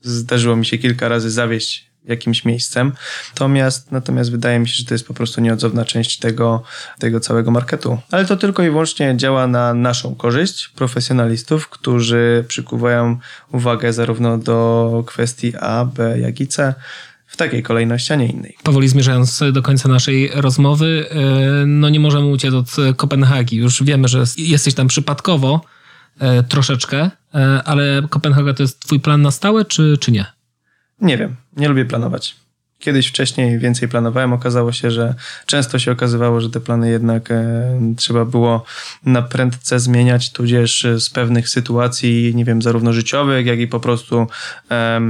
zdarzyło 0.00 0.56
mi 0.56 0.66
się 0.66 0.78
kilka 0.78 1.08
razy 1.08 1.30
zawieść 1.30 1.93
jakimś 2.04 2.44
miejscem. 2.44 2.92
Natomiast, 3.28 3.92
natomiast 3.92 4.30
wydaje 4.30 4.58
mi 4.58 4.68
się, 4.68 4.74
że 4.74 4.84
to 4.84 4.94
jest 4.94 5.06
po 5.06 5.14
prostu 5.14 5.40
nieodzowna 5.40 5.84
część 5.84 6.18
tego, 6.18 6.62
tego 6.98 7.20
całego 7.20 7.50
marketu. 7.50 7.98
Ale 8.10 8.24
to 8.24 8.36
tylko 8.36 8.62
i 8.62 8.70
wyłącznie 8.70 9.14
działa 9.16 9.46
na 9.46 9.74
naszą 9.74 10.14
korzyść 10.14 10.68
profesjonalistów, 10.68 11.68
którzy 11.68 12.44
przykuwają 12.48 13.18
uwagę 13.52 13.92
zarówno 13.92 14.38
do 14.38 15.04
kwestii 15.06 15.52
A, 15.60 15.84
B, 15.84 16.18
jak 16.18 16.40
i 16.40 16.46
C 16.46 16.74
w 17.26 17.36
takiej 17.36 17.62
kolejności, 17.62 18.12
a 18.12 18.16
nie 18.16 18.26
innej. 18.26 18.56
Powoli 18.62 18.88
zmierzając 18.88 19.40
do 19.52 19.62
końca 19.62 19.88
naszej 19.88 20.30
rozmowy, 20.34 21.06
e, 21.10 21.66
no 21.66 21.88
nie 21.88 22.00
możemy 22.00 22.26
uciec 22.26 22.54
od 22.54 22.96
Kopenhagi. 22.96 23.56
Już 23.56 23.82
wiemy, 23.82 24.08
że 24.08 24.24
jesteś 24.36 24.74
tam 24.74 24.88
przypadkowo 24.88 25.60
e, 26.18 26.42
troszeczkę, 26.42 27.10
e, 27.34 27.62
ale 27.64 28.02
Kopenhaga 28.10 28.54
to 28.54 28.62
jest 28.62 28.80
twój 28.80 29.00
plan 29.00 29.22
na 29.22 29.30
stałe, 29.30 29.64
czy, 29.64 29.98
czy 30.00 30.12
nie? 30.12 30.33
Nie 31.04 31.18
wiem, 31.18 31.36
nie 31.56 31.68
lubię 31.68 31.84
planować. 31.84 32.36
Kiedyś 32.78 33.06
wcześniej 33.06 33.58
więcej 33.58 33.88
planowałem, 33.88 34.32
okazało 34.32 34.72
się, 34.72 34.90
że 34.90 35.14
często 35.46 35.78
się 35.78 35.92
okazywało, 35.92 36.40
że 36.40 36.50
te 36.50 36.60
plany 36.60 36.90
jednak 36.90 37.30
e, 37.30 37.78
trzeba 37.96 38.24
było 38.24 38.64
na 39.04 39.22
prędce 39.22 39.80
zmieniać, 39.80 40.32
tudzież 40.32 40.86
z 40.98 41.10
pewnych 41.10 41.48
sytuacji, 41.48 42.32
nie 42.34 42.44
wiem, 42.44 42.62
zarówno 42.62 42.92
życiowych, 42.92 43.46
jak 43.46 43.58
i 43.58 43.66
po 43.66 43.80
prostu 43.80 44.26
e, 44.70 45.00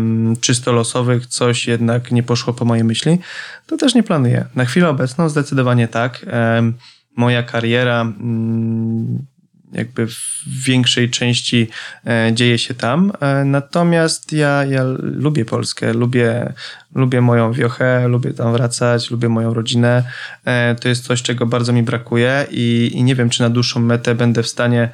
czysto 0.41 0.73
losowych, 0.73 1.27
coś 1.27 1.67
jednak 1.67 2.13
nie 2.13 2.23
poszło 2.23 2.53
po 2.53 2.65
mojej 2.65 2.85
myśli, 2.85 3.19
to 3.67 3.77
też 3.77 3.95
nie 3.95 4.03
planuję. 4.03 4.45
Na 4.55 4.65
chwilę 4.65 4.89
obecną 4.89 5.29
zdecydowanie 5.29 5.89
tak. 5.89 6.27
E, 6.27 6.73
moja 7.17 7.43
kariera. 7.43 8.01
Mm, 8.01 9.27
jakby 9.75 10.07
w 10.07 10.43
większej 10.47 11.11
części 11.11 11.69
e, 12.07 12.31
dzieje 12.33 12.59
się 12.59 12.75
tam. 12.75 13.13
E, 13.21 13.45
natomiast 13.45 14.33
ja, 14.33 14.65
ja 14.65 14.85
lubię 14.99 15.45
Polskę, 15.45 15.93
lubię, 15.93 16.53
lubię 16.95 17.21
moją 17.21 17.53
wiochę, 17.53 18.09
lubię 18.09 18.35
tam 18.35 18.53
wracać, 18.53 19.11
lubię 19.11 19.29
moją 19.29 19.55
rodzinę. 19.55 20.05
E, 20.45 20.75
to 20.75 20.89
jest 20.89 21.05
coś, 21.05 21.23
czego 21.23 21.47
bardzo 21.47 21.73
mi 21.73 21.83
brakuje 21.83 22.47
i, 22.51 22.91
i 22.95 23.05
nie 23.05 23.15
wiem, 23.15 23.31
czy 23.31 23.43
na 23.43 23.51
dłuższą 23.51 23.81
metę 23.81 24.15
będę 24.15 24.43
w 24.43 24.49
stanie 24.49 24.89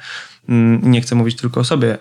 mm, 0.49 0.91
nie 0.91 1.01
chcę 1.01 1.15
mówić 1.15 1.37
tylko 1.37 1.59
o 1.59 1.63
sobie, 1.63 1.97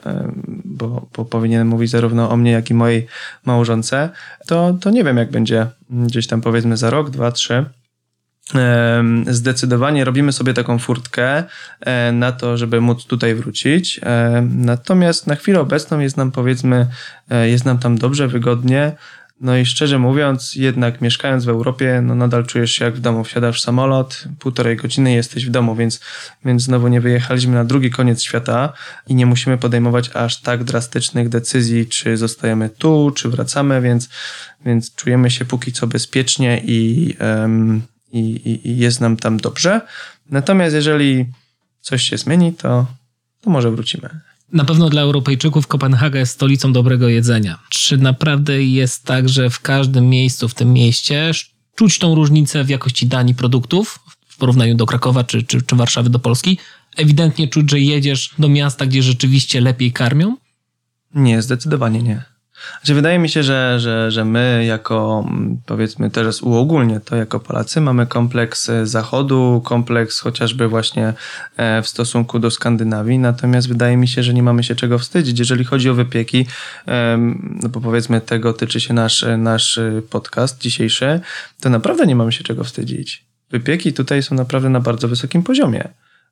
bo, 0.64 1.06
bo 1.16 1.24
powinienem 1.24 1.68
mówić 1.68 1.90
zarówno 1.90 2.30
o 2.30 2.36
mnie, 2.36 2.50
jak 2.50 2.70
i 2.70 2.74
mojej 2.74 3.06
małżonce, 3.44 4.08
to, 4.46 4.78
to 4.80 4.90
nie 4.90 5.04
wiem, 5.04 5.16
jak 5.16 5.30
będzie 5.30 5.66
gdzieś 5.90 6.26
tam 6.26 6.40
powiedzmy 6.40 6.76
za 6.76 6.90
rok, 6.90 7.10
dwa, 7.10 7.32
trzy 7.32 7.64
zdecydowanie 9.26 10.04
robimy 10.04 10.32
sobie 10.32 10.54
taką 10.54 10.78
furtkę 10.78 11.44
e, 11.80 12.12
na 12.12 12.32
to, 12.32 12.56
żeby 12.56 12.80
móc 12.80 13.04
tutaj 13.04 13.34
wrócić. 13.34 14.00
Natomiast 14.42 15.26
na 15.26 15.36
chwilę 15.36 15.60
obecną 15.60 16.00
jest 16.00 16.16
nam 16.16 16.32
powiedzmy, 16.32 16.86
e, 17.30 17.48
jest 17.48 17.64
nam 17.64 17.78
tam 17.78 17.98
dobrze, 17.98 18.28
wygodnie. 18.28 18.92
No 19.40 19.56
i 19.56 19.66
szczerze 19.66 19.98
mówiąc, 19.98 20.54
jednak 20.54 21.00
mieszkając 21.00 21.44
w 21.44 21.48
Europie, 21.48 22.02
no 22.02 22.14
nadal 22.14 22.46
czujesz 22.46 22.72
się 22.72 22.84
jak 22.84 22.94
w 22.94 23.00
domu. 23.00 23.24
Wsiadasz 23.24 23.60
w 23.60 23.64
samolot, 23.64 24.24
półtorej 24.38 24.76
godziny 24.76 25.12
jesteś 25.12 25.46
w 25.46 25.50
domu, 25.50 25.76
więc, 25.76 26.00
więc 26.44 26.62
znowu 26.62 26.88
nie 26.88 27.00
wyjechaliśmy 27.00 27.54
na 27.54 27.64
drugi 27.64 27.90
koniec 27.90 28.22
świata 28.22 28.72
i 29.06 29.14
nie 29.14 29.26
musimy 29.26 29.58
podejmować 29.58 30.10
aż 30.14 30.40
tak 30.40 30.64
drastycznych 30.64 31.28
decyzji, 31.28 31.86
czy 31.86 32.16
zostajemy 32.16 32.68
tu, 32.68 33.10
czy 33.10 33.28
wracamy, 33.28 33.80
więc, 33.80 34.08
więc 34.64 34.94
czujemy 34.94 35.30
się 35.30 35.44
póki 35.44 35.72
co 35.72 35.86
bezpiecznie 35.86 36.62
i, 36.64 37.16
um, 37.20 37.82
i, 38.12 38.18
i, 38.18 38.68
i 38.68 38.78
jest 38.78 39.00
nam 39.00 39.16
tam 39.16 39.36
dobrze. 39.36 39.80
Natomiast 40.30 40.74
jeżeli 40.74 41.26
coś 41.80 42.02
się 42.02 42.18
zmieni, 42.18 42.52
to, 42.52 42.86
to 43.40 43.50
może 43.50 43.70
wrócimy. 43.70 44.08
Na 44.52 44.64
pewno 44.64 44.90
dla 44.90 45.02
Europejczyków 45.02 45.66
Kopenhaga 45.66 46.18
jest 46.18 46.32
stolicą 46.32 46.72
dobrego 46.72 47.08
jedzenia. 47.08 47.58
Czy 47.68 47.96
naprawdę 47.96 48.62
jest 48.62 49.04
tak, 49.04 49.28
że 49.28 49.50
w 49.50 49.60
każdym 49.60 50.08
miejscu 50.08 50.48
w 50.48 50.54
tym 50.54 50.72
mieście 50.72 51.30
czuć 51.74 51.98
tą 51.98 52.14
różnicę 52.14 52.64
w 52.64 52.68
jakości 52.68 53.06
dań 53.06 53.28
i 53.28 53.34
produktów 53.34 53.98
w 54.28 54.36
porównaniu 54.36 54.74
do 54.74 54.86
Krakowa 54.86 55.24
czy, 55.24 55.42
czy, 55.42 55.62
czy 55.62 55.76
Warszawy 55.76 56.10
do 56.10 56.18
Polski? 56.18 56.58
Ewidentnie 56.96 57.48
czuć, 57.48 57.70
że 57.70 57.80
jedziesz 57.80 58.34
do 58.38 58.48
miasta, 58.48 58.86
gdzie 58.86 59.02
rzeczywiście 59.02 59.60
lepiej 59.60 59.92
karmią? 59.92 60.36
Nie, 61.14 61.42
zdecydowanie 61.42 62.02
nie. 62.02 62.22
Znaczy, 62.80 62.94
wydaje 62.94 63.18
mi 63.18 63.28
się, 63.28 63.42
że, 63.42 63.80
że, 63.80 64.10
że 64.10 64.24
my 64.24 64.64
jako, 64.66 65.24
mm, 65.28 65.60
powiedzmy 65.66 66.10
teraz 66.10 66.42
uogólnie 66.42 67.00
to 67.00 67.16
jako 67.16 67.40
Polacy, 67.40 67.80
mamy 67.80 68.06
kompleks 68.06 68.68
e, 68.68 68.86
Zachodu, 68.86 69.62
kompleks 69.64 70.20
chociażby 70.20 70.68
właśnie 70.68 71.12
e, 71.56 71.82
w 71.82 71.88
stosunku 71.88 72.38
do 72.38 72.50
Skandynawii, 72.50 73.18
natomiast 73.18 73.68
wydaje 73.68 73.96
mi 73.96 74.08
się, 74.08 74.22
że 74.22 74.34
nie 74.34 74.42
mamy 74.42 74.64
się 74.64 74.74
czego 74.74 74.98
wstydzić. 74.98 75.38
Jeżeli 75.38 75.64
chodzi 75.64 75.90
o 75.90 75.94
wypieki, 75.94 76.46
no 77.62 77.68
bo 77.68 77.80
powiedzmy 77.80 78.20
tego 78.20 78.52
tyczy 78.52 78.80
się 78.80 78.94
nasz, 78.94 79.26
nasz 79.38 79.80
podcast 80.10 80.60
dzisiejszy, 80.60 81.20
to 81.60 81.70
naprawdę 81.70 82.06
nie 82.06 82.16
mamy 82.16 82.32
się 82.32 82.44
czego 82.44 82.64
wstydzić. 82.64 83.24
Wypieki 83.50 83.92
tutaj 83.92 84.22
są 84.22 84.34
naprawdę 84.34 84.68
na 84.68 84.80
bardzo 84.80 85.08
wysokim 85.08 85.42
poziomie. 85.42 85.88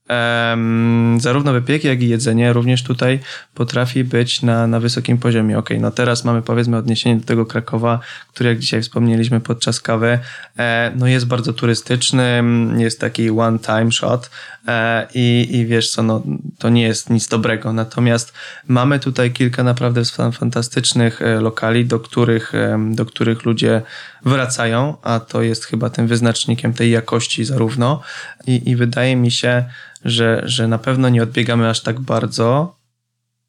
Um, 0.09 1.19
zarówno 1.21 1.53
wypieki, 1.53 1.89
jak 1.89 2.03
i 2.03 2.09
jedzenie 2.09 2.53
również 2.53 2.83
tutaj 2.83 3.21
potrafi 3.55 4.05
być 4.05 4.43
na, 4.43 4.67
na 4.67 4.81
wysokim 4.81 5.19
poziomie. 5.19 5.59
Ok, 5.59 5.71
no 5.81 5.91
teraz 5.91 6.25
mamy 6.25 6.43
powiedzmy 6.43 6.77
odniesienie 6.77 7.17
do 7.17 7.27
tego 7.27 7.47
Krakowa, 7.47 8.01
który 8.35 8.49
jak 8.49 8.59
dzisiaj 8.59 8.83
wspomnieliśmy 8.83 9.41
podczas 9.41 9.81
kawy, 9.81 10.19
e, 10.59 10.93
no 10.97 11.07
jest 11.07 11.27
bardzo 11.27 11.53
turystyczny, 11.53 12.43
jest 12.77 13.01
taki 13.01 13.31
one 13.31 13.59
time 13.59 13.93
shot 13.93 14.31
e, 14.69 15.07
i, 15.15 15.49
i 15.51 15.67
wiesz 15.67 15.91
co, 15.91 16.03
no 16.03 16.23
to 16.59 16.69
nie 16.69 16.83
jest 16.83 17.11
nic 17.11 17.29
dobrego. 17.29 17.73
Natomiast 17.73 18.33
mamy 18.69 18.99
tutaj 18.99 19.33
kilka 19.33 19.63
naprawdę 19.65 20.03
fantastycznych 20.33 21.23
e, 21.23 21.41
lokali, 21.41 21.87
do 21.87 22.01
których, 22.01 22.53
do 22.91 23.07
których 23.07 23.45
ludzie 23.45 23.83
wracają, 24.25 24.97
a 25.03 25.21
to 25.21 25.43
jest 25.43 25.65
chyba 25.65 25.91
tym 25.91 26.07
wyznacznikiem 26.07 26.73
tej 26.75 26.91
jakości 26.91 27.45
zarówno 27.45 28.01
i, 28.47 28.71
i 28.71 28.77
wydaje 28.77 29.17
mi 29.17 29.31
się, 29.31 29.65
że, 30.05 30.43
że 30.45 30.69
na 30.69 30.79
pewno 30.79 31.09
nie 31.09 31.23
odbiegamy 31.23 31.69
aż 31.69 31.83
tak 31.83 32.01
bardzo, 32.01 32.79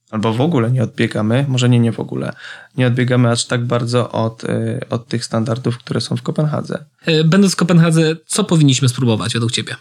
albo 0.10 0.34
w 0.34 0.42
ogóle 0.42 0.72
nie 0.72 0.84
odbiegamy, 0.84 1.46
może 1.48 1.70
nie, 1.70 1.80
nie 1.80 1.92
w 1.92 2.00
ogóle, 2.00 2.34
nie 2.78 2.88
odbiegamy 2.88 3.32
aż 3.32 3.46
tak 3.46 3.66
bardzo 3.66 4.12
od, 4.12 4.44
y, 4.44 4.80
od 4.90 5.08
tych 5.08 5.26
standardów, 5.26 5.78
które 5.78 6.02
są 6.02 6.18
w 6.18 6.22
Kopenhadze. 6.22 6.86
E, 7.06 7.24
będąc 7.24 7.54
w 7.54 7.56
Kopenhadze, 7.56 8.16
co 8.26 8.44
powinniśmy 8.44 8.90
spróbować 8.90 9.34
według 9.34 9.52
Ciebie? 9.52 9.76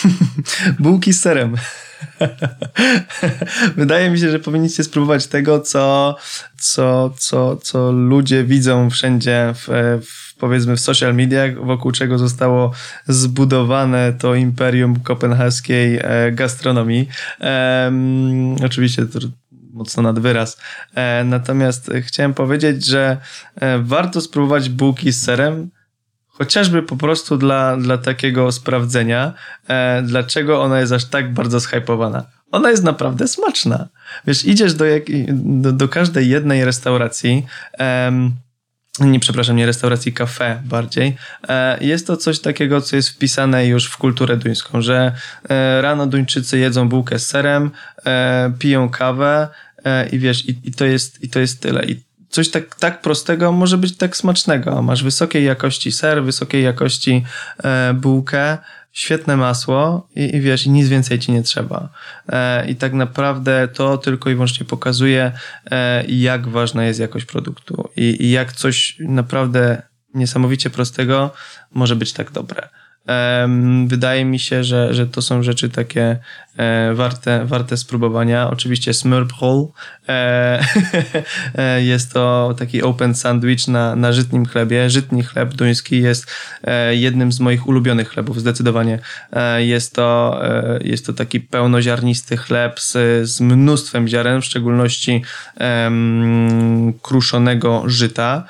Bułki 0.78 1.12
z 1.12 1.20
serem. 1.20 1.56
Wydaje 3.76 4.10
mi 4.10 4.18
się, 4.18 4.30
że 4.30 4.38
powinniście 4.38 4.84
spróbować 4.84 5.26
tego, 5.26 5.60
co, 5.60 6.16
co, 6.56 7.14
co, 7.18 7.56
co 7.56 7.92
ludzie 7.92 8.44
widzą 8.44 8.90
wszędzie 8.90 9.54
w, 9.54 9.68
w 10.06 10.22
powiedzmy 10.42 10.76
w 10.76 10.80
social 10.80 11.14
mediach, 11.14 11.64
wokół 11.64 11.92
czego 11.92 12.18
zostało 12.18 12.72
zbudowane 13.08 14.12
to 14.12 14.34
imperium 14.34 15.00
kopenhaskiej 15.00 15.98
e, 16.02 16.32
gastronomii. 16.32 17.08
Oczywiście 18.64 19.06
to 19.06 19.18
mocno 19.72 20.02
nad 20.02 20.18
wyraz. 20.18 20.60
E, 20.94 21.24
natomiast 21.24 21.90
chciałem 22.00 22.34
powiedzieć, 22.34 22.86
że 22.86 23.16
e, 23.54 23.78
warto 23.78 24.20
spróbować 24.20 24.68
bułki 24.68 25.12
z 25.12 25.22
serem, 25.22 25.70
chociażby 26.32 26.82
po 26.82 26.96
prostu 26.96 27.36
dla, 27.36 27.76
dla 27.76 27.98
takiego 27.98 28.52
sprawdzenia, 28.52 29.32
e, 29.68 30.02
dlaczego 30.02 30.62
ona 30.62 30.80
jest 30.80 30.92
aż 30.92 31.04
tak 31.04 31.34
bardzo 31.34 31.60
zhypowana. 31.60 32.24
Ona 32.50 32.70
jest 32.70 32.84
naprawdę 32.84 33.28
smaczna. 33.28 33.88
Wiesz, 34.26 34.44
idziesz 34.44 34.74
do, 34.74 34.84
jak, 34.84 35.02
do, 35.32 35.72
do 35.72 35.88
każdej 35.88 36.28
jednej 36.28 36.64
restauracji, 36.64 37.46
nie, 39.00 39.20
przepraszam, 39.20 39.56
nie 39.56 39.66
restauracji, 39.66 40.12
kafe 40.12 40.62
bardziej. 40.64 41.16
E, 41.48 41.84
jest 41.84 42.06
to 42.06 42.16
coś 42.16 42.40
takiego, 42.40 42.80
co 42.80 42.96
jest 42.96 43.08
wpisane 43.08 43.66
już 43.66 43.86
w 43.86 43.96
kulturę 43.96 44.36
duńską, 44.36 44.80
że 44.80 45.12
e, 45.48 45.82
rano 45.82 46.06
Duńczycy 46.06 46.58
jedzą 46.58 46.88
bułkę 46.88 47.18
z 47.18 47.26
serem, 47.26 47.70
e, 48.06 48.52
piją 48.58 48.88
kawę 48.88 49.48
i 50.12 50.18
wiesz, 50.18 50.48
i, 50.48 50.60
i, 50.64 50.72
to 50.72 50.84
jest, 50.84 51.24
i 51.24 51.28
to 51.28 51.40
jest 51.40 51.62
tyle. 51.62 51.84
I 51.84 52.02
coś 52.32 52.50
tak, 52.50 52.74
tak 52.74 53.00
prostego 53.00 53.52
może 53.52 53.78
być 53.78 53.96
tak 53.96 54.16
smacznego. 54.16 54.82
Masz 54.82 55.04
wysokiej 55.04 55.44
jakości 55.44 55.92
ser, 55.92 56.24
wysokiej 56.24 56.64
jakości 56.64 57.24
bułkę, 57.94 58.58
świetne 58.92 59.36
masło 59.36 60.08
i, 60.16 60.36
i 60.36 60.40
wiesz, 60.40 60.66
i 60.66 60.70
nic 60.70 60.88
więcej 60.88 61.18
ci 61.18 61.32
nie 61.32 61.42
trzeba. 61.42 61.88
E, 62.28 62.70
I 62.70 62.76
tak 62.76 62.92
naprawdę 62.92 63.68
to 63.68 63.98
tylko 63.98 64.30
i 64.30 64.34
wyłącznie 64.34 64.66
pokazuje, 64.66 65.32
e, 65.70 66.04
jak 66.06 66.48
ważna 66.48 66.84
jest 66.84 67.00
jakość 67.00 67.24
produktu 67.24 67.88
i, 67.96 68.24
i 68.24 68.30
jak 68.30 68.52
coś 68.52 68.96
naprawdę 68.98 69.82
niesamowicie 70.14 70.70
prostego 70.70 71.30
może 71.74 71.96
być 71.96 72.12
tak 72.12 72.30
dobre. 72.30 72.68
Wydaje 73.86 74.24
mi 74.24 74.38
się, 74.38 74.64
że, 74.64 74.94
że 74.94 75.06
to 75.06 75.22
są 75.22 75.42
rzeczy 75.42 75.68
takie 75.68 76.18
e, 76.56 76.94
warte, 76.94 77.44
warte 77.46 77.76
spróbowania. 77.76 78.50
Oczywiście 78.50 78.94
Smurf 78.94 79.28
Roll 79.40 79.66
e, 80.08 81.82
jest 81.82 82.12
to 82.12 82.54
taki 82.58 82.82
open 82.82 83.14
sandwich 83.14 83.68
na, 83.68 83.96
na 83.96 84.12
żytnim 84.12 84.46
chlebie. 84.46 84.90
Żytni 84.90 85.22
chleb 85.22 85.54
duński 85.54 86.02
jest 86.02 86.30
e, 86.64 86.96
jednym 86.96 87.32
z 87.32 87.40
moich 87.40 87.66
ulubionych 87.66 88.08
chlebów, 88.08 88.40
zdecydowanie. 88.40 88.98
Jest 89.58 89.94
to, 89.94 90.40
jest 90.80 91.06
to 91.06 91.12
taki 91.12 91.40
pełnoziarnisty 91.40 92.36
chleb 92.36 92.80
z, 92.80 92.92
z 93.28 93.40
mnóstwem 93.40 94.08
ziaren, 94.08 94.42
w 94.42 94.44
szczególności 94.44 95.22
um, 95.60 96.92
kruszonego 97.02 97.82
żyta 97.86 98.44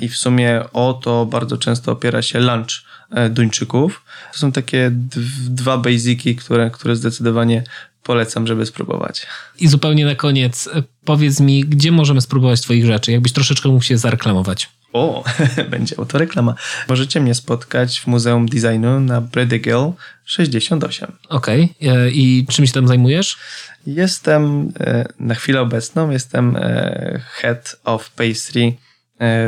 i 0.00 0.08
w 0.08 0.16
sumie 0.16 0.62
o 0.72 0.92
to 0.92 1.26
bardzo 1.26 1.56
często 1.56 1.92
opiera 1.92 2.22
się 2.22 2.40
lunch 2.40 2.89
E, 2.89 2.89
Duńczyków. 3.30 4.02
To 4.32 4.38
są 4.38 4.52
takie 4.52 4.90
dwa 5.48 5.78
basiki, 5.78 6.36
które, 6.36 6.70
które 6.70 6.96
zdecydowanie 6.96 7.64
polecam, 8.02 8.46
żeby 8.46 8.66
spróbować. 8.66 9.26
I 9.58 9.68
zupełnie 9.68 10.04
na 10.04 10.14
koniec, 10.14 10.68
e, 10.74 10.82
powiedz 11.04 11.40
mi, 11.40 11.64
gdzie 11.64 11.92
możemy 11.92 12.20
spróbować 12.20 12.60
Twoich 12.60 12.86
rzeczy? 12.86 13.12
Jakbyś 13.12 13.32
troszeczkę 13.32 13.68
mógł 13.68 13.84
się 13.84 13.98
zareklamować. 13.98 14.68
O, 14.92 15.24
będzie 15.70 15.96
to 15.96 16.18
reklama. 16.18 16.54
Możecie 16.88 17.20
mnie 17.20 17.34
spotkać 17.34 18.00
w 18.00 18.06
Muzeum 18.06 18.46
Designu 18.46 19.00
na 19.00 19.20
Bredegill 19.20 19.92
68. 20.24 21.12
Okej. 21.28 21.74
Okay. 21.80 21.92
E, 21.92 22.10
I 22.10 22.46
czym 22.50 22.66
się 22.66 22.72
tam 22.72 22.88
zajmujesz? 22.88 23.38
Jestem, 23.86 24.72
na 25.20 25.34
chwilę 25.34 25.60
obecną, 25.60 26.10
jestem 26.10 26.56
head 27.40 27.76
of 27.84 28.10
pastry 28.10 28.72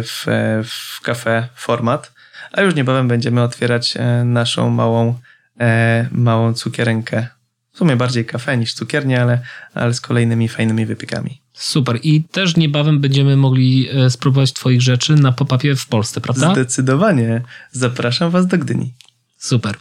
w, 0.03 0.27
w 0.65 1.01
cafe 1.01 1.49
Format 1.55 2.13
a 2.53 2.63
już 2.63 2.75
niebawem 2.75 3.09
będziemy 3.09 3.43
otwierać 3.43 3.95
e, 3.97 4.25
naszą 4.25 4.71
małą, 4.71 5.19
e, 5.61 6.09
małą 6.13 6.55
cukierenkę. 6.55 7.27
W 7.73 7.79
sumie 7.79 7.97
bardziej 7.97 8.25
kafe 8.25 8.57
niż 8.57 8.75
cukiernię, 8.75 9.23
ale, 9.23 9.41
ale 9.75 9.95
z 9.95 10.01
kolejnymi 10.01 10.49
fajnymi 10.49 10.87
wypiekami. 10.87 11.41
Super. 11.53 11.99
I 12.03 12.25
też 12.25 12.57
niebawem 12.57 13.01
będziemy 13.01 13.37
mogli 13.37 13.89
e, 13.91 14.11
spróbować 14.11 14.53
Twoich 14.53 14.83
rzeczy 14.83 15.15
na 15.15 15.33
pop-upie 15.33 15.77
w 15.77 15.87
Polsce, 15.87 16.21
prawda? 16.21 16.53
Zdecydowanie. 16.53 17.41
Zapraszam 17.71 18.31
Was 18.31 18.47
do 18.47 18.59
Gdyni. 18.59 18.95
Super. 19.39 19.77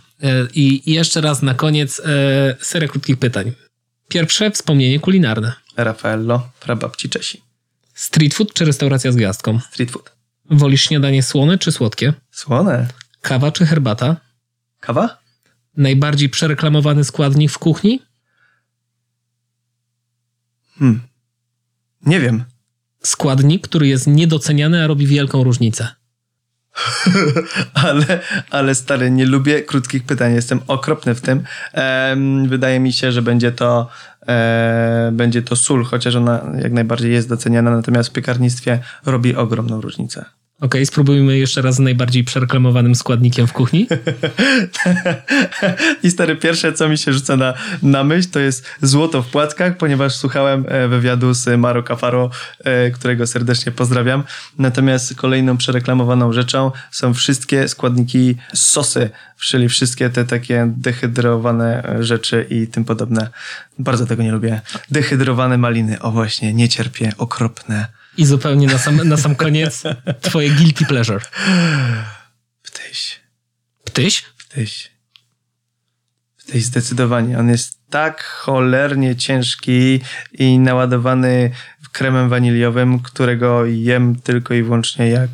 I 0.54 0.92
jeszcze 0.92 1.22
raz 1.22 1.42
na 1.42 1.54
koniec 1.54 2.02
seria 2.60 2.88
krótkich 2.88 3.18
pytań. 3.18 3.52
Pierwsze 4.08 4.52
wspomnienie 4.52 5.00
kulinarne. 5.00 5.54
Raffaello, 5.78 6.50
prababci 6.60 7.10
Czesi. 7.10 7.42
Street 8.02 8.34
food 8.34 8.54
czy 8.54 8.66
restauracja 8.66 9.12
z 9.12 9.16
gwiazdką? 9.16 9.60
Street 9.60 9.92
food. 9.92 10.16
Wolisz 10.46 10.82
śniadanie 10.82 11.24
słone 11.24 11.58
czy 11.58 11.72
słodkie? 11.72 12.14
Słone. 12.32 12.88
Kawa 13.22 13.52
czy 13.52 13.66
herbata? 13.66 14.18
Kawa? 14.80 15.18
Najbardziej 15.78 16.30
przereklamowany 16.30 17.04
składnik 17.04 17.52
w 17.52 17.58
kuchni? 17.58 18.02
Hmm. 20.80 21.02
Nie 22.06 22.20
wiem. 22.20 22.44
Składnik, 23.04 23.68
który 23.68 23.88
jest 23.88 24.08
niedoceniany, 24.08 24.84
a 24.84 24.88
robi 24.88 25.08
wielką 25.08 25.44
różnicę. 25.44 25.88
ale, 27.74 28.20
ale 28.50 28.76
stary, 28.76 29.12
nie 29.12 29.26
lubię 29.26 29.62
krótkich 29.62 30.04
pytań. 30.04 30.34
Jestem 30.34 30.60
okropny 30.68 31.16
w 31.16 31.22
tym. 31.22 31.44
Ehm, 31.74 32.48
wydaje 32.48 32.80
mi 32.80 32.94
się, 32.94 33.12
że 33.12 33.22
będzie 33.22 33.52
to, 33.52 33.90
e, 34.28 35.10
będzie 35.14 35.42
to 35.42 35.56
sól, 35.56 35.84
chociaż 35.84 36.16
ona 36.16 36.42
jak 36.62 36.72
najbardziej 36.72 37.12
jest 37.12 37.30
doceniana, 37.30 37.72
natomiast 37.72 38.10
w 38.10 38.14
piekarnictwie 38.14 38.80
robi 39.06 39.36
ogromną 39.36 39.82
różnicę. 39.82 40.26
Okay, 40.62 40.86
spróbujmy 40.86 41.38
jeszcze 41.38 41.62
raz 41.62 41.76
z 41.76 41.80
najbardziej 41.80 42.24
przereklamowanym 42.24 42.96
składnikiem 42.96 43.48
w 43.48 43.54
kuchni. 43.54 43.88
I 46.04 46.12
stary, 46.12 46.36
pierwsze 46.36 46.74
co 46.74 46.90
mi 46.90 46.98
się 46.98 47.14
rzuca 47.14 47.38
na, 47.38 47.54
na 47.84 48.04
myśl 48.04 48.30
to 48.30 48.40
jest 48.40 48.66
złoto 48.82 49.22
w 49.22 49.28
płatkach, 49.28 49.78
ponieważ 49.78 50.16
słuchałem 50.16 50.66
e, 50.68 50.88
wywiadu 50.88 51.34
z 51.34 51.60
Maro 51.60 51.84
Cafaro, 51.84 52.30
e, 52.60 52.92
którego 52.92 53.28
serdecznie 53.28 53.72
pozdrawiam. 53.72 54.24
Natomiast 54.58 55.16
kolejną 55.16 55.58
przereklamowaną 55.58 56.34
rzeczą 56.34 56.72
są 56.92 57.14
wszystkie 57.14 57.68
składniki 57.68 58.36
sosy, 58.54 59.10
czyli 59.40 59.70
wszystkie 59.70 60.10
te 60.10 60.26
takie 60.26 60.74
dehydrowane 60.78 61.84
e, 61.84 62.04
rzeczy 62.04 62.46
i 62.50 62.68
tym 62.68 62.86
podobne. 62.86 63.28
Bardzo 63.80 64.06
tego 64.06 64.24
nie 64.24 64.32
lubię. 64.32 64.62
Dehydrowane 64.92 65.58
maliny, 65.58 66.02
o 66.02 66.12
właśnie, 66.12 66.54
nie 66.54 66.70
cierpię, 66.70 67.12
okropne. 67.18 68.01
I 68.18 68.26
zupełnie 68.26 68.68
na 68.68 68.78
sam, 68.78 69.08
na 69.08 69.18
sam 69.18 69.36
koniec 69.36 69.84
twoje 70.22 70.50
guilty 70.50 70.86
pleasure. 70.86 71.22
Ptyś. 72.64 73.20
Ptyś? 73.84 74.24
Ptyś. 74.38 74.92
Ptyś 76.38 76.64
zdecydowanie. 76.64 77.40
On 77.40 77.50
jest 77.50 77.80
tak 77.90 78.24
cholernie 78.24 79.16
ciężki 79.16 80.00
i 80.32 80.60
naładowany 80.60 81.52
kremem 81.92 82.30
waniliowym, 82.30 83.00
którego 83.00 83.66
jem 83.66 84.16
tylko 84.16 84.54
i 84.54 84.64
wyłącznie 84.64 85.10
jak, 85.10 85.30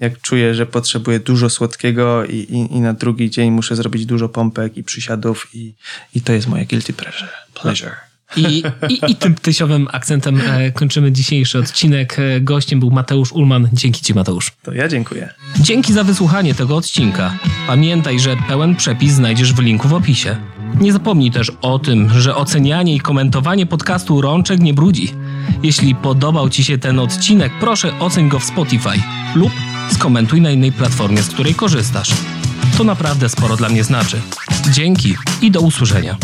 jak 0.00 0.20
czuję, 0.20 0.54
że 0.54 0.66
potrzebuję 0.66 1.20
dużo 1.20 1.50
słodkiego 1.50 2.24
i, 2.24 2.36
i, 2.36 2.76
i 2.76 2.80
na 2.80 2.92
drugi 2.92 3.30
dzień 3.30 3.50
muszę 3.50 3.76
zrobić 3.76 4.06
dużo 4.06 4.28
pompek 4.28 4.76
i 4.76 4.84
przysiadów 4.84 5.48
i, 5.54 5.74
i 6.14 6.20
to 6.20 6.32
jest 6.32 6.46
moje 6.46 6.66
guilty 6.66 6.92
pleasure. 6.92 7.30
pleasure. 7.54 8.09
I, 8.36 8.62
i, 8.88 9.10
I, 9.12 9.16
tym 9.16 9.34
ptysiowym 9.34 9.88
akcentem 9.92 10.40
e, 10.46 10.72
kończymy 10.72 11.12
dzisiejszy 11.12 11.58
odcinek. 11.58 12.16
E, 12.18 12.40
gościem 12.40 12.80
był 12.80 12.90
Mateusz 12.90 13.32
Ulman. 13.32 13.68
Dzięki 13.72 14.02
Ci, 14.02 14.14
Mateusz. 14.14 14.52
To 14.62 14.72
ja 14.72 14.88
dziękuję. 14.88 15.28
Dzięki 15.60 15.92
za 15.92 16.04
wysłuchanie 16.04 16.54
tego 16.54 16.76
odcinka. 16.76 17.38
Pamiętaj, 17.66 18.20
że 18.20 18.36
pełen 18.48 18.76
przepis 18.76 19.12
znajdziesz 19.12 19.52
w 19.52 19.58
linku 19.58 19.88
w 19.88 19.94
opisie. 19.94 20.36
Nie 20.80 20.92
zapomnij 20.92 21.30
też 21.30 21.52
o 21.62 21.78
tym, 21.78 22.20
że 22.20 22.36
ocenianie 22.36 22.94
i 22.94 23.00
komentowanie 23.00 23.66
podcastu 23.66 24.20
Rączek 24.20 24.60
nie 24.60 24.74
brudzi. 24.74 25.14
Jeśli 25.62 25.94
podobał 25.94 26.50
Ci 26.50 26.64
się 26.64 26.78
ten 26.78 26.98
odcinek, 26.98 27.52
proszę 27.60 27.98
oceń 27.98 28.28
go 28.28 28.38
w 28.38 28.44
Spotify 28.44 29.02
lub 29.34 29.52
skomentuj 29.92 30.40
na 30.40 30.50
innej 30.50 30.72
platformie, 30.72 31.22
z 31.22 31.28
której 31.28 31.54
korzystasz. 31.54 32.10
To 32.78 32.84
naprawdę 32.84 33.28
sporo 33.28 33.56
dla 33.56 33.68
mnie 33.68 33.84
znaczy. 33.84 34.20
Dzięki 34.72 35.14
i 35.42 35.50
do 35.50 35.60
usłyszenia. 35.60 36.16